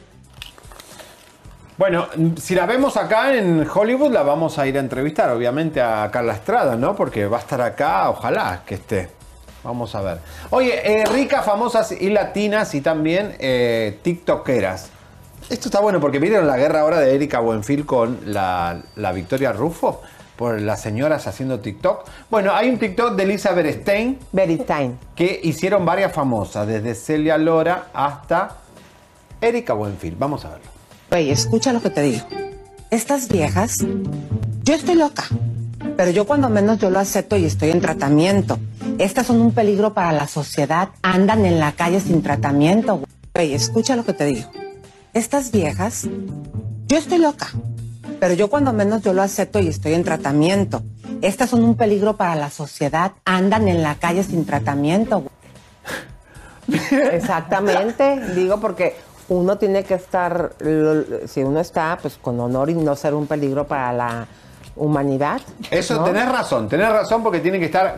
Bueno, 1.78 2.08
si 2.42 2.56
la 2.56 2.66
vemos 2.66 2.96
acá 2.96 3.36
en 3.36 3.68
Hollywood, 3.68 4.14
la 4.14 4.24
vamos 4.24 4.58
a 4.58 4.66
ir 4.66 4.78
a 4.78 4.80
entrevistar, 4.80 5.30
obviamente, 5.30 5.82
a 5.82 6.10
Carla 6.10 6.32
Estrada, 6.32 6.78
¿no? 6.78 6.96
Porque 6.96 7.26
va 7.26 7.36
a 7.36 7.42
estar 7.42 7.60
acá, 7.60 8.10
ojalá 8.10 8.64
que 8.66 8.76
esté. 8.76 9.10
Vamos 9.62 9.94
a 9.94 10.02
ver. 10.02 10.20
Oye, 10.52 11.02
eh, 11.02 11.04
ricas, 11.12 11.44
famosas 11.44 11.92
y 11.92 12.12
latinas 12.12 12.74
y 12.76 12.80
también 12.80 13.36
eh, 13.40 14.00
tiktokeras. 14.04 14.90
Esto 15.50 15.68
está 15.68 15.82
bueno 15.82 16.00
porque 16.00 16.20
vieron 16.20 16.48
la 16.48 16.56
guerra 16.56 16.80
ahora 16.80 17.02
de 17.02 17.14
Erika 17.14 17.42
Buenfil 17.42 17.86
con 17.86 18.20
la, 18.26 18.82
la 18.96 19.12
Victoria 19.12 19.52
Rufo 19.52 20.02
por 20.36 20.62
las 20.62 20.82
señoras 20.82 21.28
haciendo 21.28 21.60
TikTok. 21.60 22.06
Bueno, 22.30 22.54
hay 22.54 22.70
un 22.70 22.78
TikTok 22.78 23.16
de 23.16 23.24
Elisa 23.24 23.54
Berestein. 23.54 24.20
Berestein. 24.32 24.98
Que 25.16 25.40
hicieron 25.44 25.86
varias 25.86 26.14
famosas, 26.14 26.68
desde 26.68 26.96
Celia 26.96 27.38
Lora 27.38 27.88
hasta 27.94 28.58
Erika 29.42 29.74
Buenfil. 29.74 30.16
Vamos 30.18 30.46
a 30.46 30.50
verlo. 30.50 30.66
Güey, 31.10 31.32
escucha 31.32 31.72
lo 31.72 31.82
que 31.82 31.90
te 31.90 32.02
digo. 32.02 32.26
Estas 32.92 33.28
viejas, 33.28 33.86
yo 34.64 34.74
estoy 34.74 34.96
loca, 34.96 35.24
pero 35.98 36.12
yo 36.12 36.26
cuando 36.26 36.50
menos 36.50 36.80
yo 36.80 36.90
lo 36.90 37.00
acepto 37.00 37.36
y 37.38 37.46
estoy 37.46 37.72
en 37.72 37.82
tratamiento. 37.82 38.60
Estas 38.98 39.28
son 39.28 39.42
un 39.42 39.52
peligro 39.52 39.94
para 39.94 40.12
la 40.12 40.28
sociedad, 40.28 40.90
andan 41.02 41.46
en 41.46 41.60
la 41.60 41.72
calle 41.74 42.00
sin 42.00 42.22
tratamiento. 42.22 43.02
Güey, 43.34 43.54
escucha 43.54 43.96
lo 43.96 44.06
que 44.06 44.14
te 44.14 44.26
digo. 44.26 44.50
Estas 45.14 45.52
viejas, 45.52 46.08
yo 46.88 46.98
estoy 46.98 47.20
loca, 47.20 47.50
pero 48.20 48.34
yo 48.34 48.50
cuando 48.50 48.74
menos 48.74 49.02
yo 49.02 49.14
lo 49.14 49.22
acepto 49.22 49.60
y 49.60 49.68
estoy 49.68 49.94
en 49.94 50.04
tratamiento. 50.04 50.82
Estas 51.22 51.50
son 51.50 51.64
un 51.64 51.76
peligro 51.76 52.16
para 52.16 52.36
la 52.36 52.50
sociedad, 52.50 53.14
andan 53.26 53.68
en 53.68 53.84
la 53.84 53.96
calle 53.96 54.24
sin 54.24 54.46
tratamiento. 54.46 55.24
Exactamente, 57.12 58.34
digo 58.34 58.60
porque 58.60 58.96
uno 59.30 59.58
tiene 59.58 59.84
que 59.84 59.96
estar, 59.96 60.54
si 61.28 61.44
uno 61.44 61.60
está, 61.60 61.98
pues 62.02 62.18
con 62.22 62.40
honor 62.40 62.70
y 62.70 62.76
no 62.76 62.96
ser 62.96 63.14
un 63.14 63.28
peligro 63.28 63.66
para 63.66 63.94
la 63.94 64.28
humanidad. 64.76 65.42
Eso, 65.72 65.96
¿no? 65.96 66.04
tenés 66.04 66.28
razón, 66.30 66.68
tenés 66.68 66.90
razón 66.90 67.24
porque 67.24 67.40
tienen 67.40 67.60
que 67.60 67.68
estar 67.68 67.98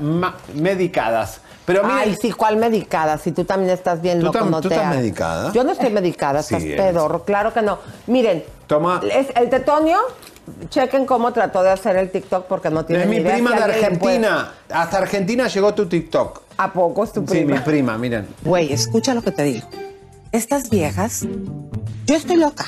medicadas. 0.53 1.41
Pero 1.67 1.83
mira, 1.83 1.99
Ay, 1.99 2.15
sí, 2.21 2.31
¿cuál 2.31 2.55
medicada? 2.55 3.17
Si 3.17 3.33
tú 3.33 3.43
también 3.43 3.71
estás 3.71 4.01
bien 4.01 4.19
¿Tú 4.21 4.27
loco, 4.27 4.39
tam- 4.39 4.49
no 4.49 4.61
tú 4.61 4.69
te 4.69 4.75
estás 4.75 4.95
medicada? 4.95 5.51
Yo 5.51 5.65
no 5.65 5.73
estoy 5.73 5.89
medicada, 5.89 6.41
Sí, 6.41 6.55
estás 6.55 6.63
eres. 6.63 6.77
pedorro, 6.81 7.23
claro 7.25 7.53
que 7.53 7.61
no. 7.61 7.77
Miren, 8.07 8.45
Toma. 8.67 9.01
es- 9.11 9.27
el 9.35 9.49
tetonio, 9.49 9.97
chequen 10.69 11.05
cómo 11.05 11.33
trató 11.33 11.61
de 11.63 11.71
hacer 11.71 11.97
el 11.97 12.09
TikTok 12.09 12.45
porque 12.45 12.69
no 12.69 12.85
tiene 12.85 13.03
es 13.03 13.09
mi 13.09 13.17
idea 13.17 13.33
prima 13.33 13.51
si 13.51 13.57
de 13.57 13.63
Argentina. 13.65 14.51
Hasta 14.71 14.97
Argentina 14.99 15.47
llegó 15.49 15.73
tu 15.73 15.87
TikTok. 15.87 16.41
¿A 16.57 16.71
poco 16.71 17.03
es 17.03 17.11
tu 17.11 17.19
Sí, 17.19 17.25
prima? 17.27 17.55
mi 17.55 17.59
prima, 17.59 17.97
miren. 17.97 18.27
Güey, 18.45 18.71
escucha 18.71 19.13
lo 19.13 19.21
que 19.21 19.31
te 19.31 19.43
digo. 19.43 19.67
Estas 20.31 20.69
viejas, 20.69 21.25
yo 22.05 22.15
estoy 22.15 22.37
loca, 22.37 22.63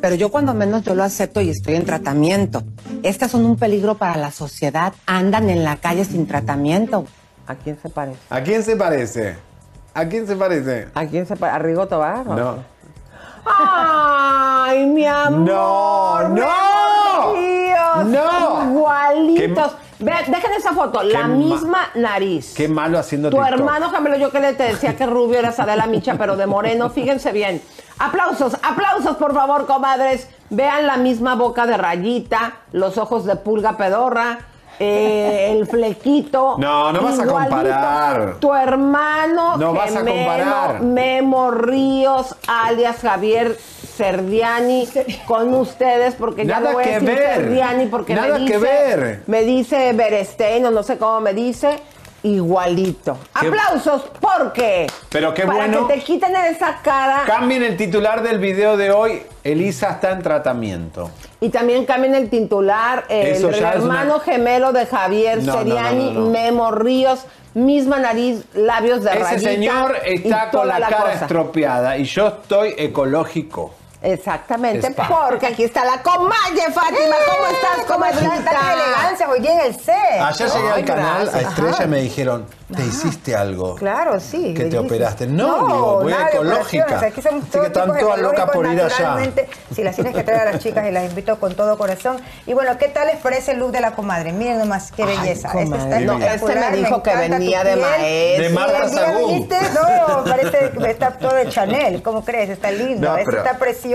pero 0.00 0.14
yo 0.14 0.30
cuando 0.30 0.54
menos 0.54 0.84
yo 0.84 0.94
lo 0.94 1.02
acepto 1.02 1.40
y 1.40 1.50
estoy 1.50 1.74
en 1.74 1.84
tratamiento. 1.84 2.62
Estas 3.02 3.32
son 3.32 3.44
un 3.44 3.56
peligro 3.56 3.96
para 3.96 4.14
la 4.16 4.30
sociedad, 4.30 4.92
andan 5.06 5.50
en 5.50 5.64
la 5.64 5.78
calle 5.78 6.04
sin 6.04 6.28
tratamiento. 6.28 7.06
¿A 7.50 7.54
quién 7.56 7.76
se 7.80 7.88
parece? 7.88 8.18
¿A 8.30 8.40
quién 8.42 8.62
se 8.62 8.76
parece? 8.76 9.36
¿A 9.92 10.04
quién 10.06 10.26
se 10.26 10.36
parece? 10.36 10.88
¿A 10.94 11.06
quién 11.06 11.26
se 11.26 11.34
parece? 11.34 11.56
¿A 11.56 11.58
Rigo 11.58 11.88
Tobar? 11.88 12.24
No. 12.24 12.56
¡Ay, 13.44 14.86
mi 14.86 15.04
amor! 15.04 15.40
No, 15.40 16.28
no. 16.28 17.32
Dios, 17.34 18.06
No. 18.06 18.64
Igualitos. 18.70 19.72
Ve, 19.98 20.12
dejen 20.28 20.52
esa 20.56 20.72
foto, 20.72 21.02
la 21.02 21.22
ma- 21.26 21.34
misma 21.34 21.78
nariz. 21.94 22.54
Qué 22.56 22.68
malo 22.68 22.98
haciendo 22.98 23.28
Tu 23.30 23.36
TikTok. 23.36 23.52
hermano 23.52 23.90
gemelo, 23.90 24.16
yo 24.16 24.30
que 24.30 24.40
le 24.40 24.54
te 24.54 24.62
decía 24.62 24.96
que 24.96 25.04
rubio 25.06 25.38
era 25.38 25.52
Adela 25.56 25.86
Micha, 25.86 26.14
pero 26.16 26.36
de 26.36 26.46
moreno, 26.46 26.88
fíjense 26.88 27.32
bien. 27.32 27.60
Aplausos, 27.98 28.56
aplausos, 28.62 29.16
por 29.16 29.34
favor, 29.34 29.66
comadres. 29.66 30.28
Vean 30.48 30.86
la 30.86 30.96
misma 30.96 31.34
boca 31.34 31.66
de 31.66 31.76
rayita, 31.76 32.52
los 32.72 32.96
ojos 32.96 33.26
de 33.26 33.36
pulga 33.36 33.76
pedorra, 33.76 34.38
eh, 34.80 35.52
el 35.52 35.66
flequito. 35.66 36.56
No, 36.58 36.92
no 36.92 37.02
vas 37.02 37.18
a 37.18 37.26
comparar. 37.26 38.36
Tu 38.40 38.52
hermano 38.54 39.56
No 39.56 39.72
vas 39.72 39.94
a 39.94 40.00
comparar. 40.04 40.80
Memo 40.82 41.50
Ríos, 41.50 42.34
alias 42.48 42.96
Javier 43.00 43.56
Serdiani, 43.56 44.88
con 45.26 45.52
ustedes, 45.54 46.14
porque 46.14 46.46
ya 46.46 46.54
Nada 46.60 46.70
no 46.70 46.76
voy 46.76 46.84
que 46.84 46.94
a 46.94 47.00
decir 47.00 47.18
ver. 47.18 47.90
Porque 47.90 48.14
Nada 48.14 48.38
me 48.38 48.46
que 48.46 48.54
dice, 48.56 48.58
ver. 48.58 49.22
me 49.26 49.42
dice 49.42 49.92
Berestein, 49.92 50.64
o 50.66 50.70
no 50.70 50.82
sé 50.82 50.96
cómo 50.96 51.20
me 51.20 51.34
dice, 51.34 51.78
igualito. 52.22 53.18
Qué- 53.40 53.48
Aplausos, 53.48 54.02
porque 54.20 54.86
Pero 55.08 55.32
qué 55.34 55.42
para 55.46 55.58
bueno. 55.58 55.86
que 55.88 55.94
te 55.94 56.00
quiten 56.02 56.34
esa 56.36 56.78
cara 56.82 57.22
Cambien 57.26 57.62
el 57.62 57.76
titular 57.76 58.22
del 58.22 58.38
video 58.38 58.76
de 58.76 58.90
hoy. 58.90 59.22
Elisa 59.42 59.90
está 59.92 60.10
en 60.12 60.22
tratamiento. 60.22 61.10
y 61.42 61.48
también 61.48 61.86
cambien 61.86 62.14
el 62.14 62.28
titular, 62.28 63.04
eh, 63.08 63.34
el 63.42 63.54
hermano 63.64 64.16
una- 64.16 64.24
gemelo 64.24 64.72
de 64.72 64.84
Javier 64.84 65.42
No, 65.42 65.54
Seriani, 65.58 66.04
no, 66.06 66.12
no, 66.12 66.20
no. 66.26 66.30
Memo 66.30 66.70
Ríos, 66.70 67.20
misma 67.54 67.98
nariz, 67.98 68.44
labios 68.54 69.02
de 69.02 69.10
Ese 69.12 69.18
rayita 69.20 69.50
señor 69.50 69.96
está 70.04 70.50
con 70.50 70.68
la, 70.68 70.78
cara 70.78 70.96
cosa. 70.98 71.12
estropeada 71.22 71.96
y 71.96 72.04
yo 72.04 72.28
estoy 72.28 72.74
ecológico. 72.76 73.74
Exactamente, 74.02 74.94
porque 75.08 75.46
aquí 75.46 75.64
está 75.64 75.84
la 75.84 76.02
comalle, 76.02 76.62
Fátima. 76.72 77.16
¿Cómo 77.26 77.46
estás, 77.48 77.84
comadrita? 77.86 78.30
Tanta 78.44 78.72
elegancia 78.72 79.28
hoy 79.28 79.46
en 79.46 79.60
el 79.60 79.74
set. 79.78 79.94
Ayer 80.20 80.48
llegué 80.48 80.68
Ay, 80.68 80.80
al 80.80 80.84
canal 80.86 81.22
gracias. 81.26 81.34
a 81.44 81.48
Estrella 81.48 81.70
Ajá. 81.74 81.84
y 81.84 81.88
me 81.88 82.00
dijeron, 82.00 82.46
te 82.74 82.82
hiciste 82.82 83.36
algo. 83.36 83.74
Claro, 83.74 84.18
sí. 84.18 84.54
Que 84.54 84.64
te 84.66 84.78
operaste. 84.78 85.26
No, 85.26 85.66
digo, 85.66 86.00
voy 86.02 86.12
nada 86.12 86.28
ecológica. 86.28 86.84
operaciones. 86.84 87.12
Aquí 87.12 87.22
somos 87.22 87.42
Así 87.42 87.50
todo 87.52 87.62
que 87.62 87.66
están 87.68 87.98
todas 87.98 88.18
locas 88.20 88.50
por 88.50 88.64
ir 88.66 88.70
allá. 88.70 88.84
naturalmente. 88.88 89.48
Si 89.74 89.84
las 89.84 89.94
tienes 89.96 90.14
que 90.14 90.22
traer 90.22 90.48
a 90.48 90.52
las 90.52 90.62
chicas 90.62 90.86
y 90.88 90.90
las 90.92 91.04
invito 91.04 91.38
con 91.38 91.54
todo 91.54 91.76
corazón. 91.76 92.16
Y 92.46 92.54
bueno, 92.54 92.78
¿qué 92.78 92.88
tal 92.88 93.06
les 93.08 93.16
parece 93.16 93.52
el 93.52 93.58
look 93.58 93.72
de 93.72 93.80
la 93.80 93.90
comadre? 93.92 94.32
Miren 94.32 94.58
nomás 94.60 94.92
qué 94.92 95.02
Ay, 95.02 95.16
belleza. 95.18 95.50
comadre. 95.52 95.76
Este 95.76 95.96
está 95.98 96.00
No, 96.00 96.18
este 96.24 96.54
me 96.70 96.76
dijo 96.76 97.02
que 97.02 97.16
venía 97.16 97.64
de 97.64 97.76
maestro. 97.76 98.44
De 98.44 98.50
Marta. 98.50 98.86
No, 99.74 100.24
parece 100.24 100.70
que 100.70 100.90
está 100.90 101.10
todo 101.18 101.34
de 101.34 101.48
Chanel. 101.50 102.02
¿Cómo 102.02 102.24
crees? 102.24 102.48
Está 102.48 102.70
lindo. 102.70 103.08
No, 103.10 103.16
Este 103.18 103.36
está 103.36 103.58
precioso. 103.58 103.89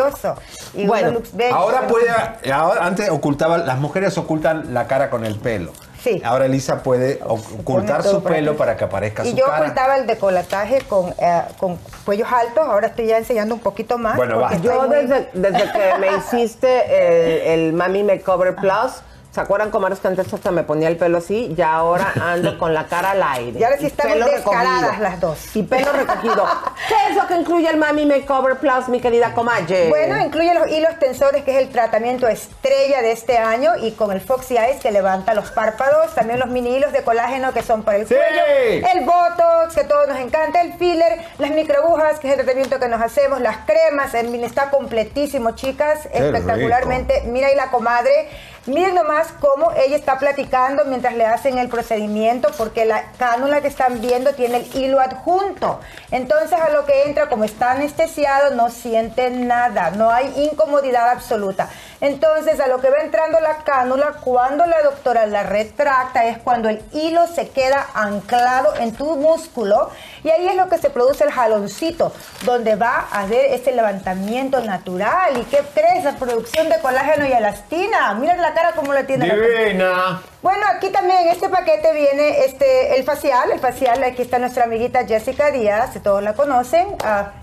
Y 0.74 0.86
Bueno, 0.86 1.10
unos 1.10 1.22
looks 1.22 1.36
bellos. 1.36 1.54
Ahora 1.58 1.88
puede, 1.88 2.10
ahora, 2.52 2.86
antes 2.86 3.10
ocultaban, 3.10 3.66
las 3.66 3.78
mujeres 3.80 4.18
ocultan 4.18 4.74
la 4.74 4.88
cara 4.88 5.10
con 5.10 5.26
el 5.26 5.36
pelo. 5.40 5.72
Sí. 6.04 6.22
Ahora 6.24 6.46
Elisa 6.46 6.84
puede 6.84 7.20
ocultar 7.26 8.04
su 8.04 8.22
pelo 8.22 8.56
para 8.56 8.78
que 8.78 8.84
aparezca 8.84 9.26
Y 9.26 9.32
su 9.32 9.38
yo 9.38 9.46
cara. 9.46 9.62
ocultaba 9.64 9.98
el 9.98 10.06
decolataje 10.06 10.82
con, 10.88 11.10
eh, 11.18 11.42
con 11.58 11.80
cuellos 12.06 12.28
altos, 12.32 12.64
ahora 12.68 12.88
estoy 12.88 13.08
ya 13.08 13.18
enseñando 13.18 13.56
un 13.56 13.62
poquito 13.62 13.98
más. 13.98 14.16
Bueno, 14.16 14.48
estoy 14.52 14.62
Yo 14.62 14.84
muy- 14.84 14.96
desde, 14.96 15.30
desde 15.34 15.72
que 15.72 15.98
me 16.00 16.16
hiciste 16.18 17.54
el, 17.54 17.60
el 17.68 17.74
Mami 17.74 18.04
Makeover 18.04 18.56
Plus, 18.56 19.02
¿se 19.36 19.42
acuerdan 19.42 19.70
cómo 19.70 19.88
eres 19.88 20.00
que 20.00 20.08
antes 20.08 20.34
hasta 20.34 20.50
me 20.52 20.64
ponía 20.64 20.88
el 20.88 20.96
pelo 20.96 21.18
así? 21.18 21.54
Ya 21.58 21.74
ahora 21.74 22.14
ando 22.22 22.58
con 22.58 22.74
la 22.74 22.86
cara 22.86 23.12
al 23.12 23.22
aire. 23.22 23.60
Y 23.60 23.64
ahora 23.64 23.78
sí 23.78 23.88
estamos 23.88 24.18
descaradas 24.18 24.82
recogido. 24.82 25.04
las 25.04 25.20
dos. 25.20 25.56
Y 25.56 25.64
pelo 25.64 25.92
recogido. 25.92 26.46
¿Qué 26.88 26.96
es 27.10 27.16
lo 27.16 27.28
que 27.28 27.36
incluye 27.36 27.70
el 27.70 27.78
Mami 27.78 28.06
Makeover 28.06 28.58
Plus, 28.58 28.88
mi 28.88 29.02
querida 29.02 29.34
comadre? 29.34 29.90
Bueno, 29.90 30.18
incluye 30.20 30.54
los 30.54 30.70
hilos 30.70 30.98
tensores, 31.00 31.44
que 31.44 31.52
es 31.52 31.58
el 31.58 31.70
tratamiento 31.70 32.28
estrella 32.28 33.02
de 33.02 33.12
este 33.12 33.38
año, 33.38 33.72
y 33.82 33.92
con 33.92 34.12
el 34.12 34.22
Foxy 34.22 34.58
Eyes 34.58 34.82
que 34.82 34.92
levanta 34.92 35.34
los 35.34 35.52
párpados, 35.52 36.16
también 36.16 36.40
los 36.40 36.50
mini 36.50 36.76
hilos 36.78 36.94
de 36.94 37.04
colágeno 37.04 37.52
que 37.54 37.62
son 37.62 37.84
para 37.84 37.98
el 37.98 38.08
¡Sí! 38.08 38.16
cuello, 38.16 38.88
el 38.94 39.06
Botox, 39.06 39.76
que 39.76 39.82
a 39.82 39.88
todos 39.88 40.08
nos 40.08 40.20
encanta, 40.20 40.62
el 40.62 40.74
filler, 40.74 41.20
las 41.40 41.52
microagujas, 41.52 42.20
que 42.20 42.28
es 42.28 42.34
el 42.34 42.46
tratamiento 42.46 42.80
que 42.80 42.88
nos 42.88 43.02
hacemos, 43.02 43.42
las 43.42 43.58
cremas, 43.66 44.14
el 44.14 44.30
está 44.46 44.70
completísimo, 44.70 45.52
chicas, 45.52 46.08
¡Qué 46.12 46.20
espectacularmente. 46.20 47.24
Mira 47.26 47.48
ahí 47.48 47.56
la 47.56 47.72
comadre. 47.72 48.30
Miren 48.68 48.96
nomás 48.96 49.28
cómo 49.40 49.72
ella 49.74 49.96
está 49.96 50.18
platicando 50.18 50.86
mientras 50.86 51.14
le 51.14 51.24
hacen 51.24 51.60
el 51.60 51.70
procedimiento, 51.70 52.50
porque 52.58 52.86
la 52.86 53.12
cánula 53.20 53.62
que 53.62 53.68
están 53.68 54.02
viendo 54.02 54.34
tiene 54.34 54.58
el 54.58 54.76
hilo 54.76 55.00
adjunto. 55.00 55.82
Entonces, 56.10 56.60
a 56.60 56.72
lo 56.72 56.84
que 56.84 57.04
entra, 57.04 57.30
como 57.30 57.44
está 57.44 57.74
anestesiado, 57.74 58.56
no 58.56 58.72
siente 58.72 59.30
nada, 59.30 59.92
no 59.92 60.10
hay 60.10 60.34
incomodidad 60.50 61.12
absoluta. 61.12 61.70
Entonces, 62.02 62.60
a 62.60 62.66
lo 62.66 62.82
que 62.82 62.90
va 62.90 63.02
entrando 63.02 63.40
la 63.40 63.58
cánula, 63.58 64.14
cuando 64.24 64.66
la 64.66 64.82
doctora 64.82 65.28
la 65.28 65.44
retracta, 65.44 66.26
es 66.26 66.40
cuando 66.40 66.68
el 66.68 66.84
hilo 66.92 67.28
se 67.28 67.50
queda 67.50 67.86
anclado 67.94 68.76
en 68.78 68.94
tu 68.96 69.16
músculo, 69.16 69.92
y 70.24 70.32
ahí 70.32 70.48
es 70.48 70.56
lo 70.56 70.70
que 70.70 70.80
se 70.80 70.90
produce 70.90 71.24
el 71.24 71.32
jaloncito, 71.32 72.12
donde 72.42 72.76
va 72.76 73.06
a 73.12 73.22
haber 73.22 73.54
este 73.54 73.72
levantamiento 73.74 74.60
natural. 74.62 75.38
¿Y 75.38 75.44
qué 75.44 75.64
crees? 75.76 76.04
La 76.04 76.14
producción 76.14 76.68
de 76.68 76.80
colágeno 76.80 77.28
y 77.28 77.32
elastina. 77.32 78.12
Mira 78.16 78.36
la 78.38 78.55
cara 78.56 78.72
como 78.72 78.94
la 78.94 79.06
tiene. 79.06 79.30
Divina. 79.30 80.22
bueno, 80.42 80.66
aquí 80.76 80.90
también 80.90 81.20
en 81.20 81.28
este 81.28 81.50
paquete 81.50 81.94
viene 81.94 82.46
este 82.46 82.98
el 82.98 83.04
facial. 83.04 83.52
El 83.52 83.60
facial, 83.60 84.04
aquí 84.04 84.24
está 84.24 84.40
nuestra 84.40 84.64
amiguita 84.64 85.06
Jessica 85.06 85.52
Díaz, 85.52 85.94
si 85.94 86.00
todos 86.00 86.24
la 86.24 86.34
conocen. 86.34 86.88
Ah, 87.04 87.34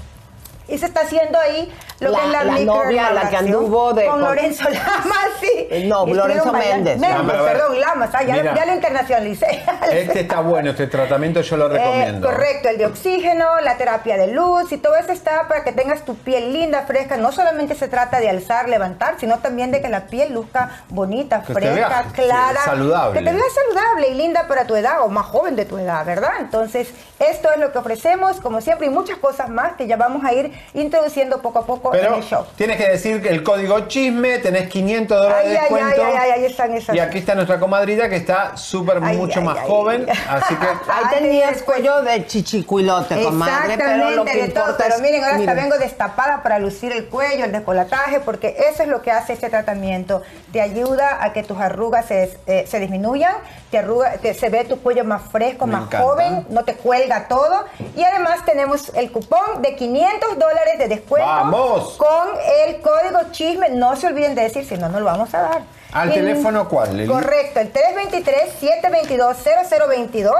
Y 0.68 0.78
se 0.78 0.86
está 0.86 1.00
haciendo 1.00 1.38
ahí 1.38 1.72
lo 2.00 2.10
La- 2.10 2.18
que 2.18 2.24
es 2.26 2.32
la, 2.32 2.44
la 2.44 2.58
novia, 2.60 3.10
la 3.10 3.28
que 3.28 3.36
anduvo 3.36 3.92
de- 3.92 4.04
Con 4.06 4.12
con- 4.14 4.20
Lorenzo 4.22 4.64
Lamas, 4.70 5.28
sí. 5.40 5.84
No, 5.86 6.06
Y 6.06 6.14
Lorenzo 6.14 6.52
Méndez. 6.52 6.98
Méndez, 6.98 7.36
perdón, 7.42 7.80
Lamas, 7.80 8.10
ah, 8.12 8.22
ya, 8.22 8.34
Mira. 8.34 8.54
ya 8.54 8.66
lo 8.66 8.74
internacionalicé. 8.74 9.62
Este 9.92 10.20
está 10.20 10.40
bueno, 10.40 10.70
este 10.70 10.86
tratamiento 10.86 11.40
yo 11.42 11.56
lo 11.56 11.66
Eh, 11.66 11.78
recomiendo. 11.78 12.26
correcto, 12.28 12.68
el 12.68 12.78
de 12.78 12.86
oxígeno, 12.86 13.60
la 13.60 13.76
terapia 13.76 14.16
de 14.16 14.28
luz 14.28 14.72
y 14.72 14.78
todo 14.78 14.94
eso 14.96 15.12
está 15.12 15.48
para 15.48 15.64
que 15.64 15.72
tengas 15.72 16.04
tu 16.04 16.14
piel 16.16 16.52
linda, 16.52 16.82
fresca. 16.82 17.16
No 17.16 17.32
solamente 17.32 17.74
se 17.74 17.88
trata 17.88 18.20
de 18.20 18.30
alzar, 18.30 18.68
levantar, 18.68 19.16
sino 19.18 19.38
también 19.40 19.70
de 19.72 19.82
que 19.82 19.88
la 19.88 20.06
piel 20.06 20.32
luzca 20.32 20.70
bonita, 20.88 21.42
Que 21.46 21.52
fresca, 21.54 21.74
veas, 21.74 22.12
clara. 22.12 22.60
sí, 22.62 22.70
saludable. 22.70 23.18
Que 23.18 23.24
te 23.24 23.32
veas 23.32 23.52
saludable 23.52 24.08
y 24.08 24.14
linda 24.14 24.46
para 24.48 24.66
tu 24.66 24.76
edad 24.76 25.02
o 25.02 25.08
más 25.08 25.26
joven 25.26 25.56
de 25.56 25.64
tu 25.64 25.76
edad, 25.78 26.04
¿verdad? 26.06 26.32
Entonces, 26.40 26.88
esto 27.18 27.50
es 27.52 27.58
lo 27.58 27.72
que 27.72 27.78
ofrecemos, 27.78 28.40
como 28.40 28.60
siempre, 28.60 28.86
y 28.86 28.90
muchas 28.90 29.18
cosas 29.18 29.48
más 29.48 29.72
que 29.76 29.86
ya 29.86 29.96
vamos 29.96 30.24
a 30.24 30.32
ir 30.32 30.51
introduciendo 30.74 31.40
poco 31.40 31.61
a 31.61 31.66
poco 31.66 31.94
en 31.94 32.00
Pero 32.00 32.16
el 32.16 32.22
show. 32.22 32.44
tienes 32.57 32.76
que 32.76 32.88
decir 32.88 33.22
que 33.22 33.28
el 33.28 33.42
código 33.42 33.80
chisme, 33.88 34.38
tenés 34.38 34.68
500 34.68 35.20
dólares 35.22 35.44
Ay, 35.46 35.50
de 35.53 35.59
ay, 35.59 35.64
ay, 35.66 35.74
descuento. 35.78 36.05
ay, 36.07 36.14
ay, 36.18 36.30
ahí 36.32 36.44
están 36.46 36.72
esas. 36.74 36.94
Y 36.96 36.98
aquí 36.98 37.18
está 37.18 37.34
nuestra 37.34 37.59
comadrita 37.61 38.09
que 38.09 38.16
está 38.16 38.57
súper 38.57 38.98
Ay, 39.03 39.16
mucho 39.16 39.40
ay, 39.40 39.44
más 39.46 39.59
ay. 39.59 39.64
joven. 39.68 40.07
Así 40.28 40.55
que 40.57 40.66
Ahí 40.92 41.05
tenías 41.12 41.62
cuello 41.62 42.03
de 42.03 42.26
chichicuilote, 42.26 43.22
comadre, 43.22 43.76
pero 43.78 44.11
lo 44.11 44.24
que 44.24 44.42
de 44.42 44.48
todo. 44.48 44.64
importa 44.64 44.84
Pero 44.84 44.94
es- 44.96 45.00
miren, 45.03 45.22
ahora 45.24 45.36
hasta 45.36 45.53
miren. 45.55 45.57
vengo 45.70 45.78
destapada 45.78 46.42
para 46.42 46.59
lucir 46.59 46.92
el 46.92 47.07
cuello, 47.09 47.44
el 47.44 47.53
decolataje, 47.53 48.20
porque 48.20 48.57
eso 48.70 48.82
es 48.82 48.88
lo 48.88 49.03
que 49.03 49.11
hace 49.11 49.32
este 49.32 49.48
tratamiento. 49.48 50.22
Te 50.53 50.61
ayuda 50.61 51.22
a 51.22 51.32
que 51.32 51.42
tus 51.42 51.59
arrugas 51.59 52.07
se, 52.07 52.36
eh, 52.46 52.66
se 52.68 52.78
disminuyan, 52.80 53.34
te 53.70 53.78
arruga, 53.78 54.12
te- 54.18 54.34
se 54.34 54.48
ve 54.48 54.64
tu 54.64 54.80
cuello 54.80 55.05
más 55.05 55.22
fresco, 55.30 55.66
Me 55.66 55.72
más 55.74 55.82
encanta. 55.86 56.07
joven, 56.07 56.46
no 56.50 56.64
te 56.64 56.74
cuelga 56.74 57.28
todo. 57.28 57.64
Y 57.96 58.03
además 58.05 58.44
tenemos 58.44 58.90
el 58.94 59.11
cupón 59.11 59.62
de 59.62 59.74
500 59.76 60.38
dólares 60.43 60.78
de 60.78 60.88
descuento 60.88 61.26
¡Vamos! 61.26 61.97
con 61.97 62.28
el 62.66 62.80
código 62.80 63.20
chisme. 63.30 63.68
No 63.70 63.95
se 63.97 64.09
olviden 64.09 64.34
de 64.34 64.43
decir, 64.43 64.66
si 64.66 64.76
no, 64.76 64.88
no 64.88 64.99
lo 64.99 65.07
vamos 65.07 65.32
a 65.34 65.43
dar. 65.43 65.62
¿Al 65.93 66.12
teléfono 66.12 66.68
cuál, 66.68 66.97
Leli? 66.97 67.09
Correcto, 67.09 67.61
el 67.61 67.72
323-722-0022 67.72 70.32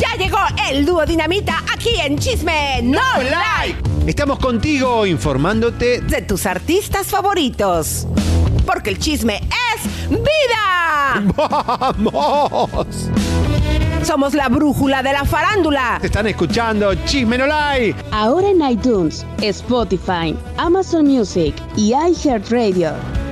Ya 0.00 0.14
llegó 0.18 0.38
el 0.70 0.84
dúo 0.84 1.04
dinamita 1.06 1.62
aquí 1.72 1.90
en 2.04 2.18
Chisme 2.18 2.80
No 2.82 3.00
Like. 3.18 3.80
Estamos 4.06 4.38
contigo 4.40 5.06
informándote 5.06 6.00
De 6.00 6.22
tus 6.22 6.46
artistas 6.46 7.06
favoritos. 7.06 8.06
Porque 8.66 8.90
el 8.90 8.98
chisme 8.98 9.40
es 9.74 10.08
vida. 10.10 11.22
¡Vamos! 11.36 13.08
Somos 14.04 14.34
la 14.34 14.48
brújula 14.48 15.02
de 15.02 15.12
la 15.12 15.24
farándula. 15.24 15.98
Te 16.00 16.08
están 16.08 16.26
escuchando 16.26 16.92
Chisme 17.04 17.38
No 17.38 17.46
Like. 17.46 17.94
Ahora 18.10 18.48
en 18.50 18.60
iTunes, 18.62 19.24
Spotify, 19.40 20.36
Amazon 20.56 21.06
Music 21.06 21.54
y 21.76 21.92
iHeartRadio. 21.94 22.92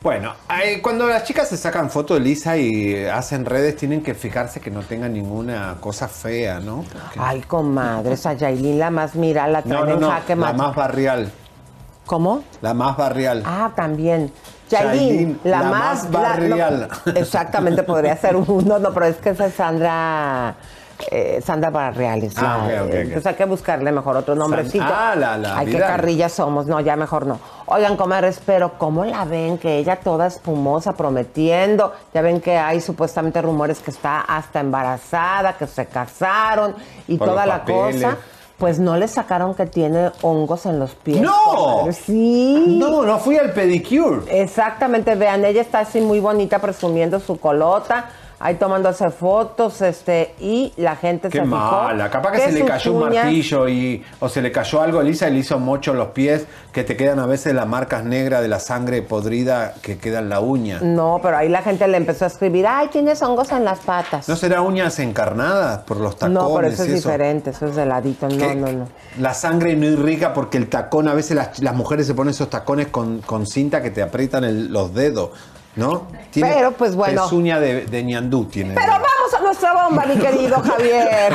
Bueno, 0.00 0.32
eh, 0.62 0.80
cuando 0.80 1.08
las 1.08 1.24
chicas 1.24 1.48
se 1.48 1.56
sacan 1.56 1.90
fotos 1.90 2.18
de 2.18 2.24
Lisa 2.24 2.56
y 2.56 2.94
eh, 2.94 3.10
hacen 3.10 3.44
redes, 3.44 3.76
tienen 3.76 4.00
que 4.00 4.14
fijarse 4.14 4.60
que 4.60 4.70
no 4.70 4.82
tengan 4.82 5.12
ninguna 5.12 5.76
cosa 5.80 6.06
fea, 6.06 6.60
¿no? 6.60 6.84
Porque- 6.84 7.18
Ay, 7.20 7.40
comadre, 7.40 8.12
esa 8.14 8.32
Yailin 8.34 8.78
la 8.78 8.90
más 8.90 9.16
mira, 9.16 9.48
la 9.48 9.60
no, 9.62 9.66
traen 9.66 9.86
no, 9.86 9.94
en 9.94 10.00
no, 10.00 10.10
jaque 10.10 10.36
la 10.36 10.52
más 10.52 10.74
barrial. 10.76 11.32
¿Cómo? 12.06 12.44
La 12.62 12.74
más 12.74 12.96
barrial. 12.96 13.42
Ah, 13.44 13.72
también. 13.74 14.32
Yailin, 14.70 15.40
la, 15.42 15.62
la 15.62 15.68
más, 15.70 16.04
más 16.04 16.12
la- 16.12 16.20
no, 16.20 16.56
barrial. 16.56 16.88
exactamente, 17.16 17.82
podría 17.82 18.16
ser 18.16 18.36
uno, 18.36 18.78
no, 18.78 18.94
pero 18.94 19.06
es 19.06 19.16
que 19.16 19.30
esa 19.30 19.46
es 19.46 19.54
Sandra. 19.54 20.54
eh, 21.10 21.40
Sandra 21.44 21.70
Barriales. 21.70 22.34
Ah, 22.38 22.64
la- 22.68 22.82
ok, 22.82 22.82
ok, 22.82 22.88
ok. 22.88 22.94
Entonces 22.94 23.26
hay 23.26 23.34
que 23.34 23.44
buscarle 23.46 23.90
mejor 23.92 24.16
otro 24.16 24.34
nombrecito. 24.36 24.84
ah, 24.88 25.14
la- 25.16 25.36
la 25.38 25.58
Ay, 25.58 25.66
qué 25.66 25.72
Vidal. 25.74 25.88
carrillas 25.90 26.32
somos. 26.32 26.66
No, 26.66 26.80
ya 26.80 26.94
mejor 26.96 27.26
no. 27.26 27.38
Oigan, 27.70 27.98
comadres, 27.98 28.40
pero 28.46 28.78
¿cómo 28.78 29.04
la 29.04 29.26
ven? 29.26 29.58
Que 29.58 29.76
ella 29.76 29.96
toda 29.96 30.26
espumosa, 30.26 30.92
prometiendo. 30.92 31.92
Ya 32.14 32.22
ven 32.22 32.40
que 32.40 32.56
hay 32.56 32.80
supuestamente 32.80 33.42
rumores 33.42 33.80
que 33.80 33.90
está 33.90 34.20
hasta 34.22 34.60
embarazada, 34.60 35.52
que 35.52 35.66
se 35.66 35.84
casaron 35.84 36.74
y 37.06 37.18
Por 37.18 37.28
toda 37.28 37.44
la 37.44 37.64
cosa. 37.64 38.16
Pues 38.56 38.78
no 38.78 38.96
le 38.96 39.06
sacaron 39.06 39.54
que 39.54 39.66
tiene 39.66 40.10
hongos 40.22 40.64
en 40.64 40.78
los 40.78 40.94
pies. 40.94 41.20
¡No! 41.20 41.84
comadre. 41.84 41.92
Sí. 41.92 42.76
No, 42.78 43.02
no 43.02 43.18
fui 43.18 43.36
al 43.36 43.52
pedicure. 43.52 44.22
Exactamente, 44.42 45.14
vean, 45.14 45.44
ella 45.44 45.60
está 45.60 45.80
así 45.80 46.00
muy 46.00 46.20
bonita 46.20 46.58
presumiendo 46.60 47.20
su 47.20 47.38
colota, 47.38 48.06
ahí 48.40 48.54
tomándose 48.54 49.10
fotos, 49.10 49.80
este, 49.82 50.34
y 50.40 50.72
la 50.76 50.96
gente 50.96 51.28
Qué 51.28 51.38
se 51.38 51.44
fijó 51.44 51.56
mala. 51.56 52.10
Capaz 52.10 52.32
que, 52.32 52.40
se 52.40 52.52
le 52.52 52.64
cayó 52.64 52.92
un 52.92 53.00
martillo 53.10 53.68
y, 53.68 54.04
o 54.20 54.28
se 54.28 54.40
le 54.42 54.52
cayó 54.52 54.80
algo 54.80 55.00
a 55.00 55.02
Lisa 55.02 55.28
y 55.28 55.32
le 55.32 55.38
hizo 55.40 55.58
mocho 55.58 55.92
los 55.94 56.08
pies, 56.08 56.46
que 56.72 56.84
te 56.84 56.96
quedan 56.96 57.18
a 57.18 57.26
veces 57.26 57.54
las 57.54 57.66
marcas 57.66 58.04
negras 58.04 58.40
de 58.42 58.48
la 58.48 58.60
sangre 58.60 59.02
podrida 59.02 59.74
que 59.82 59.98
queda 59.98 60.20
en 60.20 60.28
la 60.28 60.40
uña. 60.40 60.78
No, 60.80 61.18
pero 61.22 61.36
ahí 61.36 61.48
la 61.48 61.62
gente 61.62 61.86
le 61.88 61.96
empezó 61.96 62.24
a 62.24 62.28
escribir, 62.28 62.66
ay, 62.66 62.88
tienes 62.88 63.20
hongos 63.22 63.50
en 63.52 63.64
las 63.64 63.80
patas. 63.80 64.28
¿No 64.28 64.36
será 64.36 64.62
uñas 64.62 64.98
encarnadas 64.98 65.78
por 65.80 65.96
los 65.98 66.16
tacones? 66.16 66.40
No, 66.42 66.54
pero 66.54 66.68
eso 66.68 66.84
es 66.84 66.88
y 66.90 66.92
diferente, 66.92 67.50
eso 67.50 67.66
es 67.66 67.74
de 67.76 67.86
ladito, 67.86 68.28
no, 68.28 68.36
¿Qué? 68.38 68.54
no, 68.54 68.72
no. 68.72 68.88
La 69.18 69.34
sangre 69.34 69.74
no 69.74 69.86
irriga 69.86 70.32
porque 70.32 70.58
el 70.58 70.68
tacón, 70.68 71.08
a 71.08 71.14
veces 71.14 71.36
las, 71.36 71.58
las 71.60 71.74
mujeres 71.74 72.06
se 72.06 72.14
ponen 72.14 72.30
esos 72.30 72.48
tacones 72.50 72.86
con, 72.88 73.20
con 73.22 73.46
cinta 73.46 73.82
que 73.82 73.90
te 73.90 74.00
aprietan 74.02 74.44
el- 74.44 74.72
los 74.72 74.94
dedos, 74.94 75.30
¿no? 75.78 76.08
Pero, 76.34 76.72
pues, 76.72 76.94
bueno. 76.94 77.22
Pezuña 77.24 77.58
de, 77.60 77.86
de 77.86 78.02
ñandú 78.04 78.44
tiene. 78.46 78.74
Pero 78.74 78.92
vamos 78.92 79.34
a 79.38 79.40
nuestra 79.42 79.72
bomba, 79.72 80.04
mi 80.06 80.16
querido 80.20 80.60
Javier. 80.62 81.32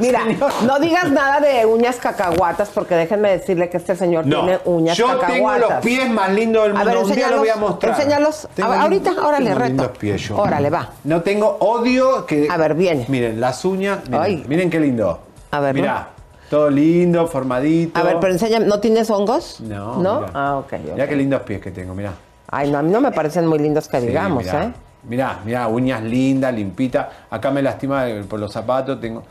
Mira, 0.00 0.20
no 0.64 0.78
digas 0.78 1.10
nada 1.10 1.38
de 1.40 1.66
uñas 1.66 1.96
cacahuatas 1.96 2.70
porque 2.70 2.94
déjenme 2.94 3.30
decirle 3.32 3.68
que 3.68 3.76
este 3.76 3.94
señor 3.94 4.26
No, 4.26 4.40
tiene 4.40 4.58
uñas 4.64 4.96
yo 4.96 5.06
cacahuatas. 5.06 5.32
tengo 5.34 5.52
los 5.58 5.72
pies 5.84 6.08
más 6.10 6.30
lindos 6.32 6.62
del 6.62 6.72
A 6.72 6.74
mundo. 6.76 6.90
ver, 6.90 6.98
Un 7.04 7.12
día 7.12 7.30
lo 7.30 7.38
voy 7.38 7.48
a 7.50 7.56
mostrar. 7.56 7.92
enséñalos. 7.94 8.48
Tengo 8.54 8.68
A 8.68 8.70
ver, 8.72 8.78
lin- 8.78 8.82
ahorita, 9.06 9.26
órale, 9.26 9.44
tengo 9.46 9.58
reto. 9.58 9.68
lindos 9.68 9.90
pies 9.98 10.22
yo. 10.28 10.36
Órale, 10.38 10.70
va. 10.70 10.88
No 11.04 11.20
tengo 11.20 11.58
odio 11.60 12.24
que. 12.24 12.48
A 12.50 12.56
ver, 12.56 12.74
viene. 12.74 13.04
Miren, 13.08 13.38
las 13.38 13.64
uñas. 13.66 13.98
Miren, 14.08 14.22
Ay. 14.22 14.44
miren 14.48 14.70
qué 14.70 14.80
lindo. 14.80 15.20
A 15.50 15.60
ver, 15.60 15.74
¿no? 15.74 15.82
Mirá, 15.82 16.08
todo 16.48 16.70
lindo, 16.70 17.26
formadito. 17.26 18.00
A 18.00 18.02
ver, 18.02 18.16
pero 18.18 18.32
enséñame, 18.32 18.64
¿no 18.64 18.80
tienes 18.80 19.10
hongos? 19.10 19.60
No. 19.60 19.96
¿No? 19.96 20.20
mirá. 20.20 20.30
Ah, 20.32 20.56
ok. 20.56 20.72
Mirá 20.94 21.06
qué 21.06 21.16
lindos 21.16 21.42
pies 21.42 21.60
que 21.60 21.70
tengo, 21.70 21.94
mirá. 21.94 22.12
Ay, 22.50 22.70
no, 22.70 22.78
a 22.78 22.82
mí 22.82 22.90
no 22.90 23.00
me 23.00 23.12
parecen 23.12 23.46
muy 23.46 23.58
lindos 23.58 23.88
que 23.88 24.00
digamos, 24.00 24.44
mirá. 24.44 24.64
¿eh? 24.64 24.72
Mirá, 25.04 25.38
mirá, 25.44 25.68
uñas 25.68 26.02
lindas, 26.02 26.52
limpitas. 26.54 27.06
Acá 27.30 27.50
me 27.50 27.62
lastima 27.62 28.08
eh, 28.08 28.24
por 28.24 28.40
los 28.40 28.52
zapatos, 28.52 29.00
tengo. 29.00 29.22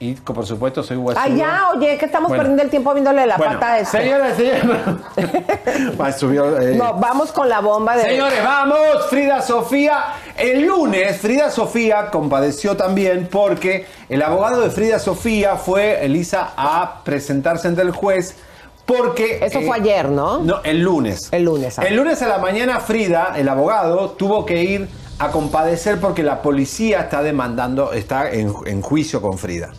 Y 0.00 0.12
por 0.14 0.44
supuesto 0.44 0.82
soy 0.82 0.96
huesudo. 0.98 1.22
Ah, 1.24 1.28
ya, 1.28 1.68
oye, 1.74 1.96
que 1.96 2.04
estamos 2.06 2.28
Bueno. 2.28 2.42
perdiendo 2.42 2.62
el 2.64 2.68
tiempo 2.68 2.92
viéndole 2.92 3.24
la 3.26 3.36
Bueno, 3.36 3.54
pata 3.54 3.72
a 3.74 3.78
este. 3.78 3.98
Señores. 4.02 4.36
Va, 6.00 6.12
subió, 6.12 6.60
eh. 6.60 6.74
No, 6.74 6.94
vamos 6.94 7.32
con 7.32 7.48
la 7.48 7.60
bomba 7.60 7.96
de. 7.96 8.02
Señores, 8.02 8.42
vamos. 8.44 9.06
Frida 9.08 9.40
Sofía. 9.40 10.04
El 10.36 10.66
lunes, 10.66 11.16
Frida 11.18 11.50
Sofía 11.50 12.10
compadeció 12.10 12.76
también 12.76 13.28
porque 13.30 13.86
el 14.08 14.20
abogado 14.22 14.60
de 14.60 14.70
Frida 14.70 14.98
Sofía 14.98 15.56
fue, 15.56 16.04
Elisa, 16.04 16.50
a 16.56 17.02
presentarse 17.04 17.68
ante 17.68 17.82
el 17.82 17.92
juez 17.92 18.36
porque... 18.86 19.38
Eso 19.42 19.60
fue 19.62 19.76
ayer, 19.76 20.08
¿no? 20.08 20.38
No, 20.40 20.62
el 20.64 20.80
lunes. 20.80 21.28
El 21.32 21.44
lunes. 21.44 21.78
ah. 21.78 21.82
El 21.82 21.96
lunes 21.96 22.20
a 22.22 22.28
la 22.28 22.38
mañana 22.38 22.80
Frida, 22.80 23.32
el 23.36 23.48
abogado, 23.48 24.10
tuvo 24.10 24.44
que 24.44 24.62
ir 24.62 24.88
a 25.18 25.30
compadecer 25.30 26.00
porque 26.00 26.22
la 26.22 26.42
policía 26.42 27.00
está 27.00 27.22
demandando, 27.22 27.92
está 27.92 28.30
en, 28.30 28.52
en 28.66 28.82
juicio 28.82 29.22
con 29.22 29.38
Frida. 29.38 29.70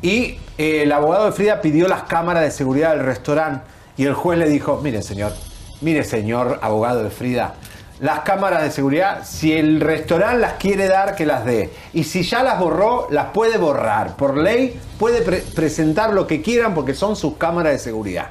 Y 0.00 0.38
eh, 0.58 0.82
el 0.82 0.92
abogado 0.92 1.26
de 1.26 1.32
Frida 1.32 1.60
pidió 1.60 1.88
las 1.88 2.04
cámaras 2.04 2.42
de 2.42 2.50
seguridad 2.50 2.90
del 2.96 3.04
restaurante 3.04 3.64
y 3.96 4.04
el 4.04 4.14
juez 4.14 4.38
le 4.38 4.48
dijo, 4.48 4.80
mire 4.82 5.02
señor, 5.02 5.32
mire 5.80 6.04
señor 6.04 6.58
abogado 6.62 7.02
de 7.02 7.10
Frida, 7.10 7.54
las 8.00 8.20
cámaras 8.20 8.62
de 8.62 8.70
seguridad, 8.70 9.22
si 9.24 9.52
el 9.52 9.80
restaurante 9.80 10.38
las 10.40 10.54
quiere 10.54 10.88
dar, 10.88 11.14
que 11.14 11.24
las 11.24 11.44
dé. 11.44 11.70
Y 11.92 12.04
si 12.04 12.22
ya 12.22 12.42
las 12.42 12.58
borró, 12.58 13.06
las 13.10 13.26
puede 13.26 13.56
borrar. 13.56 14.16
Por 14.16 14.36
ley, 14.36 14.78
puede 14.98 15.22
pre- 15.22 15.42
presentar 15.54 16.12
lo 16.12 16.26
que 16.26 16.42
quieran 16.42 16.74
porque 16.74 16.92
son 16.92 17.14
sus 17.16 17.36
cámaras 17.36 17.72
de 17.72 17.78
seguridad. 17.78 18.28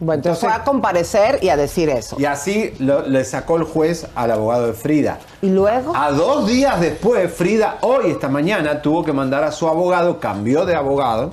Bueno, 0.00 0.18
entonces 0.20 0.40
fue 0.40 0.52
a 0.52 0.64
comparecer 0.64 1.38
y 1.42 1.48
a 1.50 1.56
decir 1.56 1.88
eso. 1.88 2.16
Y 2.18 2.24
así 2.24 2.72
lo- 2.80 3.06
le 3.06 3.24
sacó 3.24 3.56
el 3.56 3.62
juez 3.64 4.06
al 4.14 4.32
abogado 4.32 4.66
de 4.66 4.72
Frida. 4.72 5.18
¿Y 5.40 5.48
luego? 5.50 5.94
A 5.94 6.10
dos 6.10 6.46
días 6.48 6.80
después, 6.80 7.32
Frida, 7.32 7.78
hoy, 7.82 8.10
esta 8.10 8.28
mañana, 8.28 8.82
tuvo 8.82 9.04
que 9.04 9.12
mandar 9.12 9.44
a 9.44 9.52
su 9.52 9.68
abogado, 9.68 10.18
cambió 10.18 10.66
de 10.66 10.74
abogado, 10.74 11.32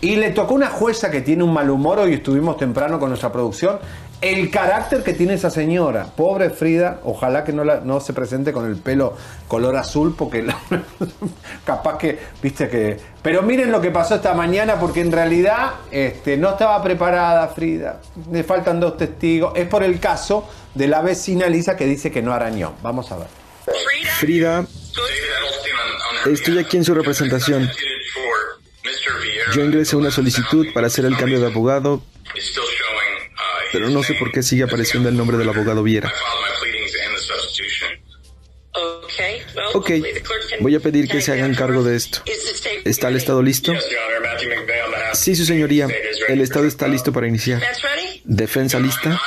y 0.00 0.16
le 0.16 0.30
tocó 0.30 0.54
una 0.54 0.68
jueza 0.68 1.10
que 1.10 1.20
tiene 1.20 1.42
un 1.42 1.52
mal 1.52 1.68
humor, 1.68 1.98
hoy 1.98 2.14
estuvimos 2.14 2.56
temprano 2.58 3.00
con 3.00 3.08
nuestra 3.08 3.32
producción, 3.32 3.78
el 4.20 4.50
carácter 4.50 5.02
que 5.02 5.12
tiene 5.12 5.34
esa 5.34 5.50
señora. 5.50 6.06
Pobre 6.16 6.50
Frida, 6.50 7.00
ojalá 7.04 7.44
que 7.44 7.52
no, 7.52 7.64
la- 7.64 7.80
no 7.80 8.00
se 8.00 8.12
presente 8.12 8.52
con 8.52 8.66
el 8.66 8.76
pelo 8.76 9.16
color 9.48 9.76
azul, 9.76 10.14
porque 10.16 10.42
la- 10.42 10.58
capaz 11.64 11.98
que, 11.98 12.18
viste 12.42 12.68
que... 12.68 12.98
Pero 13.22 13.42
miren 13.42 13.70
lo 13.70 13.80
que 13.80 13.90
pasó 13.90 14.14
esta 14.16 14.34
mañana, 14.34 14.78
porque 14.80 15.00
en 15.00 15.12
realidad 15.12 15.72
este, 15.90 16.36
no 16.36 16.50
estaba 16.50 16.82
preparada 16.82 17.48
Frida. 17.48 18.00
Le 18.32 18.42
faltan 18.44 18.80
dos 18.80 18.96
testigos. 18.96 19.52
Es 19.56 19.68
por 19.68 19.82
el 19.82 19.98
caso 20.00 20.48
de 20.74 20.88
la 20.88 21.02
vecina 21.02 21.46
Lisa 21.48 21.76
que 21.76 21.86
dice 21.86 22.10
que 22.10 22.22
no 22.22 22.32
arañó. 22.32 22.74
Vamos 22.82 23.10
a 23.12 23.16
ver. 23.18 23.26
Frida, 24.18 24.64
estoy 26.30 26.58
aquí 26.58 26.76
en 26.76 26.84
su 26.84 26.94
representación. 26.94 27.68
Yo 29.54 29.62
ingresé 29.64 29.96
una 29.96 30.10
solicitud 30.10 30.66
para 30.72 30.86
hacer 30.86 31.04
el 31.04 31.16
cambio 31.16 31.40
de 31.40 31.46
abogado, 31.46 32.02
pero 33.72 33.88
no 33.90 34.02
sé 34.02 34.14
por 34.14 34.32
qué 34.32 34.42
sigue 34.42 34.64
apareciendo 34.64 35.08
el 35.08 35.16
nombre 35.16 35.36
del 35.36 35.48
abogado 35.48 35.82
Viera. 35.82 36.12
Ok, 39.74 39.90
voy 40.60 40.74
a 40.74 40.80
pedir 40.80 41.08
que 41.08 41.20
se 41.20 41.32
hagan 41.32 41.54
cargo 41.54 41.82
de 41.82 41.96
esto. 41.96 42.22
¿Está 42.84 43.08
el 43.08 43.16
Estado 43.16 43.42
listo? 43.42 43.72
Sí, 45.14 45.34
su 45.34 45.44
señoría. 45.44 45.88
El 46.28 46.40
Estado 46.40 46.66
está 46.66 46.88
listo 46.88 47.12
para 47.12 47.26
iniciar. 47.26 47.62
¿Defensa 48.24 48.78
lista? 48.78 49.20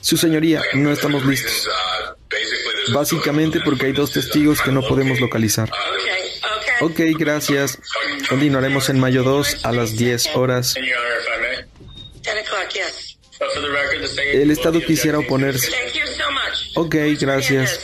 Su 0.00 0.16
señoría, 0.16 0.62
no 0.74 0.92
estamos 0.92 1.24
listos. 1.24 1.68
Básicamente 2.92 3.60
porque 3.64 3.86
hay 3.86 3.92
dos 3.92 4.12
testigos 4.12 4.60
que 4.60 4.70
no 4.70 4.82
podemos 4.82 5.20
localizar. 5.20 5.70
Ok, 6.80 7.00
gracias. 7.18 7.78
Continuaremos 8.28 8.88
en 8.88 8.98
mayo 8.98 9.22
2 9.22 9.64
a 9.64 9.72
las 9.72 9.96
10 9.96 10.36
horas. 10.36 10.74
El 14.32 14.50
Estado 14.50 14.80
quisiera 14.80 15.18
oponerse. 15.18 15.72
Ok, 16.76 16.96
gracias. 17.20 17.80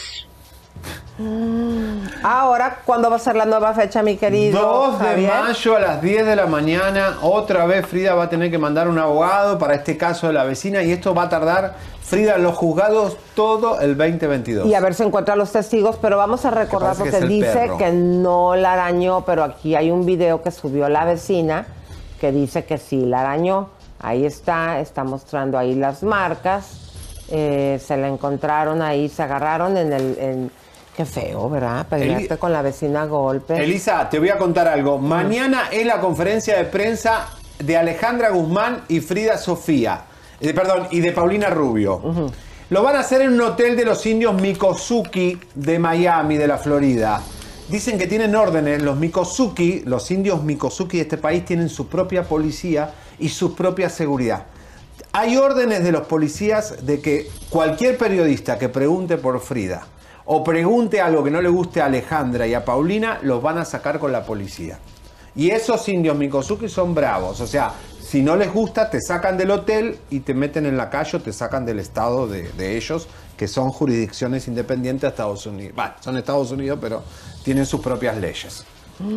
Ahora, 2.22 2.80
¿cuándo 2.86 3.10
va 3.10 3.16
a 3.16 3.18
ser 3.18 3.36
la 3.36 3.44
nueva 3.44 3.74
fecha, 3.74 4.02
mi 4.02 4.16
querido 4.16 4.60
2 4.60 4.98
de 4.98 5.04
Javier? 5.04 5.30
mayo 5.30 5.76
a 5.76 5.80
las 5.80 6.02
10 6.02 6.26
de 6.26 6.36
la 6.36 6.46
mañana, 6.46 7.18
otra 7.20 7.66
vez 7.66 7.86
Frida 7.86 8.14
va 8.14 8.24
a 8.24 8.28
tener 8.30 8.50
que 8.50 8.56
mandar 8.56 8.88
un 8.88 8.98
abogado 8.98 9.58
para 9.58 9.74
este 9.74 9.98
caso 9.98 10.28
de 10.28 10.32
la 10.32 10.44
vecina 10.44 10.82
y 10.82 10.92
esto 10.92 11.14
va 11.14 11.24
a 11.24 11.28
tardar, 11.28 11.76
Frida, 12.02 12.38
los 12.38 12.56
juzgados 12.56 13.18
todo 13.34 13.80
el 13.80 13.98
2022. 13.98 14.66
Y 14.66 14.74
a 14.74 14.80
ver 14.80 14.94
si 14.94 15.02
encuentra 15.02 15.36
los 15.36 15.52
testigos, 15.52 15.96
pero 16.00 16.16
vamos 16.16 16.46
a 16.46 16.50
recordar 16.50 16.96
que 16.96 17.02
porque 17.02 17.18
el 17.18 17.28
dice 17.28 17.52
perro. 17.52 17.76
que 17.76 17.90
no 17.92 18.56
la 18.56 18.72
arañó, 18.72 19.22
pero 19.26 19.44
aquí 19.44 19.74
hay 19.74 19.90
un 19.90 20.06
video 20.06 20.42
que 20.42 20.50
subió 20.50 20.88
la 20.88 21.04
vecina 21.04 21.66
que 22.18 22.32
dice 22.32 22.64
que 22.64 22.78
sí 22.78 23.04
la 23.04 23.20
arañó. 23.20 23.68
Ahí 24.00 24.24
está, 24.24 24.80
está 24.80 25.04
mostrando 25.04 25.58
ahí 25.58 25.74
las 25.74 26.02
marcas. 26.02 26.92
Eh, 27.30 27.80
se 27.84 27.96
la 27.96 28.08
encontraron 28.08 28.82
ahí, 28.82 29.08
se 29.08 29.22
agarraron 29.22 29.76
en 29.76 29.92
el... 29.92 30.18
en- 30.18 30.50
qué 30.96 31.04
feo, 31.06 31.48
¿verdad? 31.48 31.86
Pelearte 31.86 32.36
con 32.36 32.52
la 32.52 32.60
vecina 32.62 33.02
a 33.02 33.06
golpes. 33.06 33.58
Elisa, 33.58 34.08
te 34.10 34.18
voy 34.18 34.28
a 34.28 34.36
contar 34.36 34.68
algo. 34.68 34.98
Mañana 34.98 35.68
es 35.70 35.86
la 35.86 35.98
conferencia 36.00 36.56
de 36.58 36.64
prensa 36.64 37.28
de 37.58 37.76
Alejandra 37.78 38.30
Guzmán 38.30 38.82
y 38.88 39.00
Frida 39.00 39.38
Sofía. 39.38 40.02
Eh, 40.40 40.52
perdón, 40.52 40.88
y 40.90 41.00
de 41.00 41.12
Paulina 41.12 41.48
Rubio. 41.48 42.02
Lo 42.70 42.82
van 42.82 42.96
a 42.96 43.00
hacer 43.00 43.22
en 43.22 43.32
un 43.32 43.40
hotel 43.40 43.76
de 43.76 43.84
los 43.84 44.04
indios 44.04 44.34
Mikosuki 44.40 45.38
de 45.54 45.78
Miami, 45.78 46.36
de 46.36 46.46
la 46.48 46.58
Florida. 46.58 47.20
Dicen 47.70 47.98
que 47.98 48.08
tienen 48.08 48.34
órdenes, 48.34 48.82
los 48.82 48.96
Mikosuki, 48.96 49.82
los 49.84 50.10
indios 50.10 50.42
Mikosuki 50.42 50.96
de 50.96 51.02
este 51.04 51.18
país 51.18 51.44
tienen 51.44 51.68
su 51.68 51.86
propia 51.86 52.24
policía 52.24 52.92
y 53.20 53.28
su 53.28 53.54
propia 53.54 53.88
seguridad. 53.88 54.46
Hay 55.12 55.36
órdenes 55.36 55.84
de 55.84 55.92
los 55.92 56.08
policías 56.08 56.84
de 56.84 57.00
que 57.00 57.30
cualquier 57.48 57.96
periodista 57.96 58.58
que 58.58 58.68
pregunte 58.68 59.18
por 59.18 59.38
Frida 59.38 59.86
o 60.24 60.42
pregunte 60.42 61.00
algo 61.00 61.22
que 61.22 61.30
no 61.30 61.40
le 61.40 61.48
guste 61.48 61.80
a 61.80 61.86
Alejandra 61.86 62.44
y 62.44 62.54
a 62.54 62.64
Paulina, 62.64 63.20
los 63.22 63.40
van 63.40 63.58
a 63.58 63.64
sacar 63.64 64.00
con 64.00 64.10
la 64.10 64.24
policía. 64.24 64.80
Y 65.36 65.50
esos 65.50 65.88
indios 65.88 66.16
Mikosuki 66.16 66.68
son 66.68 66.92
bravos, 66.92 67.40
o 67.40 67.46
sea, 67.46 67.72
si 68.00 68.20
no 68.20 68.34
les 68.34 68.52
gusta, 68.52 68.90
te 68.90 69.00
sacan 69.00 69.38
del 69.38 69.52
hotel 69.52 69.96
y 70.10 70.20
te 70.20 70.34
meten 70.34 70.66
en 70.66 70.76
la 70.76 70.90
calle 70.90 71.18
o 71.18 71.20
te 71.20 71.32
sacan 71.32 71.64
del 71.64 71.78
estado 71.78 72.26
de, 72.26 72.50
de 72.54 72.76
ellos, 72.76 73.06
que 73.40 73.48
son 73.48 73.70
jurisdicciones 73.70 74.48
independientes 74.48 75.04
a 75.04 75.08
Estados 75.08 75.46
Unidos. 75.46 75.74
Bueno, 75.74 75.94
son 76.00 76.18
Estados 76.18 76.50
Unidos, 76.50 76.78
pero 76.78 77.02
tienen 77.42 77.64
sus 77.64 77.80
propias 77.80 78.18
leyes. 78.18 78.66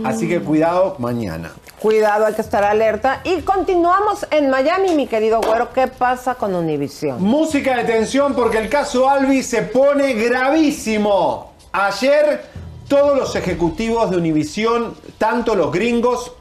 Así 0.06 0.30
que 0.30 0.40
cuidado 0.40 0.96
mañana. 0.98 1.52
Cuidado, 1.78 2.26
hay 2.26 2.34
que 2.34 2.40
estar 2.40 2.64
alerta. 2.64 3.20
Y 3.26 3.42
continuamos 3.42 4.26
en 4.32 4.50
Miami, 4.50 4.96
mi 4.96 5.08
querido 5.08 5.42
güero. 5.42 5.74
¿Qué 5.74 5.90
pasa 5.90 6.36
con 6.36 6.56
Univision? 6.56 7.22
Música 7.22 7.76
de 7.76 7.84
tensión 7.84 8.34
porque 8.34 8.60
el 8.60 8.70
caso 8.70 9.10
Albi 9.10 9.44
se 9.44 9.64
pone 9.64 10.14
gravísimo. 10.14 11.52
Ayer 11.74 12.46
todos 12.88 13.18
los 13.18 13.36
ejecutivos 13.36 14.10
de 14.10 14.16
Univisión, 14.16 14.96
tanto 15.18 15.54
los 15.54 15.70
gringos 15.70 16.32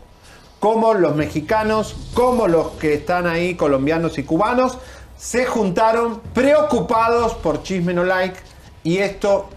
como 0.60 0.94
los 0.94 1.16
mexicanos, 1.16 1.96
como 2.14 2.46
los 2.46 2.68
que 2.78 2.94
están 2.94 3.26
ahí, 3.26 3.56
colombianos 3.56 4.18
y 4.18 4.22
cubanos, 4.22 4.78
se 5.16 5.46
juntaron 5.46 6.20
preocupados 6.34 7.34
por 7.34 7.62
Chisme 7.62 7.94
No 7.94 8.04
Like 8.04 8.38
y 8.82 8.98
esto 8.98 9.48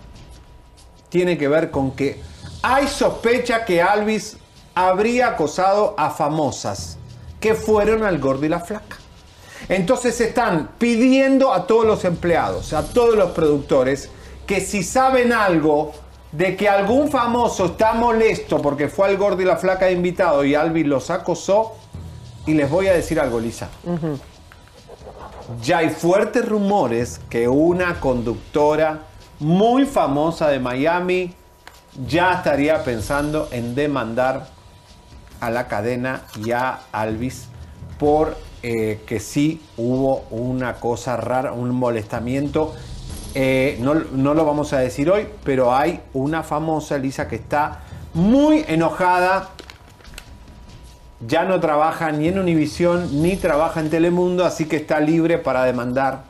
tiene 1.09 1.37
que 1.37 1.47
ver 1.47 1.71
con 1.71 1.91
que 1.91 2.21
hay 2.61 2.87
sospecha 2.87 3.65
que 3.65 3.81
Alvis 3.81 4.37
habría 4.73 5.27
acosado 5.27 5.95
a 5.97 6.09
famosas 6.09 6.97
que 7.39 7.55
fueron 7.55 8.03
al 8.03 8.19
gordo 8.19 8.45
y 8.45 8.49
la 8.49 8.59
flaca. 8.59 8.97
Entonces 9.69 10.19
están 10.21 10.71
pidiendo 10.77 11.53
a 11.53 11.65
todos 11.65 11.85
los 11.85 12.05
empleados, 12.05 12.73
a 12.73 12.83
todos 12.83 13.15
los 13.15 13.31
productores, 13.31 14.09
que 14.45 14.61
si 14.61 14.83
saben 14.83 15.33
algo 15.33 15.93
de 16.31 16.55
que 16.55 16.67
algún 16.67 17.09
famoso 17.09 17.67
está 17.67 17.93
molesto 17.93 18.61
porque 18.61 18.89
fue 18.89 19.07
al 19.07 19.17
gordo 19.17 19.41
y 19.41 19.45
la 19.45 19.57
flaca 19.57 19.85
de 19.85 19.93
invitado 19.93 20.43
y 20.43 20.53
Alvis 20.53 20.85
los 20.85 21.09
acosó, 21.09 21.73
y 22.45 22.53
les 22.53 22.69
voy 22.69 22.87
a 22.87 22.93
decir 22.93 23.19
algo, 23.19 23.39
Lisa. 23.39 23.69
Ya 25.61 25.79
hay 25.79 25.89
fuertes 25.89 26.47
rumores 26.47 27.21
que 27.29 27.47
una 27.47 27.99
conductora 27.99 29.03
muy 29.39 29.85
famosa 29.85 30.49
de 30.49 30.59
Miami 30.59 31.33
ya 32.07 32.33
estaría 32.33 32.83
pensando 32.83 33.47
en 33.51 33.75
demandar 33.75 34.47
a 35.39 35.49
la 35.49 35.67
cadena 35.67 36.23
y 36.43 36.51
a 36.51 36.79
Alvis 36.91 37.47
por 37.99 38.37
eh, 38.63 39.01
que 39.05 39.19
sí 39.19 39.61
hubo 39.77 40.25
una 40.31 40.75
cosa 40.75 41.17
rara, 41.17 41.53
un 41.53 41.69
molestamiento. 41.69 42.73
Eh, 43.35 43.77
no, 43.81 43.93
no 43.93 44.33
lo 44.33 44.45
vamos 44.45 44.73
a 44.73 44.79
decir 44.79 45.09
hoy, 45.11 45.27
pero 45.43 45.75
hay 45.75 46.01
una 46.13 46.41
famosa, 46.41 46.95
Elisa, 46.95 47.27
que 47.27 47.35
está 47.35 47.81
muy 48.13 48.65
enojada. 48.67 49.49
Ya 51.27 51.43
no 51.43 51.59
trabaja 51.59 52.11
ni 52.11 52.27
en 52.27 52.37
Univisión 52.37 53.21
ni 53.21 53.35
trabaja 53.35 53.79
en 53.79 53.89
Telemundo, 53.89 54.45
así 54.45 54.65
que 54.65 54.75
está 54.75 54.99
libre 54.99 55.37
para 55.37 55.63
demandar 55.63 56.23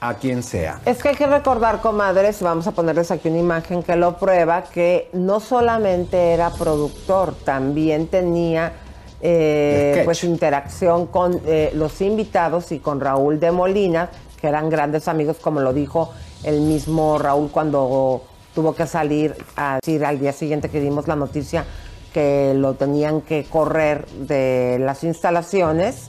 a 0.00 0.14
quien 0.14 0.42
sea. 0.42 0.80
Es 0.86 1.02
que 1.02 1.10
hay 1.10 1.16
que 1.16 1.26
recordar, 1.26 1.80
comadres, 1.80 2.40
vamos 2.40 2.66
a 2.66 2.72
ponerles 2.72 3.10
aquí 3.10 3.28
una 3.28 3.38
imagen 3.38 3.82
que 3.82 3.96
lo 3.96 4.16
prueba, 4.16 4.62
que 4.62 5.10
no 5.12 5.40
solamente 5.40 6.32
era 6.32 6.50
productor, 6.50 7.34
también 7.34 8.06
tenía 8.06 8.72
eh, 9.20 10.02
pues 10.04 10.22
interacción 10.22 11.08
con 11.08 11.40
eh, 11.44 11.72
los 11.74 12.00
invitados 12.00 12.70
y 12.70 12.78
con 12.78 13.00
Raúl 13.00 13.40
de 13.40 13.50
Molina, 13.50 14.08
que 14.40 14.46
eran 14.46 14.70
grandes 14.70 15.08
amigos, 15.08 15.38
como 15.40 15.60
lo 15.60 15.72
dijo 15.72 16.12
el 16.44 16.60
mismo 16.60 17.18
Raúl 17.18 17.50
cuando 17.50 18.22
tuvo 18.54 18.74
que 18.74 18.86
salir 18.86 19.34
a 19.56 19.78
decir 19.82 20.04
al 20.04 20.20
día 20.20 20.32
siguiente 20.32 20.70
que 20.70 20.80
dimos 20.80 21.08
la 21.08 21.16
noticia 21.16 21.64
que 22.12 22.54
lo 22.54 22.74
tenían 22.74 23.20
que 23.20 23.44
correr 23.44 24.06
de 24.08 24.78
las 24.80 25.04
instalaciones. 25.04 26.08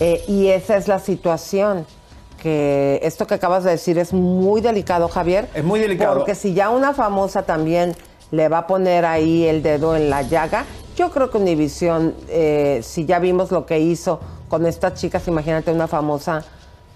Eh, 0.00 0.22
y 0.28 0.48
esa 0.48 0.76
es 0.76 0.88
la 0.88 0.98
situación 0.98 1.86
que 2.40 3.00
esto 3.02 3.26
que 3.26 3.34
acabas 3.34 3.64
de 3.64 3.70
decir 3.70 3.98
es 3.98 4.12
muy 4.12 4.60
delicado, 4.60 5.08
Javier. 5.08 5.48
Es 5.54 5.64
muy 5.64 5.80
delicado. 5.80 6.16
Porque 6.16 6.34
si 6.34 6.54
ya 6.54 6.70
una 6.70 6.94
famosa 6.94 7.42
también 7.42 7.94
le 8.30 8.48
va 8.48 8.58
a 8.58 8.66
poner 8.66 9.04
ahí 9.04 9.44
el 9.44 9.62
dedo 9.62 9.96
en 9.96 10.10
la 10.10 10.22
llaga, 10.22 10.64
yo 10.96 11.10
creo 11.10 11.30
que 11.30 11.38
Univision, 11.38 12.14
eh, 12.28 12.80
si 12.82 13.06
ya 13.06 13.18
vimos 13.18 13.50
lo 13.50 13.66
que 13.66 13.78
hizo 13.80 14.20
con 14.48 14.66
estas 14.66 14.94
chicas, 14.94 15.26
imagínate 15.28 15.70
una 15.72 15.86
famosa 15.86 16.44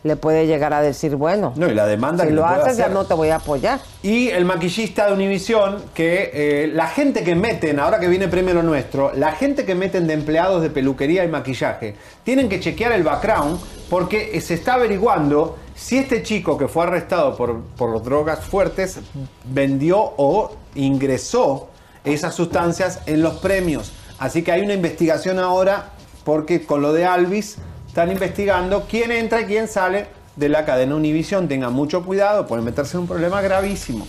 le 0.05 0.17
puede 0.17 0.47
llegar 0.47 0.75
a 0.75 0.83
decir, 0.83 1.15
bueno, 1.15 1.53
no, 1.57 1.71
y 1.71 1.75
la 1.75 1.87
demanda 1.87 2.25
si 2.25 2.31
que 2.31 2.35
lo 2.35 2.45
haces 2.45 2.77
ya 2.77 2.89
no 2.89 3.05
te 3.05 3.15
voy 3.15 3.29
a 3.29 3.37
apoyar. 3.37 3.81
Y 4.03 4.29
el 4.29 4.45
maquillista 4.45 5.07
de 5.07 5.13
Univision, 5.13 5.83
que 5.95 6.31
eh, 6.33 6.67
la 6.73 6.89
gente 6.89 7.23
que 7.23 7.37
meten, 7.37 7.79
ahora 7.79 8.01
que 8.01 8.09
viene 8.09 8.27
Premio 8.27 8.55
Lo 8.55 8.63
Nuestro, 8.63 9.13
la 9.15 9.33
gente 9.33 9.65
que 9.65 9.75
meten 9.75 10.07
de 10.07 10.15
empleados 10.15 10.63
de 10.63 10.71
peluquería 10.71 11.25
y 11.25 11.29
maquillaje, 11.29 11.95
tienen 12.25 12.49
que 12.49 12.59
chequear 12.59 12.93
el 12.93 13.05
background 13.05 13.61
porque 13.89 14.41
se 14.41 14.55
está 14.55 14.75
averiguando 14.75 15.57
si 15.75 15.99
este 15.99 16.23
chico 16.23 16.59
que 16.59 16.67
fue 16.67 16.85
arrestado 16.85 17.37
por, 17.37 17.63
por 17.77 18.03
drogas 18.03 18.41
fuertes 18.41 18.99
vendió 19.45 20.15
o 20.17 20.57
ingresó 20.75 21.69
esas 22.05 22.35
sustancias 22.35 23.01
en 23.07 23.23
los 23.23 23.35
premios. 23.35 23.93
Así 24.19 24.43
que 24.43 24.53
hay 24.53 24.63
una 24.63 24.75
investigación 24.75 25.39
ahora 25.39 25.91
porque 26.25 26.65
con 26.65 26.83
lo 26.83 26.93
de 26.93 27.05
Alvis 27.05 27.59
están 27.93 28.11
investigando 28.11 28.87
quién 28.89 29.13
entra 29.13 29.43
y 29.43 29.45
quién 29.45 29.69
sale 29.69 30.07
de 30.35 30.49
la 30.49 30.65
cadena 30.65 30.97
Univision. 30.97 31.47
Tengan 31.47 31.75
mucho 31.75 32.03
cuidado, 32.07 32.47
pueden 32.47 32.65
meterse 32.65 32.97
en 32.97 33.03
un 33.03 33.07
problema 33.07 33.43
gravísimo. 33.43 34.09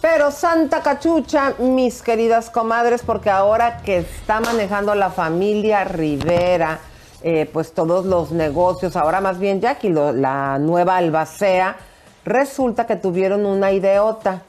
Pero 0.00 0.30
Santa 0.30 0.82
Cachucha, 0.82 1.54
mis 1.58 2.02
queridas 2.02 2.50
comadres, 2.50 3.02
porque 3.02 3.30
ahora 3.30 3.78
que 3.82 3.98
está 3.98 4.40
manejando 4.40 4.94
la 4.94 5.10
familia 5.10 5.84
Rivera, 5.84 6.78
eh, 7.22 7.48
pues 7.52 7.72
todos 7.72 8.04
los 8.04 8.30
negocios, 8.30 8.94
ahora 8.94 9.20
más 9.20 9.38
bien 9.38 9.60
Jackie, 9.60 9.88
lo- 9.88 10.12
la 10.12 10.58
nueva 10.58 10.96
albacea, 10.98 11.76
resulta 12.24 12.86
que 12.86 12.96
tuvieron 12.96 13.46
una 13.46 13.72
ideota. 13.72 14.42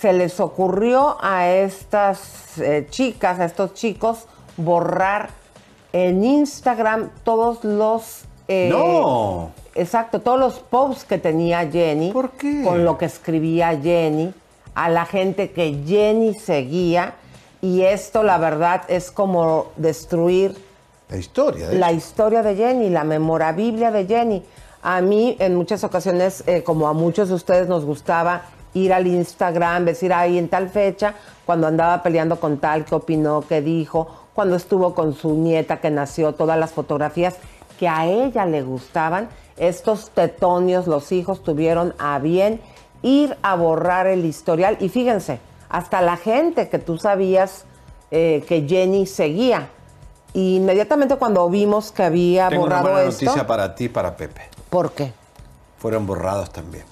Se 0.00 0.12
les 0.12 0.40
ocurrió 0.40 1.16
a 1.20 1.48
estas 1.48 2.58
eh, 2.58 2.86
chicas, 2.90 3.38
a 3.40 3.44
estos 3.44 3.74
chicos, 3.74 4.26
borrar 4.56 5.30
en 5.92 6.24
Instagram 6.24 7.10
todos 7.24 7.62
los... 7.64 8.22
eh, 8.48 8.68
¡No! 8.70 9.50
Exacto, 9.74 10.20
todos 10.20 10.40
los 10.40 10.54
posts 10.60 11.04
que 11.04 11.18
tenía 11.18 11.68
Jenny. 11.70 12.10
¿Por 12.12 12.30
qué? 12.30 12.62
Con 12.64 12.84
lo 12.84 12.96
que 12.98 13.04
escribía 13.04 13.78
Jenny, 13.80 14.32
a 14.78 14.88
la 14.88 15.06
gente 15.06 15.50
que 15.50 15.82
Jenny 15.84 16.34
seguía. 16.34 17.14
Y 17.60 17.82
esto, 17.82 18.22
la 18.22 18.38
verdad, 18.38 18.82
es 18.86 19.10
como 19.10 19.72
destruir 19.76 20.54
La 21.08 21.16
historia. 21.16 21.68
de 21.68 21.78
la 21.78 21.90
historia 21.90 22.44
de 22.44 22.54
Jenny, 22.54 22.88
la 22.88 23.02
memorabilia 23.02 23.90
de 23.90 24.06
Jenny. 24.06 24.44
A 24.80 25.00
mí, 25.00 25.36
en 25.40 25.56
muchas 25.56 25.82
ocasiones, 25.82 26.44
eh, 26.46 26.62
como 26.62 26.86
a 26.86 26.92
muchos 26.92 27.28
de 27.28 27.34
ustedes, 27.34 27.66
nos 27.66 27.84
gustaba 27.84 28.42
ir 28.72 28.92
al 28.92 29.08
Instagram, 29.08 29.84
decir 29.84 30.12
ahí 30.12 30.38
en 30.38 30.48
tal 30.48 30.68
fecha, 30.68 31.14
cuando 31.44 31.66
andaba 31.66 32.00
peleando 32.04 32.38
con 32.38 32.58
tal, 32.58 32.84
qué 32.84 32.94
opinó, 32.94 33.42
qué 33.48 33.60
dijo, 33.60 34.06
cuando 34.32 34.54
estuvo 34.54 34.94
con 34.94 35.12
su 35.12 35.34
nieta 35.34 35.80
que 35.80 35.90
nació, 35.90 36.34
todas 36.34 36.56
las 36.56 36.70
fotografías 36.70 37.34
que 37.80 37.88
a 37.88 38.06
ella 38.06 38.46
le 38.46 38.62
gustaban. 38.62 39.28
Estos 39.56 40.10
tetonios, 40.10 40.86
los 40.86 41.10
hijos, 41.10 41.42
tuvieron 41.42 41.94
a 41.98 42.20
bien 42.20 42.60
ir 43.02 43.36
a 43.42 43.54
borrar 43.56 44.06
el 44.06 44.24
historial. 44.24 44.76
Y 44.80 44.88
fíjense, 44.88 45.40
hasta 45.68 46.00
la 46.00 46.16
gente 46.16 46.68
que 46.68 46.78
tú 46.78 46.98
sabías 46.98 47.64
eh, 48.10 48.44
que 48.48 48.66
Jenny 48.68 49.06
seguía. 49.06 49.68
Y 50.34 50.56
inmediatamente 50.56 51.16
cuando 51.16 51.48
vimos 51.48 51.90
que 51.92 52.02
había 52.02 52.48
Tengo 52.48 52.64
una 52.64 52.76
borrado 52.76 52.94
buena 52.96 53.08
esto, 53.10 53.24
noticia 53.26 53.46
para 53.46 53.74
ti 53.74 53.84
y 53.84 53.88
para 53.88 54.16
Pepe. 54.16 54.42
¿por 54.70 54.92
qué? 54.92 55.12
Fueron 55.78 56.06
borrados 56.06 56.50
también. 56.52 56.84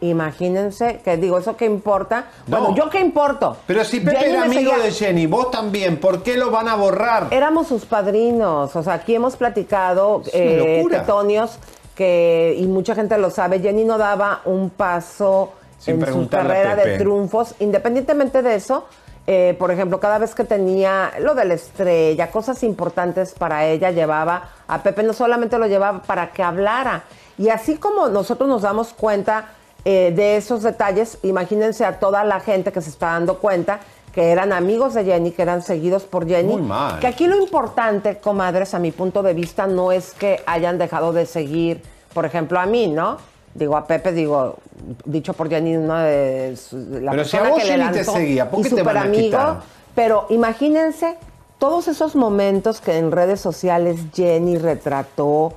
Imagínense 0.00 1.00
que 1.02 1.16
digo, 1.16 1.38
¿eso 1.38 1.56
qué 1.56 1.64
importa? 1.64 2.26
Bueno, 2.46 2.74
¿yo 2.74 2.90
qué 2.90 3.00
importo? 3.00 3.56
Pero 3.66 3.84
si 3.84 4.00
Pepe 4.00 4.18
Jenny 4.18 4.32
era 4.32 4.42
amigo 4.44 4.70
seguía- 4.72 4.84
de 4.84 4.90
Jenny, 4.92 5.26
vos 5.26 5.50
también, 5.50 5.98
¿por 5.98 6.22
qué 6.22 6.36
lo 6.36 6.50
van 6.50 6.68
a 6.68 6.74
borrar? 6.74 7.28
Éramos 7.30 7.68
sus 7.68 7.86
padrinos, 7.86 8.74
o 8.76 8.82
sea, 8.82 8.94
aquí 8.94 9.14
hemos 9.14 9.36
platicado, 9.36 10.22
eh, 10.32 10.84
tetonios, 10.90 11.58
que, 11.94 12.56
y 12.58 12.66
mucha 12.66 12.94
gente 12.94 13.16
lo 13.18 13.30
sabe, 13.30 13.60
Jenny 13.60 13.84
no 13.84 13.98
daba 13.98 14.42
un 14.44 14.70
paso 14.70 15.52
Sin 15.78 16.02
en 16.02 16.12
su 16.12 16.28
carrera 16.28 16.76
de 16.76 16.98
triunfos, 16.98 17.54
independientemente 17.60 18.42
de 18.42 18.54
eso, 18.56 18.86
eh, 19.26 19.56
por 19.58 19.70
ejemplo, 19.70 20.00
cada 20.00 20.18
vez 20.18 20.34
que 20.34 20.44
tenía 20.44 21.12
lo 21.20 21.34
de 21.34 21.46
la 21.46 21.54
estrella, 21.54 22.30
cosas 22.30 22.62
importantes 22.62 23.32
para 23.32 23.66
ella, 23.66 23.90
llevaba 23.90 24.50
a 24.68 24.82
Pepe, 24.82 25.02
no 25.02 25.12
solamente 25.12 25.58
lo 25.58 25.66
llevaba 25.66 26.02
para 26.02 26.30
que 26.32 26.42
hablara, 26.42 27.04
y 27.38 27.48
así 27.48 27.76
como 27.76 28.08
nosotros 28.08 28.48
nos 28.48 28.62
damos 28.62 28.92
cuenta 28.92 29.46
eh, 29.84 30.12
de 30.14 30.36
esos 30.36 30.62
detalles, 30.62 31.18
imagínense 31.22 31.84
a 31.84 31.98
toda 31.98 32.24
la 32.24 32.40
gente 32.40 32.72
que 32.72 32.80
se 32.80 32.90
está 32.90 33.08
dando 33.08 33.38
cuenta 33.38 33.80
que 34.14 34.30
eran 34.30 34.52
amigos 34.52 34.94
de 34.94 35.04
Jenny, 35.04 35.32
que 35.32 35.42
eran 35.42 35.62
seguidos 35.62 36.04
por 36.04 36.26
Jenny. 36.26 36.52
Muy 36.52 36.62
mal. 36.62 37.00
Que 37.00 37.08
aquí 37.08 37.26
lo 37.26 37.36
importante, 37.36 38.18
comadres, 38.18 38.72
a 38.74 38.78
mi 38.78 38.92
punto 38.92 39.22
de 39.22 39.34
vista, 39.34 39.66
no 39.66 39.90
es 39.90 40.12
que 40.12 40.40
hayan 40.46 40.78
dejado 40.78 41.12
de 41.12 41.26
seguir, 41.26 41.82
por 42.12 42.24
ejemplo, 42.24 42.60
a 42.60 42.66
mí, 42.66 42.86
¿no? 42.86 43.16
Digo, 43.54 43.76
a 43.76 43.86
Pepe, 43.86 44.12
digo, 44.12 44.56
dicho 45.04 45.32
por 45.32 45.48
Jenny, 45.48 45.76
una 45.76 46.04
de 46.04 46.56
la 47.00 47.10
Pero 47.10 47.24
si 47.24 47.36
a 47.36 47.40
persona 47.40 47.50
vos 47.50 47.62
que 47.62 47.68
Jenny 47.68 47.92
te 47.92 48.04
seguía, 48.04 48.50
¿por 48.50 48.62
qué 48.62 48.70
te 48.70 48.82
van 48.82 48.96
a 48.96 49.00
superamigo, 49.00 49.24
quitar? 49.24 49.60
Pero 49.94 50.26
imagínense 50.30 51.16
todos 51.58 51.88
esos 51.88 52.14
momentos 52.14 52.80
que 52.80 52.98
en 52.98 53.10
redes 53.10 53.40
sociales 53.40 54.00
Jenny 54.12 54.58
retrató, 54.58 55.54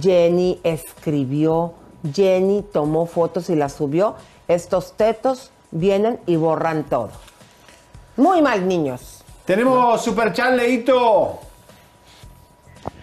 Jenny 0.00 0.58
escribió, 0.64 1.74
Jenny 2.14 2.62
tomó 2.62 3.06
fotos 3.06 3.50
y 3.50 3.56
las 3.56 3.72
subió. 3.72 4.14
Estos 4.48 4.92
tetos 4.92 5.50
vienen 5.70 6.18
y 6.26 6.36
borran 6.36 6.84
todo. 6.84 7.10
Muy 8.20 8.42
mal, 8.42 8.68
niños. 8.68 9.24
Tenemos 9.46 10.04
Super 10.04 10.34
Chat, 10.34 10.54
Leito. 10.54 11.40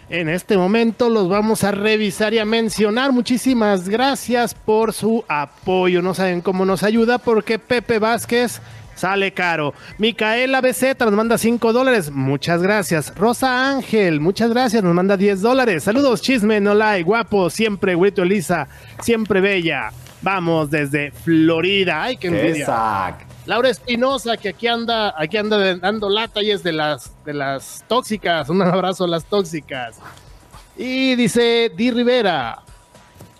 En 0.09 0.29
este 0.29 0.55
momento 0.55 1.09
los 1.09 1.27
vamos 1.27 1.63
a 1.63 1.71
revisar 1.71 2.35
y 2.35 2.37
a 2.37 2.45
mencionar. 2.45 3.11
Muchísimas 3.11 3.89
gracias 3.89 4.53
por 4.53 4.93
su 4.93 5.25
apoyo. 5.27 6.03
No 6.03 6.13
saben 6.13 6.41
cómo 6.41 6.65
nos 6.65 6.83
ayuda 6.83 7.17
porque 7.17 7.57
Pepe 7.57 7.97
Vázquez 7.97 8.61
sale 8.93 9.33
caro. 9.33 9.73
Micaela 9.97 10.61
BZ 10.61 10.99
nos 10.99 11.13
manda 11.13 11.39
5 11.39 11.73
dólares. 11.73 12.11
Muchas 12.11 12.61
gracias. 12.61 13.11
Rosa 13.15 13.71
Ángel, 13.71 14.19
muchas 14.19 14.51
gracias. 14.51 14.83
Nos 14.83 14.93
manda 14.93 15.17
10 15.17 15.41
dólares. 15.41 15.83
Saludos, 15.83 16.21
chisme, 16.21 16.59
no 16.59 16.75
like, 16.75 17.03
guapo, 17.03 17.49
siempre, 17.49 17.95
güerito 17.95 18.21
Elisa, 18.21 18.67
siempre 19.01 19.41
bella. 19.41 19.91
Vamos 20.21 20.69
desde 20.69 21.09
Florida. 21.09 22.03
Ay, 22.03 22.17
qué 22.17 22.27
envidia. 22.27 22.59
Exacto. 22.59 23.26
Laura 23.47 23.69
Espinosa, 23.69 24.35
que 24.35 24.49
aquí 24.49 24.67
anda, 24.67 25.15
aquí 25.17 25.37
anda 25.37 25.75
dando 25.77 26.09
lata 26.09 26.43
y 26.43 26.51
es 26.51 26.63
de 26.63 26.73
las, 26.73 27.13
de 27.25 27.33
las 27.33 27.83
tóxicas. 27.87 28.49
Un 28.51 28.61
abrazo 28.61 29.05
a 29.05 29.07
las 29.07 29.23
tóxicas. 29.23 29.95
Y 30.75 31.15
dice 31.15 31.71
Di 31.75 31.89
Rivera. 31.91 32.59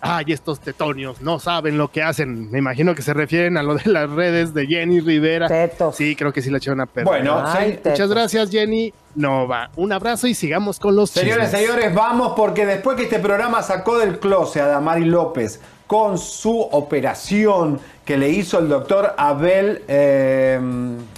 Ay, 0.00 0.26
estos 0.28 0.60
tetonios 0.60 1.20
no 1.20 1.38
saben 1.40 1.76
lo 1.76 1.88
que 1.88 2.02
hacen. 2.02 2.50
Me 2.50 2.58
imagino 2.58 2.94
que 2.94 3.02
se 3.02 3.12
refieren 3.12 3.56
a 3.58 3.62
lo 3.62 3.74
de 3.74 3.90
las 3.90 4.08
redes 4.08 4.54
de 4.54 4.66
Jenny 4.66 5.00
Rivera. 5.00 5.48
Sí, 5.92 6.14
creo 6.16 6.32
que 6.32 6.40
sí 6.40 6.50
la 6.50 6.58
echaron 6.58 6.80
a 6.80 6.86
perder. 6.86 7.04
Bueno, 7.04 7.42
Ay, 7.44 7.80
Sí, 7.82 7.88
muchas 7.90 8.08
gracias, 8.08 8.50
Jenny. 8.50 8.94
Nova. 9.14 9.70
Un 9.76 9.92
abrazo 9.92 10.26
y 10.28 10.34
sigamos 10.34 10.78
con 10.78 10.94
los 10.96 11.10
Señores, 11.10 11.50
chismes. 11.50 11.60
señores, 11.66 11.94
vamos 11.94 12.34
porque 12.36 12.64
después 12.64 12.96
que 12.96 13.02
este 13.04 13.18
programa 13.18 13.62
sacó 13.62 13.98
del 13.98 14.20
closet 14.20 14.62
a 14.62 14.66
Damari 14.68 15.04
López 15.04 15.60
con 15.88 16.16
su 16.16 16.60
operación 16.60 17.80
que 18.08 18.16
le 18.16 18.30
hizo 18.30 18.58
el 18.58 18.70
doctor 18.70 19.12
Abel... 19.18 19.82
eh, 19.86 20.58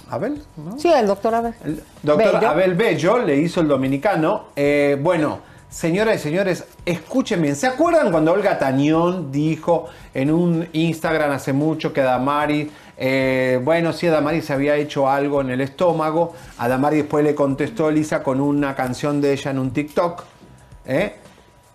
¿Abel? 0.09 0.43
¿No? 0.57 0.77
Sí, 0.77 0.91
el 0.91 1.07
doctor 1.07 1.33
Abel. 1.33 1.53
Doctor 2.03 2.33
Bello. 2.33 2.49
Abel 2.49 2.75
Bello 2.75 3.17
le 3.19 3.37
hizo 3.37 3.61
el 3.61 3.69
dominicano. 3.69 4.47
Eh, 4.57 4.97
bueno, 5.01 5.39
señoras 5.69 6.17
y 6.17 6.19
señores, 6.19 6.65
escúchenme. 6.85 7.55
¿Se 7.55 7.65
acuerdan 7.65 8.11
cuando 8.11 8.33
Olga 8.33 8.59
Tañón 8.59 9.31
dijo 9.31 9.85
en 10.13 10.31
un 10.31 10.67
Instagram 10.73 11.31
hace 11.31 11.53
mucho 11.53 11.93
que 11.93 12.01
Damari, 12.01 12.69
eh, 12.97 13.61
bueno, 13.63 13.93
sí, 13.93 14.07
Damari 14.07 14.41
se 14.41 14.51
había 14.51 14.75
hecho 14.75 15.09
algo 15.09 15.39
en 15.39 15.51
el 15.51 15.61
estómago? 15.61 16.33
A 16.57 16.67
Damari 16.67 16.97
después 16.97 17.23
le 17.23 17.33
contestó 17.33 17.87
Elisa 17.87 18.21
con 18.21 18.41
una 18.41 18.75
canción 18.75 19.21
de 19.21 19.31
ella 19.31 19.51
en 19.51 19.59
un 19.59 19.71
TikTok. 19.71 20.25
¿eh? 20.85 21.15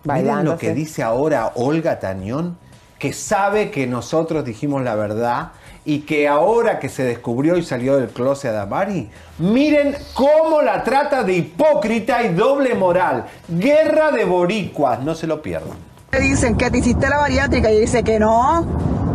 Miren 0.03 0.45
lo 0.45 0.59
que 0.59 0.75
dice 0.75 1.01
ahora 1.01 1.53
Olga 1.55 1.99
Tañón, 1.99 2.55
que 2.99 3.13
sabe 3.13 3.69
que 3.69 3.87
nosotros 3.87 4.43
dijimos 4.43 4.83
la 4.83 4.95
verdad 4.95 5.51
y 5.85 5.99
que 5.99 6.27
ahora 6.27 6.79
que 6.79 6.89
se 6.89 7.03
descubrió 7.03 7.55
y 7.57 7.63
salió 7.63 7.95
del 7.97 8.09
closet 8.09 8.51
a 8.51 8.53
Damari, 8.53 9.09
miren 9.39 9.95
cómo 10.13 10.61
la 10.61 10.83
trata 10.83 11.23
de 11.23 11.33
hipócrita 11.33 12.23
y 12.23 12.33
doble 12.33 12.75
moral. 12.75 13.25
Guerra 13.47 14.11
de 14.11 14.25
boricuas, 14.25 15.01
no 15.01 15.15
se 15.15 15.27
lo 15.27 15.41
pierdan. 15.41 15.77
Te 16.09 16.19
dicen 16.19 16.57
que 16.57 16.69
te 16.71 16.79
hiciste 16.79 17.07
la 17.07 17.19
bariátrica 17.19 17.71
y 17.71 17.79
dice 17.79 18.03
que 18.03 18.19
no, 18.19 18.65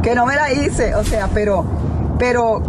que 0.03 0.14
no 0.14 0.24
me 0.24 0.35
la 0.35 0.53
hice. 0.53 0.95
O 0.95 1.05
sea, 1.05 1.28
pero, 1.35 1.64
pero, 2.18 2.62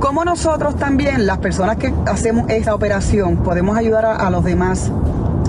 como 0.00 0.24
nosotros 0.24 0.76
también, 0.76 1.26
las 1.26 1.38
personas 1.38 1.76
que 1.76 1.94
hacemos 2.06 2.50
esta 2.50 2.74
operación, 2.74 3.38
podemos 3.38 3.78
ayudar 3.78 4.04
a, 4.04 4.16
a 4.16 4.30
los 4.30 4.44
demás 4.44 4.90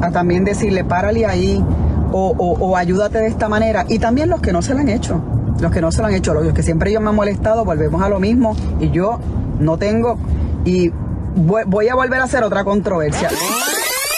a 0.01 0.11
también 0.11 0.45
decirle, 0.45 0.83
párale 0.83 1.25
ahí 1.25 1.63
o, 2.11 2.33
o- 2.37 2.65
o 2.69 2.77
ayúdate 2.77 3.19
de 3.19 3.27
esta 3.27 3.49
manera. 3.49 3.85
Y 3.87 3.99
también 3.99 4.29
los 4.29 4.41
que 4.41 4.51
no 4.53 4.61
se 4.61 4.73
lo 4.73 4.79
han 4.79 4.89
hecho, 4.89 5.21
los 5.59 5.71
que 5.71 5.81
no 5.81 5.91
se 5.91 6.01
lo 6.01 6.07
han 6.07 6.13
hecho, 6.13 6.33
los 6.33 6.53
que 6.53 6.63
siempre 6.63 6.91
yo 6.91 7.01
me 7.01 7.09
han 7.09 7.15
molestado, 7.15 7.65
volvemos 7.65 8.01
a 8.01 8.09
lo 8.09 8.19
mismo 8.19 8.55
y 8.79 8.89
yo 8.91 9.19
no 9.59 9.77
tengo 9.77 10.17
y 10.65 10.91
voy, 11.35 11.63
voy 11.65 11.87
a 11.89 11.95
volver 11.95 12.19
a 12.21 12.25
hacer 12.25 12.43
otra 12.43 12.63
controversia. 12.63 13.29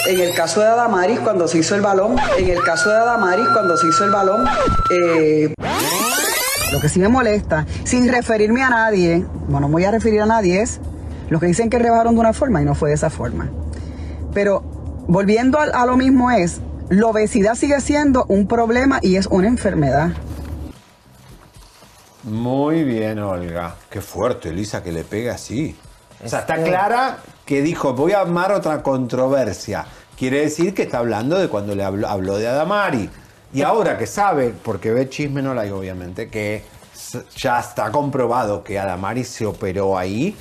En 0.08 0.20
el 0.20 0.34
caso 0.34 0.62
de 0.62 0.68
Adamaris, 0.68 1.20
cuando 1.20 1.48
se 1.48 1.60
hizo 1.60 1.76
el 1.76 1.82
balón, 1.82 2.16
en 2.38 2.50
el 2.50 2.62
caso 2.64 2.90
de 2.90 2.96
Adamaris, 2.98 3.48
cuando 3.54 3.78
se 3.78 3.88
hizo 3.88 4.06
el 4.06 4.12
balón, 4.12 4.46
eh, 4.92 5.54
lo 6.72 6.80
que 6.80 6.88
sí 6.90 7.00
me 7.00 7.10
molesta, 7.10 7.66
sin 7.84 8.08
referirme 8.08 8.64
a 8.64 8.70
nadie, 8.70 9.26
bueno, 9.48 9.68
no 9.68 9.72
voy 9.74 9.86
a 9.86 9.92
referir 9.92 10.22
a 10.22 10.26
nadie, 10.26 10.62
es 10.62 10.80
los 11.30 11.40
que 11.42 11.48
dicen 11.48 11.70
que 11.70 11.80
rebajaron 11.80 12.14
de 12.16 12.22
una 12.22 12.34
forma 12.34 12.62
y 12.62 12.66
no 12.66 12.76
fue 12.76 12.90
de 12.90 12.96
esa 12.96 13.10
forma. 13.10 13.50
Pero 14.34 14.64
volviendo 15.08 15.60
a, 15.60 15.64
a 15.66 15.86
lo 15.86 15.98
mismo 15.98 16.32
es, 16.32 16.62
la 16.90 17.08
obesidad 17.08 17.56
sigue 17.56 17.80
siendo 17.82 18.26
un 18.26 18.48
problema 18.48 19.00
y 19.02 19.16
es 19.16 19.28
una 19.28 19.48
enfermedad. 19.48 20.12
Muy 22.24 22.84
bien, 22.84 23.20
Olga. 23.20 23.76
Qué 23.90 24.02
fuerte, 24.02 24.50
Elisa, 24.50 24.84
que 24.84 24.92
le 24.92 25.04
pega 25.04 25.34
así. 25.36 25.76
O 26.24 26.28
sea, 26.28 26.40
está 26.40 26.56
Este- 26.56 26.70
clara 26.70 27.18
que 27.46 27.62
dijo, 27.62 27.94
voy 27.94 28.12
a 28.12 28.22
armar 28.22 28.52
otra 28.52 28.84
controversia. 28.84 29.86
Quiere 30.18 30.42
decir 30.42 30.74
que 30.74 30.84
está 30.84 30.98
hablando 31.00 31.40
de 31.40 31.48
cuando 31.48 31.76
le 31.76 31.84
habló, 31.84 32.08
habló 32.10 32.38
de 32.38 32.48
Adamari. 32.48 33.10
Y 33.54 33.62
ahora 33.62 33.98
que 33.98 34.06
sabe, 34.06 34.54
porque 34.64 34.92
ve 34.92 35.10
chisme 35.10 35.42
no 35.42 35.54
la 35.54 35.62
hay 35.62 35.72
obviamente, 35.72 36.30
que 36.30 36.64
ya 37.38 37.60
está 37.60 37.90
comprobado 37.92 38.64
que 38.64 38.78
Adamari 38.78 39.24
se 39.24 39.46
operó 39.46 39.98
ahí. 39.98 40.36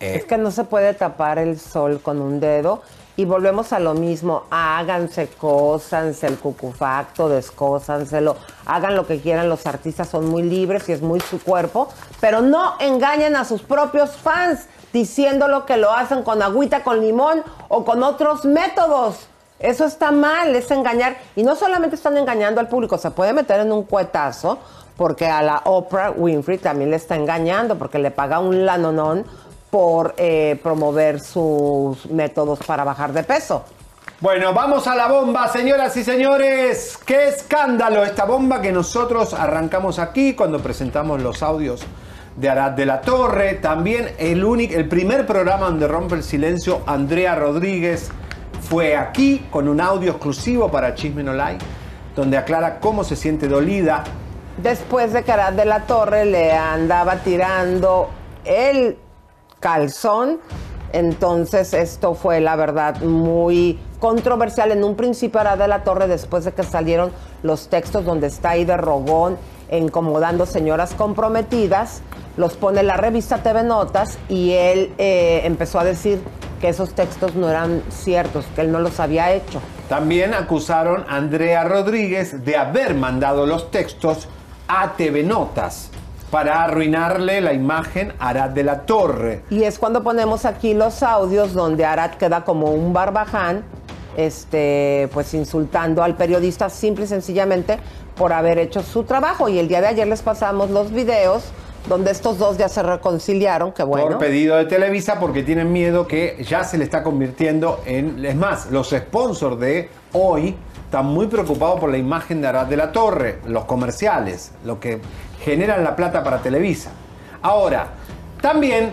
Eh, 0.00 0.16
Es 0.16 0.24
que 0.24 0.36
no 0.36 0.50
se 0.50 0.64
puede 0.64 0.94
tapar 0.94 1.38
el 1.38 1.58
sol 1.58 2.00
con 2.02 2.20
un 2.20 2.40
dedo. 2.40 2.82
Y 3.18 3.24
volvemos 3.24 3.72
a 3.72 3.80
lo 3.80 3.94
mismo. 3.94 4.44
Háganse, 4.50 5.28
cósanse 5.28 6.26
el 6.26 6.38
cucufacto, 6.38 7.28
descósanselo. 7.30 8.36
Hagan 8.66 8.94
lo 8.94 9.06
que 9.06 9.20
quieran. 9.20 9.48
Los 9.48 9.66
artistas 9.66 10.08
son 10.08 10.28
muy 10.28 10.42
libres 10.42 10.88
y 10.88 10.92
es 10.92 11.00
muy 11.00 11.20
su 11.20 11.42
cuerpo. 11.42 11.88
Pero 12.20 12.42
no 12.42 12.74
engañen 12.78 13.34
a 13.36 13.44
sus 13.44 13.62
propios 13.62 14.10
fans 14.16 14.66
diciéndolo 14.92 15.64
que 15.64 15.78
lo 15.78 15.92
hacen 15.92 16.22
con 16.22 16.42
agüita, 16.42 16.82
con 16.82 17.00
limón 17.00 17.42
o 17.68 17.84
con 17.84 18.02
otros 18.02 18.44
métodos. 18.44 19.28
Eso 19.58 19.86
está 19.86 20.12
mal, 20.12 20.54
es 20.54 20.70
engañar. 20.70 21.16
Y 21.34 21.42
no 21.42 21.56
solamente 21.56 21.96
están 21.96 22.18
engañando 22.18 22.60
al 22.60 22.68
público, 22.68 22.98
se 22.98 23.10
puede 23.10 23.32
meter 23.32 23.60
en 23.60 23.72
un 23.72 23.84
cuetazo 23.84 24.58
porque 24.96 25.26
a 25.26 25.42
la 25.42 25.62
Oprah 25.64 26.10
Winfrey 26.10 26.58
también 26.58 26.90
le 26.90 26.96
está 26.96 27.16
engañando 27.16 27.76
porque 27.76 27.98
le 27.98 28.10
paga 28.10 28.38
un 28.38 28.64
lanonón 28.64 29.24
por 29.70 30.14
eh, 30.16 30.58
promover 30.62 31.20
sus 31.20 32.06
métodos 32.06 32.60
para 32.60 32.84
bajar 32.84 33.12
de 33.12 33.22
peso. 33.22 33.64
Bueno, 34.18 34.54
vamos 34.54 34.86
a 34.86 34.94
la 34.94 35.08
bomba, 35.08 35.46
señoras 35.48 35.94
y 35.98 36.02
señores. 36.02 36.98
¡Qué 37.04 37.28
escándalo! 37.28 38.02
Esta 38.02 38.24
bomba 38.24 38.62
que 38.62 38.72
nosotros 38.72 39.34
arrancamos 39.34 39.98
aquí 39.98 40.34
cuando 40.34 40.58
presentamos 40.60 41.20
los 41.20 41.42
audios 41.42 41.82
de 42.34 42.48
Arad 42.48 42.72
de 42.72 42.86
la 42.86 43.02
Torre. 43.02 43.54
También 43.56 44.14
el, 44.18 44.42
único, 44.42 44.74
el 44.74 44.88
primer 44.88 45.26
programa 45.26 45.66
donde 45.66 45.86
rompe 45.86 46.14
el 46.14 46.22
silencio, 46.22 46.80
Andrea 46.86 47.34
Rodríguez, 47.34 48.10
fue 48.62 48.96
aquí 48.96 49.46
con 49.50 49.68
un 49.68 49.82
audio 49.82 50.12
exclusivo 50.12 50.70
para 50.70 50.94
Chisme 50.94 51.22
No 51.22 51.34
Like, 51.34 51.62
donde 52.14 52.38
aclara 52.38 52.80
cómo 52.80 53.04
se 53.04 53.16
siente 53.16 53.48
dolida. 53.48 54.02
Después 54.56 55.12
de 55.12 55.24
que 55.24 55.32
Arad 55.32 55.52
de 55.52 55.66
la 55.66 55.80
Torre 55.80 56.24
le 56.24 56.52
andaba 56.52 57.16
tirando 57.16 58.08
el 58.46 58.96
calzón, 59.66 60.38
entonces 60.92 61.74
esto 61.74 62.14
fue 62.14 62.38
la 62.38 62.54
verdad 62.54 63.00
muy 63.00 63.80
controversial. 63.98 64.70
En 64.70 64.84
un 64.84 64.94
principio 64.94 65.40
Arad 65.40 65.58
de 65.58 65.66
la 65.66 65.82
Torre, 65.82 66.06
después 66.06 66.44
de 66.44 66.52
que 66.52 66.62
salieron 66.62 67.10
los 67.42 67.66
textos 67.66 68.04
donde 68.04 68.28
está 68.28 68.50
ahí 68.50 68.64
de 68.64 68.76
Rogón 68.76 69.36
incomodando 69.72 70.46
señoras 70.46 70.94
comprometidas, 70.94 72.02
los 72.36 72.56
pone 72.56 72.84
la 72.84 72.96
revista 72.96 73.38
TV 73.38 73.64
Notas 73.64 74.18
y 74.28 74.52
él 74.52 74.92
eh, 74.98 75.40
empezó 75.42 75.80
a 75.80 75.84
decir 75.84 76.22
que 76.60 76.68
esos 76.68 76.94
textos 76.94 77.34
no 77.34 77.50
eran 77.50 77.82
ciertos, 77.88 78.44
que 78.54 78.60
él 78.60 78.70
no 78.70 78.78
los 78.78 79.00
había 79.00 79.32
hecho. 79.32 79.60
También 79.88 80.32
acusaron 80.32 81.04
a 81.08 81.16
Andrea 81.16 81.64
Rodríguez 81.64 82.44
de 82.44 82.56
haber 82.56 82.94
mandado 82.94 83.46
los 83.46 83.72
textos 83.72 84.28
a 84.68 84.92
TV 84.92 85.24
Notas 85.24 85.90
para 86.36 86.64
arruinarle 86.64 87.40
la 87.40 87.54
imagen 87.54 88.12
a 88.18 88.28
Arad 88.28 88.50
de 88.50 88.62
la 88.62 88.82
Torre. 88.82 89.40
Y 89.48 89.62
es 89.62 89.78
cuando 89.78 90.02
ponemos 90.02 90.44
aquí 90.44 90.74
los 90.74 91.02
audios 91.02 91.54
donde 91.54 91.86
Arad 91.86 92.10
queda 92.16 92.44
como 92.44 92.72
un 92.72 92.92
barbaján, 92.92 93.64
este, 94.18 95.08
pues 95.14 95.32
insultando 95.32 96.02
al 96.02 96.14
periodista 96.14 96.68
simple 96.68 97.06
y 97.06 97.08
sencillamente 97.08 97.78
por 98.16 98.34
haber 98.34 98.58
hecho 98.58 98.82
su 98.82 99.04
trabajo. 99.04 99.48
Y 99.48 99.58
el 99.58 99.66
día 99.66 99.80
de 99.80 99.86
ayer 99.86 100.06
les 100.06 100.20
pasamos 100.20 100.68
los 100.68 100.92
videos 100.92 101.44
donde 101.88 102.10
estos 102.10 102.36
dos 102.36 102.58
ya 102.58 102.68
se 102.68 102.82
reconciliaron, 102.82 103.72
que 103.72 103.82
bueno. 103.82 104.06
Por 104.06 104.18
pedido 104.18 104.56
de 104.56 104.66
Televisa 104.66 105.18
porque 105.18 105.42
tienen 105.42 105.72
miedo 105.72 106.06
que 106.06 106.44
ya 106.46 106.64
se 106.64 106.76
le 106.76 106.84
está 106.84 107.02
convirtiendo 107.02 107.80
en... 107.86 108.22
Es 108.22 108.36
más, 108.36 108.70
los 108.70 108.90
sponsors 108.90 109.58
de 109.58 109.88
hoy 110.12 110.54
están 110.84 111.06
muy 111.06 111.28
preocupados 111.28 111.80
por 111.80 111.90
la 111.90 111.96
imagen 111.96 112.40
de 112.40 112.46
Arad 112.48 112.66
de 112.66 112.76
la 112.76 112.92
Torre, 112.92 113.38
los 113.46 113.64
comerciales, 113.64 114.52
lo 114.66 114.78
que 114.78 115.00
generan 115.46 115.84
la 115.84 115.94
plata 115.94 116.24
para 116.24 116.38
Televisa. 116.42 116.90
Ahora, 117.40 117.86
también, 118.42 118.90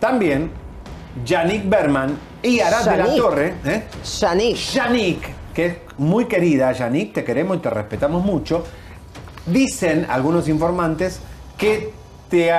también, 0.00 0.50
Yannick 1.24 1.68
Berman 1.68 2.18
y 2.42 2.58
Arad 2.58 2.84
de 2.84 2.96
la. 2.96 3.14
Torre... 3.16 3.54
¿eh? 3.64 3.84
Yannick. 4.20 4.56
Yannick, 4.56 5.28
que 5.54 5.66
es 5.66 5.76
muy 5.98 6.24
querida, 6.24 6.72
Yannick, 6.72 7.12
te 7.14 7.22
queremos 7.22 7.58
y 7.58 7.60
te 7.60 7.70
respetamos 7.70 8.24
mucho. 8.24 8.64
Dicen 9.46 10.04
algunos 10.10 10.48
informantes 10.48 11.20
que 11.56 11.92
te, 12.28 12.52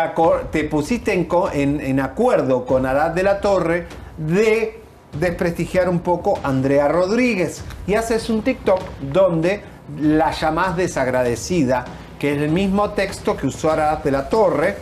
pusiste 0.71 1.13
en- 1.13 1.81
en 1.81 1.99
acuerdo 1.99 2.65
con 2.65 2.85
Arad 2.85 3.11
de 3.11 3.23
la 3.23 3.41
Torre 3.41 3.85
de 4.17 4.79
desprestigiar 5.19 5.89
un 5.89 5.99
poco 5.99 6.39
a 6.41 6.47
Andrea 6.47 6.87
Rodríguez 6.87 7.63
y 7.85 7.95
haces 7.95 8.29
un 8.29 8.43
TikTok 8.43 8.79
donde 9.11 9.61
la 9.99 10.31
llamás 10.31 10.75
desagradecida, 10.77 11.83
que 12.19 12.35
es 12.35 12.41
el 12.41 12.51
mismo 12.51 12.91
texto 12.91 13.35
que 13.37 13.47
usó 13.47 13.71
Arad 13.71 13.99
de 13.99 14.11
la 14.11 14.27
Torre, 14.27 14.75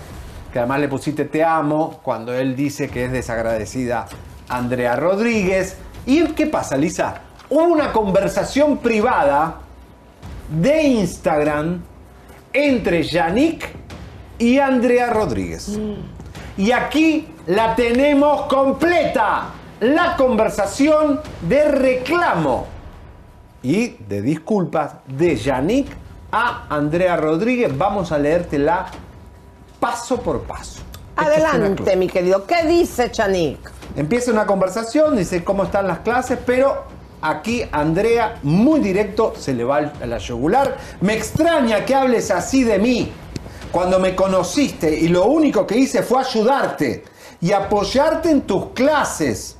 que 0.52 0.60
además 0.60 0.80
le 0.80 0.88
pusiste 0.90 1.26
te 1.26 1.44
amo 1.44 2.00
cuando 2.02 2.34
él 2.34 2.56
dice 2.56 2.90
que 2.90 3.06
es 3.06 3.12
desagradecida 3.12 4.08
Andrea 4.50 4.96
Rodríguez. 4.96 5.78
¿Y 6.06 6.24
qué 6.30 6.48
pasa, 6.48 6.76
Lisa? 6.76 7.22
Hubo 7.50 7.66
una 7.66 7.94
conversación 7.94 8.80
privada 8.80 9.60
de 10.50 10.84
Instagram 10.84 11.82
entre 12.54 13.04
Yannick 13.04 13.70
y 14.40 14.58
Andrea 14.58 15.12
Rodríguez. 15.12 15.80
Y 16.58 16.72
aquí 16.72 17.28
la 17.46 17.76
tenemos 17.76 18.48
completa. 18.48 19.50
La 19.80 20.16
conversación 20.16 21.22
de 21.48 21.66
reclamo 21.66 22.66
y 23.62 23.90
de 23.90 24.24
disculpas 24.24 24.96
de 25.06 25.36
Yannick 25.36 25.88
a 26.38 26.68
Andrea 26.70 27.18
Rodríguez. 27.18 27.76
Vamos 27.76 28.12
a 28.12 28.20
leértela 28.20 28.86
paso 29.80 30.22
por 30.22 30.42
paso. 30.44 30.82
Adelante, 31.16 31.96
mi 31.96 32.08
querido. 32.08 32.46
¿Qué 32.46 32.64
dice 32.68 33.10
Chanik? 33.10 33.58
Empieza 33.96 34.32
una 34.32 34.46
conversación, 34.46 35.18
dice 35.18 35.44
cómo 35.44 35.64
están 35.64 35.88
las 35.88 36.00
clases, 36.00 36.38
pero 36.46 36.84
aquí 37.22 37.64
Andrea, 37.72 38.38
muy 38.44 38.80
directo, 38.80 39.34
se 39.36 39.56
le 39.56 39.64
va 39.64 39.78
a 40.00 40.06
la 40.06 40.20
yugular. 40.20 40.78
Me 41.02 41.16
extraña 41.16 41.84
que 41.84 41.96
hables 41.96 42.30
así 42.30 42.64
de 42.64 42.78
mí 42.78 43.12
cuando 43.72 43.98
me 44.00 44.16
conociste 44.16 44.94
y 44.96 45.08
lo 45.08 45.26
único 45.26 45.66
que 45.66 45.76
hice 45.76 46.04
fue 46.04 46.22
ayudarte 46.22 47.04
y 47.42 47.52
apoyarte 47.52 48.30
en 48.30 48.42
tus 48.42 48.68
clases. 48.68 49.57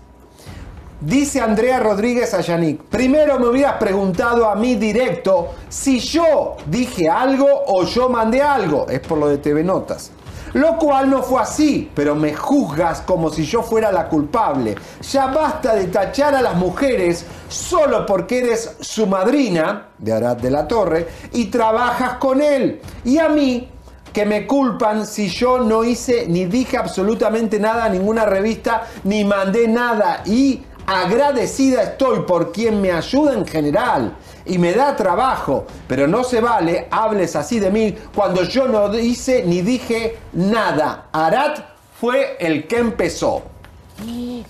Dice 1.00 1.40
Andrea 1.40 1.80
Rodríguez 1.80 2.34
a 2.34 2.42
Yannick, 2.42 2.82
primero 2.86 3.40
me 3.40 3.48
hubieras 3.48 3.76
preguntado 3.76 4.50
a 4.50 4.56
mí 4.56 4.74
directo 4.74 5.50
si 5.70 6.00
yo 6.00 6.58
dije 6.66 7.08
algo 7.08 7.46
o 7.68 7.86
yo 7.86 8.10
mandé 8.10 8.42
algo. 8.42 8.88
Es 8.90 9.02
por 9.02 9.20
lo 9.20 9.28
de 9.28 9.38
TV 9.38 9.64
Notas. 9.64 10.10
Lo 10.54 10.76
cual 10.78 11.12
no 11.12 11.22
fue 11.22 11.40
así, 11.40 11.92
pero 11.94 12.16
me 12.16 12.34
juzgas 12.34 13.02
como 13.02 13.30
si 13.30 13.46
yo 13.46 13.62
fuera 13.62 13.92
la 13.92 14.10
culpable. 14.10 14.74
Ya 15.12 15.28
basta 15.28 15.76
de 15.76 15.86
tachar 15.86 16.34
a 16.34 16.42
las 16.42 16.56
mujeres 16.56 17.28
solo 17.48 18.04
porque 18.08 18.40
eres 18.40 18.78
su 18.80 19.06
madrina, 19.06 19.90
de 20.00 20.14
Arad 20.14 20.38
de 20.38 20.50
la 20.50 20.68
Torre, 20.68 21.08
y 21.34 21.46
trabajas 21.46 22.14
con 22.14 22.42
él. 22.42 22.82
Y 23.06 23.20
a 23.20 23.30
mí, 23.30 23.70
que 24.12 24.26
me 24.26 24.48
culpan 24.48 25.06
si 25.06 25.28
yo 25.28 25.60
no 25.60 25.84
hice 25.84 26.26
ni 26.28 26.46
dije 26.46 26.76
absolutamente 26.76 27.60
nada 27.60 27.86
a 27.86 27.90
ninguna 27.90 28.26
revista, 28.26 28.88
ni 29.04 29.24
mandé 29.24 29.68
nada. 29.68 30.24
Y 30.26 30.64
agradecida 30.88 31.84
estoy 31.84 32.22
por 32.22 32.54
quien 32.54 32.82
me 32.82 32.92
ayuda 32.92 33.34
en 33.34 33.46
general 33.46 34.16
y 34.46 34.58
me 34.58 34.74
da 34.74 34.96
trabajo, 34.96 35.66
pero 35.88 36.08
no 36.08 36.24
se 36.24 36.40
vale, 36.40 36.88
hables 36.90 37.36
así 37.36 37.60
de 37.60 37.70
mí 37.70 37.96
cuando 38.16 38.44
yo 38.44 38.68
no 38.70 38.98
hice 38.98 39.44
ni 39.44 39.62
dije 39.62 40.18
nada. 40.32 41.10
Arat 41.12 41.60
fue 42.00 42.38
el 42.40 42.68
que 42.68 42.78
empezó. 42.78 43.44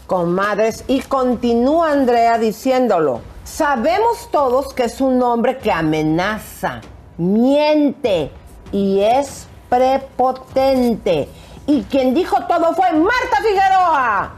Comadres, 0.06 0.84
y 0.88 1.02
continúa 1.02 1.92
Andrea 1.92 2.38
diciéndolo. 2.38 3.22
Sabemos 3.44 4.30
todos 4.32 4.74
que 4.74 4.84
es 4.84 5.02
un 5.02 5.24
hombre 5.24 5.58
que 5.58 5.72
amenaza, 5.72 6.82
miente 7.18 8.30
y 8.72 9.00
es 9.00 9.48
prepotente. 9.70 11.30
Y 11.66 11.84
quien 11.84 12.14
dijo 12.14 12.38
todo 12.48 12.76
fue 12.76 12.92
Marta 12.92 13.38
Figueroa 13.42 14.34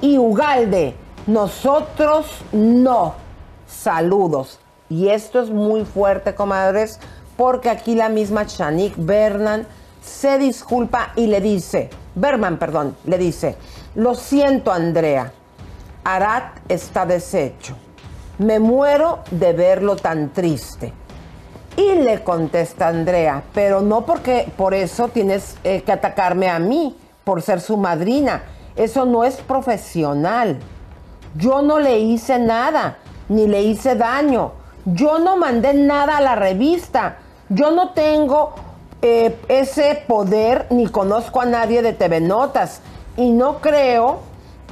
y 0.00 0.18
Ugalde. 0.18 1.03
Nosotros 1.26 2.26
no. 2.52 3.14
Saludos. 3.66 4.60
Y 4.90 5.08
esto 5.08 5.40
es 5.40 5.50
muy 5.50 5.84
fuerte, 5.84 6.34
comadres, 6.34 7.00
porque 7.36 7.70
aquí 7.70 7.94
la 7.94 8.08
misma 8.08 8.46
Chanik 8.46 8.94
Bernan 8.96 9.66
se 10.02 10.38
disculpa 10.38 11.12
y 11.16 11.26
le 11.26 11.40
dice, 11.40 11.88
Berman, 12.14 12.58
perdón, 12.58 12.96
le 13.06 13.16
dice, 13.16 13.56
lo 13.94 14.14
siento 14.14 14.70
Andrea, 14.70 15.32
Arat 16.04 16.58
está 16.68 17.06
deshecho, 17.06 17.74
me 18.38 18.58
muero 18.58 19.20
de 19.30 19.52
verlo 19.54 19.96
tan 19.96 20.32
triste. 20.32 20.92
Y 21.76 21.94
le 21.94 22.22
contesta 22.22 22.88
Andrea, 22.88 23.42
pero 23.52 23.80
no 23.80 24.06
porque 24.06 24.46
por 24.56 24.74
eso 24.74 25.08
tienes 25.08 25.56
eh, 25.64 25.82
que 25.82 25.90
atacarme 25.90 26.48
a 26.48 26.58
mí, 26.60 26.96
por 27.24 27.42
ser 27.42 27.60
su 27.60 27.76
madrina, 27.76 28.44
eso 28.76 29.06
no 29.06 29.24
es 29.24 29.36
profesional. 29.36 30.60
Yo 31.36 31.62
no 31.62 31.78
le 31.78 31.98
hice 31.98 32.38
nada, 32.38 32.98
ni 33.28 33.46
le 33.46 33.62
hice 33.62 33.96
daño. 33.96 34.52
Yo 34.84 35.18
no 35.18 35.36
mandé 35.36 35.74
nada 35.74 36.18
a 36.18 36.20
la 36.20 36.34
revista. 36.34 37.18
Yo 37.48 37.70
no 37.70 37.90
tengo 37.90 38.54
eh, 39.02 39.36
ese 39.48 40.04
poder 40.06 40.66
ni 40.70 40.86
conozco 40.86 41.40
a 41.40 41.46
nadie 41.46 41.82
de 41.82 41.92
TV 41.92 42.20
Notas. 42.20 42.80
Y 43.16 43.30
no 43.30 43.60
creo 43.60 44.20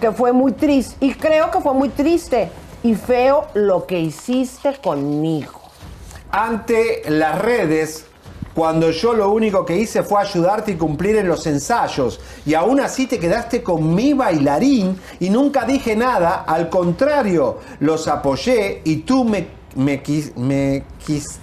que 0.00 0.12
fue 0.12 0.32
muy 0.32 0.52
triste. 0.52 0.96
Y 1.04 1.14
creo 1.14 1.50
que 1.50 1.60
fue 1.60 1.74
muy 1.74 1.88
triste 1.88 2.50
y 2.82 2.94
feo 2.94 3.46
lo 3.54 3.86
que 3.86 4.00
hiciste 4.00 4.74
conmigo. 4.82 5.60
Ante 6.30 7.02
las 7.08 7.40
redes, 7.40 8.06
cuando 8.54 8.90
yo 8.90 9.14
lo 9.14 9.30
único 9.30 9.64
que 9.64 9.76
hice 9.76 10.02
fue 10.02 10.20
ayudarte 10.20 10.72
y 10.72 10.76
cumplir 10.76 11.16
en 11.16 11.28
los 11.28 11.46
ensayos. 11.46 12.20
Y 12.44 12.54
aún 12.54 12.80
así 12.80 13.06
te 13.06 13.18
quedaste 13.18 13.62
con 13.62 13.94
mi 13.94 14.12
bailarín 14.12 14.98
y 15.20 15.30
nunca 15.30 15.64
dije 15.64 15.96
nada. 15.96 16.44
Al 16.46 16.68
contrario, 16.68 17.58
los 17.80 18.08
apoyé 18.08 18.82
y 18.84 18.96
tú 18.96 19.24
me, 19.24 19.46
me, 19.76 20.02
me, 20.36 20.84
quis, 21.04 21.40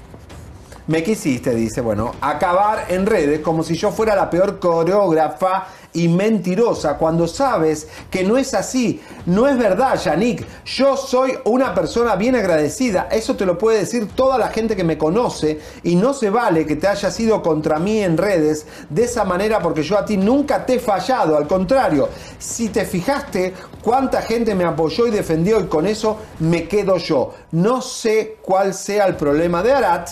me 0.88 1.03
quisiste, 1.03 1.53
dice, 1.53 1.82
bueno, 1.82 2.14
acabar 2.22 2.86
en 2.89 3.05
redes 3.05 3.41
como 3.41 3.64
si 3.64 3.76
yo 3.76 3.91
fuera 3.91 4.16
la 4.16 4.30
peor 4.30 4.60
coreógrafa 4.60 5.68
y 5.94 6.08
mentirosa 6.08 6.98
cuando 6.98 7.28
sabes 7.28 7.88
que 8.10 8.24
no 8.24 8.38
es 8.38 8.54
así. 8.54 9.02
No 9.26 9.48
es 9.48 9.58
verdad, 9.58 10.00
Yannick. 10.00 10.46
Yo 10.66 10.96
soy 10.96 11.34
una 11.46 11.74
persona 11.74 12.16
bien 12.16 12.36
agradecida. 12.36 13.08
Eso 13.12 13.36
te 13.36 13.46
lo 13.46 13.58
puede 13.58 13.80
decir 13.80 14.10
toda 14.16 14.38
la 14.38 14.50
gente 14.50 14.76
que 14.76 14.84
me 14.84 14.98
conoce 14.98 15.60
y 15.84 15.96
no 15.96 16.14
se 16.14 16.30
vale 16.30 16.66
que 16.66 16.76
te 16.76 16.88
hayas 16.88 17.20
ido 17.20 17.42
contra 17.42 17.80
mí 17.80 18.00
en 18.00 18.18
redes 18.18 18.66
de 18.90 19.04
esa 19.04 19.24
manera 19.24 19.60
porque 19.60 19.84
yo 19.84 19.98
a 19.98 20.06
ti 20.06 20.18
nunca 20.18 20.66
te 20.66 20.76
he 20.76 20.80
fallado. 20.80 21.38
Al 21.38 21.48
contrario, 21.48 22.10
si 22.38 22.70
te 22.70 22.86
fijaste 22.86 23.54
cuánta 23.82 24.22
gente 24.22 24.56
me 24.56 24.66
apoyó 24.66 25.08
y 25.08 25.12
defendió 25.12 25.60
y 25.60 25.66
con 25.66 25.88
eso 25.88 26.18
me 26.40 26.68
quedo 26.68 26.98
yo. 26.98 27.34
No 27.52 27.82
sé 27.82 28.38
cuál 28.42 28.74
sea 28.74 29.06
el 29.06 29.16
problema 29.16 29.64
de 29.64 29.74
Arat 29.74 30.10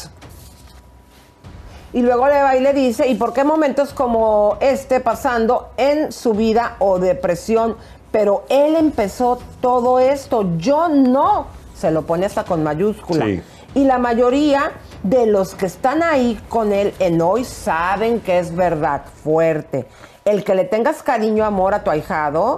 y 1.97 2.01
luego 2.03 2.27
le 2.27 2.43
va 2.43 2.55
y 2.55 2.59
le 2.59 2.73
dice, 2.73 3.07
¿y 3.07 3.15
por 3.15 3.33
qué 3.33 3.43
momentos 3.43 3.91
como 3.91 4.57
este 4.59 4.99
pasando 4.99 5.71
en 5.77 6.11
su 6.11 6.33
vida 6.33 6.75
o 6.77 6.99
depresión? 6.99 7.75
Pero 8.11 8.43
él 8.49 8.75
empezó 8.75 9.39
todo 9.61 9.97
esto, 9.97 10.45
yo 10.57 10.89
no. 10.89 11.47
Se 11.73 11.89
lo 11.89 12.03
pone 12.03 12.27
hasta 12.27 12.43
con 12.43 12.61
mayúscula. 12.61 13.25
Y 13.73 13.85
la 13.85 13.97
mayoría 13.97 14.73
de 15.01 15.25
los 15.25 15.55
que 15.55 15.65
están 15.65 16.03
ahí 16.03 16.39
con 16.49 16.71
él 16.71 16.93
en 16.99 17.19
hoy 17.19 17.43
saben 17.43 18.19
que 18.19 18.37
es 18.37 18.55
verdad, 18.55 19.01
fuerte. 19.23 19.87
El 20.23 20.43
que 20.43 20.53
le 20.53 20.65
tengas 20.65 21.01
cariño, 21.01 21.45
amor 21.45 21.73
a 21.73 21.83
tu 21.83 21.89
ahijado, 21.89 22.57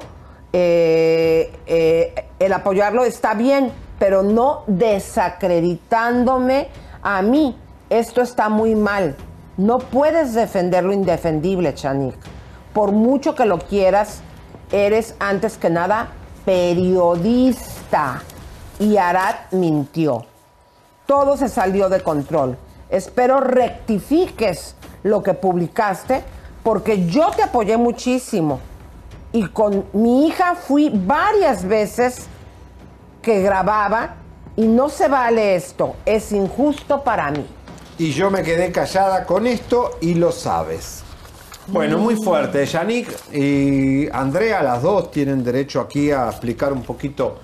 eh, 0.51 1.49
eh, 1.65 2.25
el 2.39 2.51
apoyarlo 2.51 3.05
está 3.05 3.35
bien, 3.35 3.71
pero 3.99 4.21
no 4.21 4.63
desacreditándome 4.67 6.67
a 7.01 7.21
mí 7.21 7.55
esto 7.89 8.21
está 8.21 8.49
muy 8.49 8.75
mal. 8.75 9.15
No 9.59 9.79
puedes 9.79 10.33
defender 10.35 10.85
lo 10.85 10.93
indefendible, 10.93 11.73
Chanik. 11.73 12.15
Por 12.71 12.93
mucho 12.93 13.35
que 13.35 13.43
lo 13.43 13.59
quieras, 13.59 14.21
eres 14.71 15.15
antes 15.19 15.57
que 15.57 15.69
nada 15.69 16.11
periodista. 16.45 18.23
Y 18.79 18.95
Arat 18.95 19.51
mintió. 19.51 20.25
Todo 21.05 21.35
se 21.35 21.49
salió 21.49 21.89
de 21.89 21.99
control. 21.99 22.57
Espero 22.89 23.41
rectifiques 23.41 24.75
lo 25.03 25.21
que 25.21 25.33
publicaste 25.33 26.23
porque 26.63 27.07
yo 27.07 27.29
te 27.31 27.43
apoyé 27.43 27.75
muchísimo. 27.75 28.61
Y 29.33 29.45
con 29.47 29.83
mi 29.91 30.25
hija 30.27 30.55
fui 30.55 30.89
varias 30.89 31.65
veces 31.65 32.27
que 33.21 33.41
grababa 33.41 34.15
y 34.55 34.67
no 34.67 34.87
se 34.87 35.09
vale 35.09 35.55
esto. 35.55 35.97
Es 36.05 36.31
injusto 36.31 37.03
para 37.03 37.29
mí 37.31 37.45
y 37.99 38.11
yo 38.13 38.31
me 38.31 38.41
quedé 38.41 38.71
callada 38.71 39.25
con 39.25 39.45
esto 39.45 39.97
y 40.01 40.15
lo 40.15 40.31
sabes. 40.31 41.03
Bueno, 41.67 41.99
muy 41.99 42.15
fuerte. 42.15 42.65
Yannick 42.65 43.33
y 43.33 44.09
Andrea, 44.11 44.63
las 44.63 44.81
dos 44.81 45.11
tienen 45.11 45.43
derecho 45.43 45.81
aquí 45.81 46.09
a 46.09 46.29
explicar 46.29 46.73
un 46.73 46.81
poquito 46.81 47.37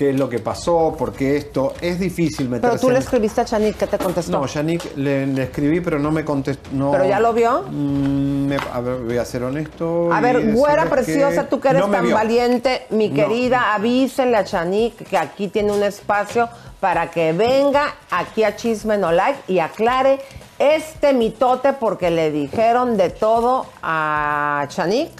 qué 0.00 0.08
es 0.08 0.18
lo 0.18 0.30
que 0.30 0.38
pasó, 0.38 0.96
porque 0.96 1.36
esto 1.36 1.74
es 1.78 2.00
difícil 2.00 2.48
meterse. 2.48 2.70
Pero 2.70 2.80
tú 2.80 2.90
le 2.90 3.00
escribiste 3.00 3.42
a 3.42 3.44
Yannick, 3.44 3.76
¿qué 3.76 3.86
te 3.86 3.98
contestó? 3.98 4.32
No, 4.32 4.46
Yannick 4.46 4.96
le, 4.96 5.42
escribí, 5.42 5.82
pero 5.82 5.98
no 5.98 6.10
me 6.10 6.24
contestó. 6.24 6.90
¿Pero 6.90 7.04
ya 7.04 7.20
lo 7.20 7.34
vio? 7.34 7.66
Mm, 7.70 8.50
a 8.72 8.80
ver, 8.80 8.96
voy 9.00 9.18
a 9.18 9.24
ser 9.26 9.42
honesto. 9.42 10.10
A 10.10 10.22
ver, 10.22 10.54
güera 10.54 10.86
preciosa, 10.86 11.50
tú 11.50 11.60
que 11.60 11.68
eres 11.68 11.90
tan 11.90 12.10
valiente, 12.10 12.86
mi 12.88 13.10
querida, 13.10 13.74
avísenle 13.74 14.38
a 14.38 14.42
Yannick 14.42 15.06
que 15.06 15.18
aquí 15.18 15.48
tiene 15.48 15.70
un 15.70 15.82
espacio 15.82 16.48
para 16.80 17.10
que 17.10 17.34
venga 17.34 17.94
aquí 18.10 18.42
a 18.42 18.56
Chisme 18.56 18.96
No 18.96 19.12
Like 19.12 19.52
y 19.52 19.58
aclare 19.58 20.18
este 20.58 21.12
mitote 21.12 21.74
porque 21.74 22.10
le 22.10 22.30
dijeron 22.30 22.96
de 22.96 23.10
todo 23.10 23.66
a 23.82 24.64
Chanik. 24.68 25.10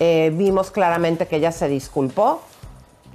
Eh, 0.00 0.32
vimos 0.34 0.72
claramente 0.72 1.26
que 1.26 1.36
ella 1.36 1.50
se 1.50 1.68
disculpó, 1.68 2.42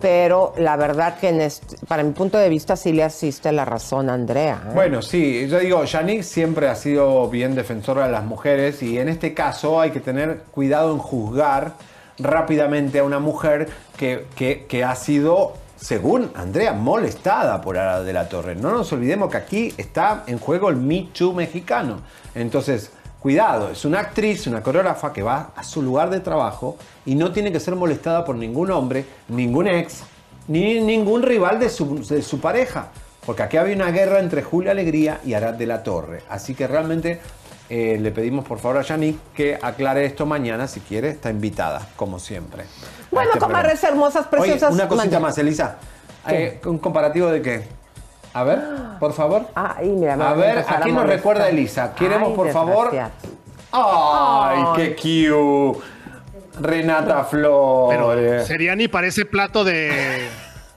pero 0.04 0.54
la 0.58 0.76
verdad 0.76 1.18
que 1.18 1.49
para 1.88 2.04
mi 2.04 2.12
punto 2.12 2.38
de 2.38 2.49
vista 2.49 2.76
sí 2.76 2.91
le 2.91 3.04
asiste 3.04 3.54
la 3.54 3.64
razón 3.64 4.10
a 4.10 4.16
Andrea. 4.16 4.62
¿eh? 4.66 4.72
Bueno, 4.74 5.01
sí, 5.01 5.47
yo 5.47 5.60
digo, 5.60 5.82
Yannick 5.86 6.24
siempre 6.24 6.68
ha 6.68 6.76
sido 6.76 7.30
bien 7.30 7.56
defensora 7.56 8.07
de 8.07 8.11
las 8.11 8.26
mujeres 8.26 8.84
y 8.84 8.99
en 8.99 9.07
este 9.07 9.34
caso 9.34 9.80
hay 9.80 9.91
que 9.91 10.02
tener 10.02 10.40
cuidado 10.52 10.91
en 10.91 10.98
juzgar 10.98 11.76
rápidamente 12.19 12.99
a 12.99 13.06
una 13.06 13.19
mujer 13.19 13.69
que, 13.95 14.26
que, 14.36 14.84
ha 14.84 14.94
sido 14.95 15.53
según 15.78 16.32
Andrea, 16.36 16.73
molestada 16.73 17.61
por 17.61 17.78
Ara 17.78 18.03
de 18.03 18.11
la 18.11 18.28
Torre. 18.28 18.56
No 18.56 18.72
nos 18.72 18.91
olvidemos 18.91 19.32
que 19.32 19.38
aquí 19.38 19.73
está 19.78 20.26
en 20.28 20.38
juego 20.38 20.68
el 20.68 20.76
Me 20.76 21.07
Too 21.18 21.32
mexicano. 21.32 22.02
Entonces, 22.36 22.91
Cuidado, 23.24 23.70
es 23.70 23.86
una 23.86 24.02
actriz, 24.02 24.48
una 24.48 24.62
coreógrafa 24.62 25.14
que 25.14 25.24
va 25.24 25.52
a 25.56 25.64
su 25.64 25.82
lugar 25.82 26.10
de 26.10 26.20
trabajo 26.20 26.76
y 27.06 27.16
no 27.16 27.32
tiene 27.32 27.54
que 27.54 27.60
ser 27.62 27.74
molestada 27.74 28.26
por 28.26 28.36
ningún 28.36 28.70
hombre, 28.70 29.06
ningún 29.30 29.70
ex, 29.70 30.02
ni 30.50 30.82
ningún 30.82 31.24
rival 31.24 31.58
de 31.58 31.70
su, 31.70 32.06
de 32.06 32.22
su 32.22 32.41
pareja. 32.41 32.90
Porque 33.26 33.41
aquí 33.44 33.56
había 33.56 33.78
una 33.78 33.91
guerra 33.91 34.20
entre 34.20 34.44
Julia 34.44 34.72
Alegría 34.72 35.22
y 35.24 35.36
Arad 35.36 35.54
de 35.54 35.66
la 35.66 35.84
Torre. 35.84 36.22
Así 36.28 36.54
que 36.54 36.68
realmente 36.68 37.22
eh, 37.70 37.98
le 37.98 38.12
pedimos 38.12 38.44
por 38.44 38.60
favor 38.60 38.80
a 38.80 38.82
Yannick 38.82 39.18
que 39.34 39.58
aclare 39.62 40.04
esto 40.04 40.26
mañana, 40.26 40.68
si 40.68 40.82
quiere, 40.82 41.12
está 41.12 41.30
invitada, 41.30 41.88
como 41.95 42.20
siempre. 42.20 42.66
Bueno, 43.10 43.30
este 43.30 43.40
comadres 43.40 43.82
hermosas, 43.86 44.28
Oye, 44.34 44.41
preciosas. 44.41 44.74
una 44.74 44.90
cosita 44.90 45.22
más, 45.22 45.38
Elisa. 45.38 45.78
Eh, 46.28 46.60
¿Un 46.66 46.78
comparativo 46.78 47.28
de 47.30 47.41
qué? 47.41 47.82
A 48.34 48.43
ver, 48.43 48.60
por 48.99 49.14
favor. 49.14 49.43
Ay, 49.55 49.89
mira, 49.89 50.15
me 50.15 50.23
A 50.23 50.34
ver, 50.34 50.57
empezar 50.57 50.77
¿a 50.77 50.81
quién 50.81 50.95
nos 50.95 51.05
recuerda 51.05 51.49
Elisa? 51.49 51.93
Queremos, 51.93 52.30
Ay, 52.30 52.35
por 52.35 52.49
favor. 52.51 52.91
¡Ay, 53.72 54.64
qué 54.76 54.95
cute! 54.95 55.80
Renata 56.60 57.23
Flores. 57.23 57.97
Pero 57.99 58.45
sería 58.45 58.76
ni 58.76 58.88
parece 58.88 59.26
plato 59.26 59.64
de, 59.64 60.27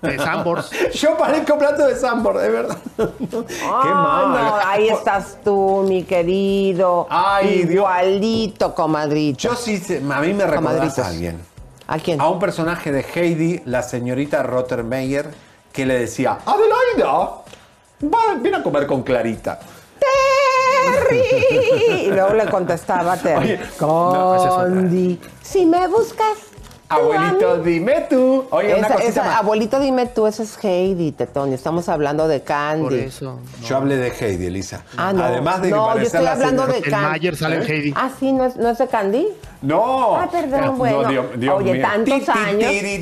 de 0.00 0.18
Sambors. 0.18 0.70
Yo 0.94 1.16
parezco 1.18 1.58
plato 1.58 1.86
de 1.86 1.96
Sambor, 1.96 2.38
de 2.38 2.48
verdad. 2.48 2.78
Qué 2.96 3.88
mal. 3.90 4.32
No, 4.32 4.56
ahí 4.64 4.88
estás 4.88 5.36
tú, 5.44 5.84
mi 5.86 6.04
querido. 6.04 7.06
Ay, 7.10 7.64
Dios. 7.64 7.72
Igualito, 7.72 8.74
comadrito. 8.74 9.38
Yo 9.38 9.54
sí, 9.54 9.76
se- 9.76 9.98
a 9.98 10.20
mí 10.20 10.32
me 10.32 10.46
recordás 10.46 10.98
a 10.98 11.08
alguien. 11.08 11.40
¿A 11.88 11.98
quién? 11.98 12.20
A 12.20 12.28
un 12.30 12.38
personaje 12.38 12.90
de 12.90 13.04
Heidi, 13.14 13.60
la 13.66 13.82
señorita 13.82 14.42
Rottermeier, 14.42 15.28
que 15.72 15.84
le 15.84 15.98
decía, 16.00 16.38
Adelaida, 16.46 17.28
va, 18.02 18.36
ven 18.40 18.54
a 18.54 18.62
comer 18.62 18.86
con 18.86 19.02
Clarita. 19.02 19.58
Terry. 19.98 21.22
Y 22.06 22.10
luego 22.10 22.34
le 22.34 22.46
contestaba 22.46 23.16
Terry. 23.16 23.52
Oye, 23.52 23.60
no. 23.80 24.46
Condi, 24.48 25.20
si 25.42 25.66
me 25.66 25.86
buscas. 25.88 26.55
Abuelito, 26.88 27.58
dime 27.62 28.06
tú. 28.08 28.44
Oye, 28.50 28.74
una 28.74 28.88
cosita 28.88 29.08
esa- 29.08 29.22
más. 29.24 29.36
abuelito, 29.38 29.80
dime 29.80 30.06
tú, 30.06 30.26
ese 30.26 30.44
es 30.44 30.56
Heidi, 30.64 31.12
Tetón. 31.12 31.52
Estamos 31.52 31.88
hablando 31.88 32.28
de 32.28 32.42
Candy. 32.42 32.82
Por 32.84 32.92
eso. 32.94 33.40
Yo 33.64 33.76
hablé 33.76 33.96
de 33.96 34.08
Heidi, 34.18 34.46
Elisa. 34.46 34.82
Ah, 34.96 35.12
no. 35.12 35.24
Además 35.24 35.62
de 35.62 35.68
que 35.68 35.74
no, 35.74 35.80
yo 35.80 35.86
parecer 35.88 36.06
estoy 36.06 36.24
la 36.24 36.32
hablando 36.32 36.66
de 36.66 36.72
señora- 36.74 36.90
Candy. 36.90 37.10
Mayer 37.10 37.36
sale 37.36 37.56
en 37.56 37.62
Heidi. 37.62 37.94
Ah, 37.96 38.10
sí, 38.18 38.32
¿no 38.32 38.44
es, 38.44 38.56
no 38.56 38.68
es 38.70 38.78
de 38.78 38.86
Candy? 38.86 39.26
No. 39.62 40.16
Ah, 40.16 40.28
perdón, 40.30 40.60
No, 40.66 40.72
bueno. 40.74 41.04
Dios- 41.08 41.26
Dios 41.36 41.54
Oye, 41.58 41.72
mío. 41.72 41.82
tantos 41.82 42.28
años. 42.28 42.62
Fue 42.62 42.80
tiri, 42.80 42.98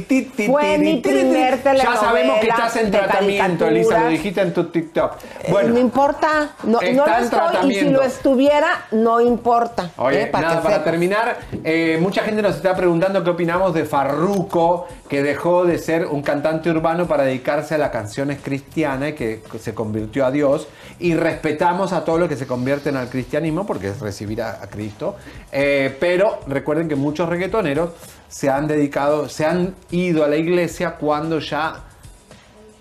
mi 0.78 1.02
tiri, 1.02 1.18
primer 1.20 1.58
tiri. 1.58 1.76
Ya 1.78 1.96
sabemos 1.96 2.38
que 2.38 2.46
telenovela 2.46 2.54
estás 2.54 2.76
en 2.76 2.90
de 2.90 2.98
tratamiento, 2.98 3.66
Elisa, 3.66 3.98
lo 3.98 4.08
dijiste 4.08 4.40
en 4.40 4.54
tu 4.54 4.64
TikTok. 4.64 5.12
Eh, 5.42 5.48
Bueno, 5.50 5.74
no 5.74 5.78
importa. 5.80 6.50
No, 6.62 6.80
está 6.80 6.94
no 6.94 7.06
lo 7.06 7.16
en 7.18 7.24
estoy. 7.24 7.24
Y 7.24 7.24
si 7.24 7.28
tratamiento. 7.50 7.92
lo 7.92 8.02
estuviera, 8.04 8.68
no 8.92 9.20
importa. 9.20 9.90
Oye, 9.98 10.22
¿eh? 10.22 10.26
Para 10.28 10.42
nada, 10.46 10.56
que 10.56 10.62
para 10.62 10.74
sepas. 10.76 10.90
terminar, 10.90 11.38
eh, 11.64 11.98
mucha 12.00 12.22
gente 12.22 12.40
nos 12.40 12.54
está 12.56 12.74
preguntando 12.74 13.22
qué 13.24 13.30
opinamos 13.30 13.73
de 13.74 13.84
Farruko, 13.84 14.86
que 15.08 15.22
dejó 15.22 15.64
de 15.64 15.78
ser 15.78 16.06
un 16.06 16.22
cantante 16.22 16.70
urbano 16.70 17.06
para 17.06 17.24
dedicarse 17.24 17.74
a 17.74 17.78
las 17.78 17.90
canciones 17.90 18.40
cristianas 18.42 19.10
y 19.10 19.12
que 19.12 19.42
se 19.58 19.74
convirtió 19.74 20.24
a 20.24 20.30
Dios. 20.30 20.68
Y 20.98 21.14
respetamos 21.14 21.92
a 21.92 22.04
todos 22.04 22.20
los 22.20 22.28
que 22.28 22.36
se 22.36 22.46
convierten 22.46 22.96
al 22.96 23.08
cristianismo, 23.08 23.66
porque 23.66 23.88
es 23.88 24.00
recibir 24.00 24.42
a, 24.42 24.60
Cristo. 24.68 25.16
Eh, 25.52 25.96
pero 26.00 26.40
recuerden 26.46 26.88
que 26.88 26.96
muchos 26.96 27.28
reggaetoneros 27.28 27.90
se 28.28 28.50
han 28.50 28.66
dedicado, 28.66 29.28
se 29.28 29.44
han 29.44 29.74
ido 29.90 30.24
a 30.24 30.28
la 30.28 30.36
iglesia 30.36 30.96
cuando 30.96 31.38
ya 31.38 31.84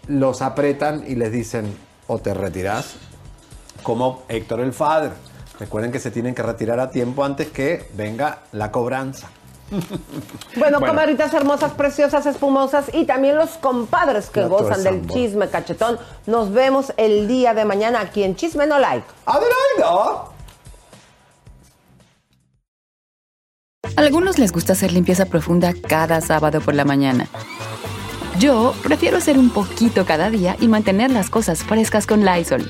los 0.08 0.42
apretan 0.42 1.04
y 1.08 1.16
les 1.16 1.32
dicen 1.32 1.76
o 2.08 2.20
te 2.20 2.34
retirás, 2.34 2.96
como 3.82 4.24
Héctor 4.28 4.62
el 4.62 4.74
Father. 4.74 5.12
Recuerden 5.60 5.92
que 5.92 6.00
se 6.00 6.12
tienen 6.12 6.34
que 6.34 6.42
retirar 6.42 6.80
a 6.80 6.90
tiempo 6.90 7.24
antes 7.24 7.50
que 7.50 7.86
venga 7.96 8.40
la 8.52 8.72
cobranza. 8.72 9.30
Bueno, 10.58 10.80
Bueno. 10.80 10.94
comadritas 10.94 11.34
hermosas, 11.34 11.74
preciosas, 11.74 12.26
espumosas 12.26 12.86
y 12.94 13.06
también 13.06 13.36
los 13.36 13.52
compadres 13.52 14.30
que 14.30 14.42
de 14.42 14.48
gozan 14.48 14.84
del 14.84 15.08
chisme 15.08 15.50
cachetón. 15.50 15.98
Nos 16.28 16.52
vemos 16.52 16.94
el 16.98 17.28
día 17.28 17.54
de 17.54 17.66
mañana 17.66 18.02
aquí 18.02 18.24
en 18.24 18.36
Chisme 18.36 18.68
No 18.68 18.80
Like. 18.80 19.06
¡Adelaida! 19.26 20.26
Algunos 23.96 24.40
les 24.40 24.52
gusta 24.52 24.74
hacer 24.74 24.92
limpieza 24.92 25.26
profunda 25.26 25.74
cada 25.88 26.20
sábado 26.22 26.62
por 26.62 26.74
la 26.74 26.86
mañana. 26.86 27.28
Yo 28.40 28.74
prefiero 28.82 29.18
hacer 29.18 29.38
un 29.38 29.50
poquito 29.52 30.06
cada 30.06 30.30
día 30.30 30.56
y 30.60 30.68
mantener 30.68 31.12
las 31.12 31.30
cosas 31.30 31.64
frescas 31.64 32.08
con 32.08 32.26
Lysol. 32.26 32.70